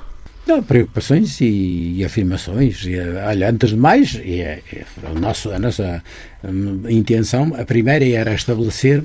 Não, 0.47 0.63
preocupações 0.63 1.41
e, 1.41 1.95
e 1.97 2.05
afirmações. 2.05 2.85
E, 2.85 2.99
olha, 2.99 3.49
antes 3.49 3.71
de 3.71 3.77
mais, 3.77 4.15
e, 4.15 4.41
é, 4.41 4.63
é, 4.73 4.85
o 5.11 5.19
nosso, 5.19 5.51
a 5.51 5.59
nossa 5.59 6.03
um, 6.45 6.89
intenção, 6.91 7.55
a 7.57 7.65
primeira 7.65 8.07
era 8.07 8.35
estabelecer, 8.35 9.03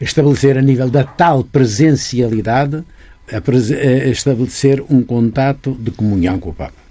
estabelecer 0.00 0.56
a 0.56 0.62
nível 0.62 0.88
da 0.88 1.02
tal 1.02 1.42
presencialidade, 1.42 2.84
a, 3.32 4.08
estabelecer 4.08 4.80
um 4.88 5.02
contato 5.02 5.72
de 5.80 5.90
comunhão 5.90 6.38
com 6.38 6.50
o 6.50 6.54
Papa 6.54 6.85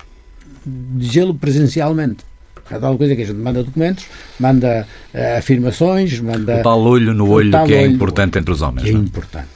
dizê-lo 0.65 1.35
presencialmente. 1.35 2.23
É 2.69 2.79
tal 2.79 2.97
coisa 2.97 3.15
que 3.15 3.21
a 3.21 3.25
gente 3.25 3.37
manda 3.37 3.63
documentos, 3.63 4.05
manda 4.39 4.87
uh, 5.13 5.37
afirmações, 5.37 6.19
manda. 6.19 6.59
O 6.59 6.63
tal 6.63 6.81
olho 6.81 7.13
no 7.13 7.29
olho 7.29 7.51
que 7.65 7.73
é 7.75 7.85
importante 7.85 8.39
entre 8.39 8.51
os 8.51 8.61
homens. 8.61 8.83
Que 8.83 8.89
é 8.89 8.93
não? 8.93 9.01
É 9.01 9.03
importante. 9.03 9.47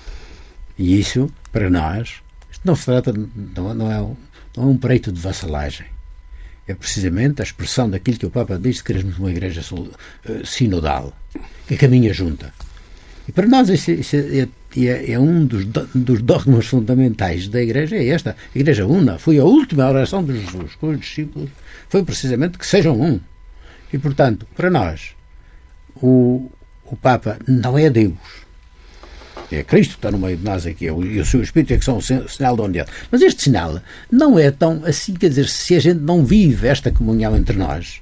E 0.78 1.00
isso, 1.00 1.30
para 1.52 1.70
nós, 1.70 2.16
isto 2.52 2.62
não 2.64 2.76
se 2.76 2.86
trata, 2.86 3.12
não, 3.12 3.74
não, 3.74 3.92
é, 3.92 4.00
não 4.56 4.64
é 4.64 4.66
um 4.68 4.78
preito 4.78 5.12
de 5.12 5.20
vassalagem. 5.20 5.88
É 6.68 6.76
precisamente 6.76 7.42
a 7.42 7.44
expressão 7.44 7.90
daquilo 7.90 8.20
que 8.20 8.28
o 8.28 8.30
Papa 8.30 8.60
diz 8.60 8.76
de 8.76 8.84
queremos 8.84 9.18
uma 9.18 9.32
igreja 9.32 9.62
uh, 9.74 10.46
sinodal, 10.46 11.12
que 11.68 11.76
caminha 11.78 12.14
junta. 12.14 12.54
E 13.30 13.32
para 13.32 13.46
nós 13.46 13.70
isso, 13.70 13.92
isso 13.92 14.16
é, 14.16 14.48
é, 14.76 15.12
é, 15.12 15.20
um 15.20 15.46
dos, 15.46 15.64
dos, 15.94 16.20
dogmas 16.24 16.66
fundamentais 16.66 17.48
da 17.48 17.62
Igreja, 17.62 17.96
é 17.96 18.08
esta. 18.08 18.36
A 18.56 18.58
Igreja 18.58 18.88
una. 18.88 19.20
Foi 19.20 19.38
a 19.38 19.44
última 19.44 19.88
oração 19.88 20.24
de 20.24 20.42
Jesus 20.42 20.74
com 20.74 20.88
os 20.90 21.00
discípulos. 21.00 21.48
Foi 21.90 22.04
precisamente 22.04 22.58
que 22.58 22.66
sejam 22.66 23.00
um. 23.00 23.20
E, 23.94 24.00
portanto, 24.00 24.48
para 24.56 24.72
nós, 24.72 25.12
o, 26.02 26.50
o 26.84 26.96
Papa 26.96 27.38
não 27.48 27.78
é 27.78 27.88
Deus. 27.92 28.18
É 29.52 29.64
Cristo 29.64 29.92
que 29.92 29.98
está 29.98 30.10
no 30.10 30.18
meio 30.18 30.36
de 30.36 30.44
nós 30.44 30.66
aqui, 30.66 30.86
e 30.86 31.20
o 31.20 31.26
seu 31.26 31.44
Espírito 31.44 31.74
é 31.74 31.78
que 31.78 31.86
são 31.86 31.98
o 31.98 32.02
sinal 32.02 32.58
da 32.58 32.64
unidade. 32.64 32.90
Mas 33.12 33.22
este 33.22 33.44
sinal 33.44 33.80
não 34.12 34.40
é 34.40 34.50
tão 34.50 34.84
assim, 34.86 35.14
quer 35.14 35.30
dizer, 35.30 35.48
se 35.48 35.76
a 35.76 35.80
gente 35.80 36.00
não 36.00 36.26
vive 36.26 36.68
esta 36.68 36.92
comunhão 36.92 37.38
entre 37.38 37.56
nós, 37.56 38.02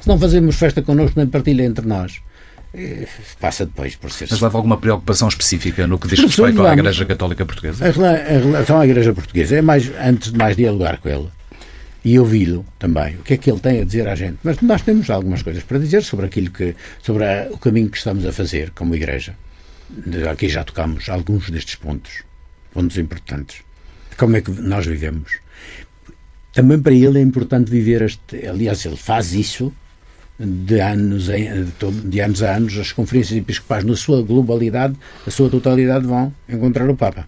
se 0.00 0.08
não 0.08 0.18
fazemos 0.18 0.56
festa 0.56 0.80
connosco 0.80 1.18
nem 1.18 1.28
partilha 1.28 1.64
entre 1.64 1.86
nós, 1.86 2.22
passa 3.40 3.66
depois 3.66 3.94
por 3.96 4.10
ser. 4.10 4.28
Mas 4.30 4.40
leva 4.40 4.58
alguma 4.58 4.76
preocupação 4.76 5.28
específica 5.28 5.86
no 5.86 5.98
que 5.98 6.08
diz 6.08 6.20
respeito 6.20 6.64
à 6.66 6.72
Igreja 6.72 7.04
Católica 7.04 7.46
Portuguesa? 7.46 7.88
Em 7.88 7.92
relação 7.92 8.80
à 8.80 8.84
Igreja 8.84 9.12
Portuguesa, 9.12 9.56
é 9.56 9.62
mais, 9.62 9.90
antes 10.00 10.32
de 10.32 10.38
mais 10.38 10.56
dialogar 10.56 10.98
com 10.98 11.08
ele 11.08 11.28
e 12.04 12.18
ouvi-lo 12.18 12.66
também, 12.78 13.16
o 13.16 13.22
que 13.22 13.34
é 13.34 13.36
que 13.36 13.50
ele 13.50 13.60
tem 13.60 13.80
a 13.80 13.84
dizer 13.84 14.06
à 14.06 14.14
gente. 14.14 14.38
Mas 14.42 14.60
nós 14.60 14.82
temos 14.82 15.08
algumas 15.08 15.42
coisas 15.42 15.62
para 15.62 15.78
dizer 15.78 16.02
sobre 16.02 16.26
aquilo 16.26 16.50
que, 16.50 16.74
sobre 17.02 17.24
a, 17.24 17.48
o 17.50 17.58
caminho 17.58 17.88
que 17.88 17.96
estamos 17.96 18.26
a 18.26 18.32
fazer 18.32 18.70
como 18.70 18.94
Igreja. 18.94 19.34
Aqui 20.30 20.48
já 20.48 20.64
tocamos 20.64 21.08
alguns 21.08 21.48
destes 21.50 21.76
pontos, 21.76 22.22
pontos 22.72 22.98
importantes. 22.98 23.58
Como 24.18 24.36
é 24.36 24.40
que 24.40 24.50
nós 24.50 24.86
vivemos? 24.86 25.38
Também 26.52 26.80
para 26.80 26.92
ele 26.92 27.18
é 27.18 27.22
importante 27.22 27.70
viver 27.70 28.02
este. 28.02 28.46
Aliás, 28.46 28.84
ele 28.84 28.96
faz 28.96 29.32
isso 29.32 29.72
de 30.38 30.80
anos, 30.80 31.28
em, 31.28 31.66
de 32.04 32.20
anos 32.20 32.42
a 32.42 32.56
anos, 32.56 32.78
as 32.78 32.92
conferências 32.92 33.38
episcopais, 33.38 33.84
na 33.84 33.96
sua 33.96 34.22
globalidade, 34.22 34.94
a 35.26 35.30
sua 35.30 35.48
totalidade, 35.48 36.06
vão 36.06 36.32
encontrar 36.48 36.88
o 36.88 36.96
Papa. 36.96 37.26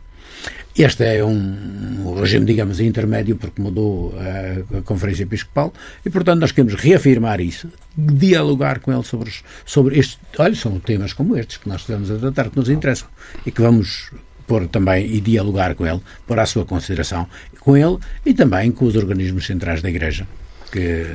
Este 0.79 1.05
é 1.05 1.25
um, 1.25 2.15
regime, 2.21 2.45
digamos, 2.45 2.81
intermédio, 2.81 3.37
porque 3.37 3.63
mudou 3.63 4.15
a, 4.19 4.83
Conferência 4.83 5.23
Episcopal, 5.23 5.73
e, 6.05 6.11
portanto, 6.11 6.41
nós 6.41 6.53
queremos 6.53 6.75
reafirmar 6.75 7.41
isso, 7.41 7.71
dialogar 7.97 8.81
com 8.81 8.93
ele 8.93 9.03
sobre, 9.03 9.33
sobre 9.65 9.99
estes. 9.99 10.19
Olha, 10.39 10.55
são 10.55 10.79
temas 10.79 11.15
como 11.15 11.35
estes 11.37 11.57
que 11.57 11.69
nós 11.69 11.81
estamos 11.81 12.11
a 12.11 12.19
tratar, 12.19 12.51
que 12.51 12.59
nos 12.59 12.69
interessam, 12.69 13.09
e 13.47 13.51
que 13.51 13.63
vamos 13.63 14.11
pôr 14.47 14.69
também 14.69 15.07
e 15.07 15.21
dialogar 15.21 15.75
com 15.75 15.87
ele, 15.87 16.01
pôr 16.27 16.39
à 16.39 16.45
sua 16.45 16.65
consideração 16.65 17.27
com 17.61 17.77
ele 17.77 17.99
e 18.25 18.33
também 18.33 18.71
com 18.71 18.85
os 18.85 18.95
organismos 18.95 19.47
centrais 19.47 19.83
da 19.83 19.89
Igreja, 19.89 20.27
que 20.71 21.07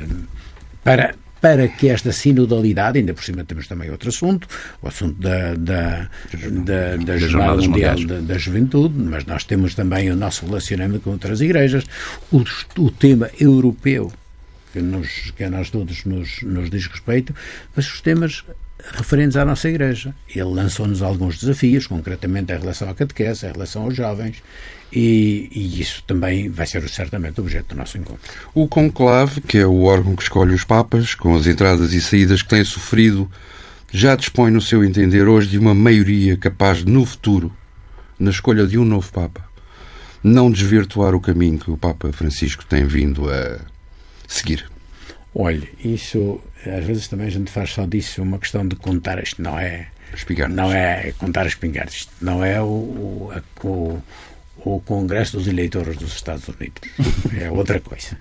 para 0.84 1.14
para 1.42 1.66
que 1.66 1.88
esta 1.88 2.12
sinodalidade, 2.12 3.00
ainda 3.00 3.12
por 3.12 3.24
cima 3.24 3.44
temos 3.44 3.66
também 3.66 3.90
outro 3.90 4.08
assunto, 4.10 4.46
o 4.80 4.86
assunto 4.86 5.20
da, 5.20 5.54
da, 5.54 6.08
da, 6.64 6.96
da 7.04 7.18
Jornada 7.18 7.60
Mundial 7.60 7.96
da, 8.06 8.20
da, 8.20 8.38
Juventude, 8.38 8.94
mas 8.96 9.24
nós 9.26 9.42
temos 9.42 9.74
também 9.74 10.08
o 10.08 10.14
nosso 10.14 10.46
relacionamento 10.46 11.00
com 11.00 11.10
outras 11.10 11.40
igrejas, 11.40 11.84
o, 12.30 12.44
o 12.78 12.90
tema 12.92 13.28
europeu, 13.40 14.12
que, 14.72 14.80
nos, 14.80 15.32
que 15.32 15.42
a 15.42 15.50
nós 15.50 15.68
todos 15.68 16.04
nos, 16.04 16.40
nos 16.42 16.70
diz 16.70 16.86
respeito, 16.86 17.34
mas 17.74 17.92
os 17.92 18.00
temas 18.00 18.44
referentes 18.94 19.36
à 19.36 19.44
nossa 19.44 19.68
Igreja. 19.68 20.14
Ele 20.28 20.44
lançou-nos 20.44 21.02
alguns 21.02 21.38
desafios, 21.38 21.86
concretamente 21.86 22.52
em 22.52 22.58
relação 22.58 22.88
à 22.88 22.94
catequese, 22.94 23.46
em 23.46 23.52
relação 23.52 23.84
aos 23.84 23.94
jovens, 23.94 24.42
e, 24.92 25.48
e, 25.50 25.80
isso 25.80 26.02
também 26.06 26.50
vai 26.50 26.66
ser 26.66 26.86
certamente 26.88 27.40
objeto 27.40 27.68
do 27.68 27.76
nosso 27.76 27.96
encontro. 27.96 28.20
O 28.54 28.68
conclave, 28.68 29.40
que 29.40 29.58
é 29.58 29.66
o 29.66 29.84
órgão 29.84 30.14
que 30.14 30.22
escolhe 30.22 30.52
os 30.52 30.64
papas, 30.64 31.14
com 31.14 31.34
as 31.34 31.46
entradas 31.46 31.94
e 31.94 32.00
saídas 32.00 32.42
que 32.42 32.48
tem 32.50 32.62
sofrido, 32.62 33.30
já 33.90 34.14
dispõe, 34.16 34.50
no 34.50 34.60
seu 34.60 34.84
entender, 34.84 35.26
hoje 35.26 35.48
de 35.48 35.58
uma 35.58 35.74
maioria 35.74 36.36
capaz 36.36 36.84
no 36.84 37.06
futuro, 37.06 37.50
na 38.18 38.30
escolha 38.30 38.66
de 38.66 38.78
um 38.78 38.84
novo 38.84 39.10
papa, 39.10 39.44
não 40.22 40.50
desvirtuar 40.50 41.14
o 41.14 41.20
caminho 41.20 41.58
que 41.58 41.70
o 41.70 41.76
Papa 41.76 42.12
Francisco 42.12 42.64
tem 42.64 42.84
vindo 42.84 43.28
a 43.30 43.58
seguir. 44.28 44.70
Olha, 45.34 45.66
isso 45.82 46.40
às 46.66 46.84
vezes 46.84 47.08
também 47.08 47.26
a 47.26 47.30
gente 47.30 47.50
faz 47.50 47.70
só 47.70 47.86
disso 47.86 48.22
uma 48.22 48.38
questão 48.38 48.66
de 48.66 48.76
contar 48.76 49.22
isto 49.22 49.40
não 49.42 49.58
é 49.58 49.88
não 50.50 50.72
é 50.72 51.12
contar 51.18 51.42
as 51.42 51.48
espingardas 51.48 52.08
não 52.20 52.44
é 52.44 52.60
o, 52.60 52.64
o, 52.66 53.32
o 53.64 54.02
o 54.64 54.80
Congresso 54.80 55.36
dos 55.36 55.46
Eleitores 55.46 55.96
dos 55.96 56.14
Estados 56.14 56.48
Unidos. 56.48 56.80
É 57.38 57.50
outra 57.50 57.80
coisa. 57.80 58.16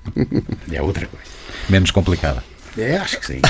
É 0.71 0.81
outra 0.81 1.05
coisa. 1.05 1.25
Menos 1.69 1.91
complicada. 1.91 2.43
É, 2.77 2.97
acho 2.97 3.19
que 3.19 3.25
sim. 3.25 3.41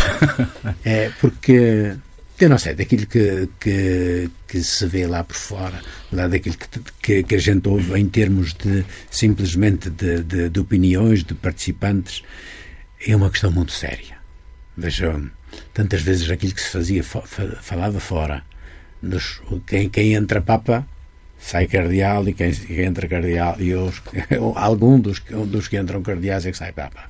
É 0.83 1.11
porque, 1.21 1.95
eu 2.39 2.49
não 2.49 2.57
sei, 2.57 2.73
daquilo 2.73 3.05
que, 3.05 3.47
que, 3.59 4.29
que 4.47 4.63
se 4.63 4.85
vê 4.87 5.05
lá 5.05 5.23
por 5.23 5.35
fora, 5.35 5.79
lá 6.11 6.27
daquilo 6.27 6.55
que, 6.57 6.67
que, 7.01 7.23
que 7.23 7.35
a 7.35 7.37
gente 7.37 7.67
ouve 7.69 7.99
em 7.99 8.09
termos 8.09 8.53
de 8.53 8.83
simplesmente 9.09 9.89
de, 9.89 10.23
de, 10.23 10.49
de 10.49 10.59
opiniões 10.59 11.23
de 11.23 11.35
participantes, 11.35 12.23
é 13.05 13.15
uma 13.15 13.29
questão 13.29 13.51
muito 13.51 13.71
séria. 13.71 14.20
Vejam, 14.77 15.29
tantas 15.73 16.01
vezes 16.01 16.29
aquilo 16.29 16.53
que 16.53 16.61
se 16.61 16.69
fazia, 16.69 17.03
falava 17.03 17.99
fora, 17.99 18.43
nos, 19.01 19.41
quem, 19.67 19.89
quem 19.89 20.13
entra 20.13 20.41
Papa 20.41 20.87
sai 21.41 21.67
cardeal 21.67 22.27
e 22.29 22.33
quem, 22.33 22.53
quem 22.53 22.85
entra 22.85 23.07
cardeal 23.07 23.55
e 23.59 23.73
os, 23.73 24.01
algum 24.55 24.99
dos, 24.99 25.19
dos 25.47 25.67
que 25.67 25.77
entram 25.77 26.01
cardeais 26.03 26.45
é 26.45 26.51
que 26.51 26.57
sai 26.57 26.71
papa. 26.71 27.09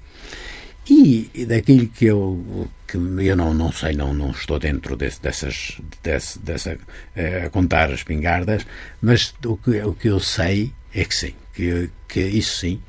E, 0.89 1.29
e 1.33 1.45
daquilo 1.45 1.87
que 1.87 2.05
eu 2.05 2.67
que 2.87 2.97
eu 2.97 3.37
não, 3.37 3.53
não 3.53 3.71
sei, 3.71 3.93
não, 3.93 4.13
não 4.13 4.31
estou 4.31 4.57
dentro 4.57 4.97
desse, 4.97 5.21
dessas 5.21 5.77
desse, 6.01 6.39
dessa 6.39 6.77
eh, 7.15 7.43
a 7.45 7.49
contar 7.49 7.91
as 7.91 8.03
pingardas, 8.03 8.65
mas 9.01 9.33
o 9.45 9.55
que, 9.57 9.79
o 9.81 9.93
que 9.93 10.07
eu 10.07 10.19
sei 10.19 10.73
é 10.93 11.05
que 11.05 11.15
sim, 11.15 11.33
que, 11.53 11.89
que 12.07 12.19
isso 12.19 12.57
sim, 12.57 12.81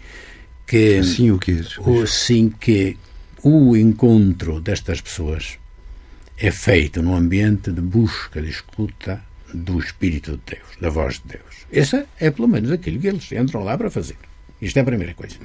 que 0.67 1.05
sim 1.05 1.31
o 1.31 1.39
que 1.39 1.61
o 1.79 2.07
sim 2.07 2.49
que 2.49 2.97
o 3.43 3.77
encontro 3.77 4.61
destas 4.61 5.01
pessoas 5.01 5.59
é 6.39 6.51
feito 6.51 7.03
num 7.03 7.15
ambiente 7.15 7.71
de 7.71 7.81
busca, 7.81 8.41
de 8.41 8.51
escuta, 8.51 9.23
do 9.53 9.79
Espírito 9.79 10.33
de 10.33 10.57
Deus, 10.57 10.69
da 10.81 10.91
voz 10.91 11.21
de 11.21 11.37
Deus. 11.37 11.67
Essa 11.71 12.07
é 12.19 12.31
pelo 12.31 12.49
menos 12.49 12.71
aquilo 12.71 12.99
que 12.99 13.09
eles 13.09 13.31
entram 13.33 13.63
lá 13.63 13.77
para 13.77 13.91
fazer. 13.91 14.17
Isto 14.61 14.79
é 14.79 14.81
a 14.81 14.85
primeira 14.85 15.15
coisa. 15.15 15.37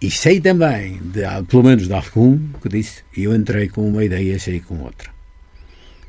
E 0.00 0.10
sei 0.10 0.40
também, 0.40 0.98
de, 0.98 1.22
pelo 1.48 1.62
menos 1.62 1.86
de 1.86 1.92
algum, 1.92 2.38
que 2.60 2.68
disse, 2.68 3.02
eu 3.16 3.34
entrei 3.34 3.68
com 3.68 3.86
uma 3.86 4.04
ideia 4.04 4.34
e 4.34 4.40
saí 4.40 4.60
com 4.60 4.80
outra. 4.80 5.10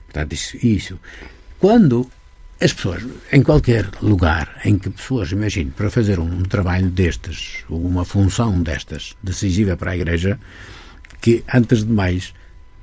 Portanto, 0.05 0.33
isso, 0.33 0.57
isso. 0.65 0.99
Quando 1.59 2.09
as 2.63 2.71
pessoas, 2.71 3.03
em 3.29 3.43
qualquer 3.43 3.89
lugar 4.01 4.61
em 4.63 4.79
que 4.79 4.89
pessoas, 4.89 5.33
imagine, 5.33 5.69
para 5.69 5.89
fazer 5.89 6.17
um 6.17 6.43
trabalho 6.43 6.89
destes, 6.89 7.65
uma 7.69 8.05
função 8.05 8.61
destas, 8.61 9.17
decisiva 9.21 9.75
para 9.75 9.91
a 9.91 9.97
Igreja, 9.97 10.39
que, 11.19 11.43
antes 11.53 11.83
de 11.83 11.91
mais, 11.91 12.33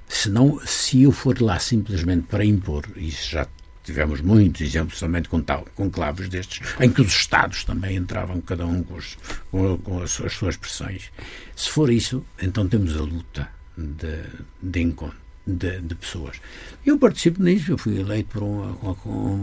se, 0.06 0.28
não, 0.28 0.60
se 0.66 1.02
eu 1.02 1.12
for 1.12 1.40
lá 1.40 1.58
simplesmente 1.58 2.26
para 2.26 2.44
impor, 2.44 2.84
isso 2.94 3.30
já 3.30 3.46
tivemos 3.82 4.20
muitos 4.20 4.60
exemplos 4.60 5.00
também 5.00 5.22
com, 5.22 5.90
clavos 5.90 6.28
destes, 6.28 6.60
em 6.78 6.90
que 6.90 7.00
os 7.00 7.12
Estados 7.12 7.64
também 7.64 7.96
entravam, 7.96 8.38
cada 8.42 8.66
um 8.66 8.82
com, 8.82 8.96
os, 8.96 9.16
com, 9.50 9.78
com 9.78 10.02
as, 10.02 10.20
as, 10.20 10.34
suas 10.34 10.58
pressões. 10.58 11.10
Se 11.56 11.70
for 11.70 11.90
isso, 11.90 12.22
então 12.42 12.68
temos 12.68 12.94
a 12.98 13.00
luta 13.00 13.48
de, 13.78 14.24
de 14.62 14.80
encontro. 14.82 15.29
De, 15.46 15.80
de, 15.80 15.94
pessoas. 15.94 16.36
Eu 16.84 16.98
participo 16.98 17.42
nisso, 17.42 17.72
eu 17.72 17.78
fui 17.78 17.98
eleito 17.98 18.28
por 18.28 18.42
uma, 18.42 18.94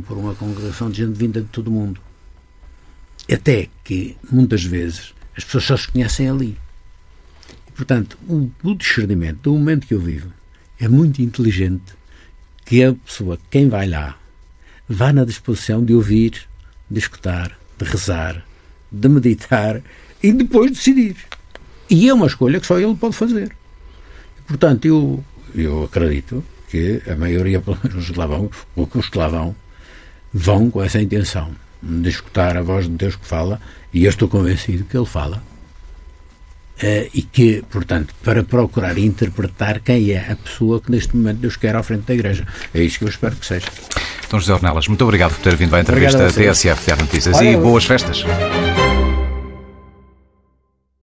por 0.03 0.17
uma 0.17 0.35
congregação 0.35 0.89
de 0.89 1.03
gente 1.03 1.17
vinda 1.17 1.41
de 1.41 1.47
todo 1.47 1.67
o 1.67 1.71
mundo. 1.71 1.99
Até 3.29 3.67
que, 3.83 4.15
muitas 4.31 4.63
vezes, 4.63 5.13
as 5.35 5.43
pessoas 5.43 5.63
só 5.65 5.77
se 5.77 5.87
conhecem 5.89 6.29
ali. 6.29 6.57
E, 7.67 7.71
portanto, 7.71 8.17
o, 8.29 8.49
o 8.63 8.75
discernimento 8.75 9.41
do 9.41 9.53
momento 9.53 9.87
que 9.87 9.93
eu 9.93 9.99
vivo 9.99 10.31
é 10.79 10.87
muito 10.87 11.21
inteligente 11.21 11.97
que 12.63 12.83
a 12.83 12.93
pessoa, 12.93 13.39
quem 13.49 13.67
vai 13.67 13.87
lá, 13.87 14.17
vá 14.87 15.11
na 15.11 15.25
disposição 15.25 15.83
de 15.83 15.93
ouvir, 15.93 16.47
de 16.89 16.99
escutar, 16.99 17.57
de 17.77 17.85
rezar, 17.85 18.45
de 18.91 19.09
meditar 19.09 19.81
e 20.21 20.31
depois 20.31 20.71
decidir. 20.71 21.15
E 21.89 22.09
é 22.09 22.13
uma 22.13 22.27
escolha 22.27 22.59
que 22.59 22.67
só 22.67 22.79
ele 22.79 22.95
pode 22.95 23.15
fazer. 23.15 23.55
Portanto, 24.45 24.85
eu, 24.85 25.23
eu 25.63 25.83
acredito 25.83 26.43
que 26.69 27.01
a 27.09 27.15
maioria, 27.15 27.61
pelo 27.61 27.77
menos 27.83 28.03
os 28.03 28.11
que 28.11 28.19
lá 28.19 28.25
vão, 28.25 28.49
ou 28.75 28.87
que 28.87 28.97
os 28.97 29.09
que 29.09 29.17
lá 29.17 29.27
vão, 29.27 29.55
vão 30.33 30.69
com 30.69 30.83
essa 30.83 31.01
intenção 31.01 31.51
de 31.81 32.09
escutar 32.09 32.57
a 32.57 32.61
voz 32.61 32.85
de 32.85 32.91
Deus 32.91 33.15
que 33.15 33.25
fala, 33.25 33.61
e 33.93 34.05
eu 34.05 34.09
estou 34.09 34.27
convencido 34.27 34.83
que 34.83 34.97
ele 34.97 35.05
fala, 35.05 35.41
Uh, 36.77 37.09
e 37.11 37.23
que, 37.23 37.63
portanto, 37.71 38.13
para 38.23 38.43
procurar 38.43 38.99
interpretar 38.99 39.79
quem 39.79 40.11
é 40.11 40.31
a 40.31 40.35
pessoa 40.35 40.79
que 40.79 40.91
neste 40.91 41.17
momento 41.17 41.39
Deus 41.39 41.55
quer 41.55 41.75
à 41.75 41.81
frente 41.81 42.03
da 42.03 42.13
Igreja. 42.13 42.45
É 42.71 42.83
isso 42.83 42.99
que 42.99 43.05
eu 43.05 43.09
espero 43.09 43.35
que 43.35 43.47
seja. 43.47 43.65
Então, 44.27 44.39
José 44.39 44.53
Ornelas, 44.53 44.87
muito 44.87 45.03
obrigado 45.03 45.33
por 45.33 45.41
ter 45.41 45.55
vindo 45.55 45.75
à 45.75 45.81
entrevista 45.81 46.31
TSF 46.31 46.93
de 46.93 47.01
Notícias 47.01 47.35
Olha, 47.35 47.49
e 47.49 47.57
boas 47.57 47.83
festas. 47.83 48.23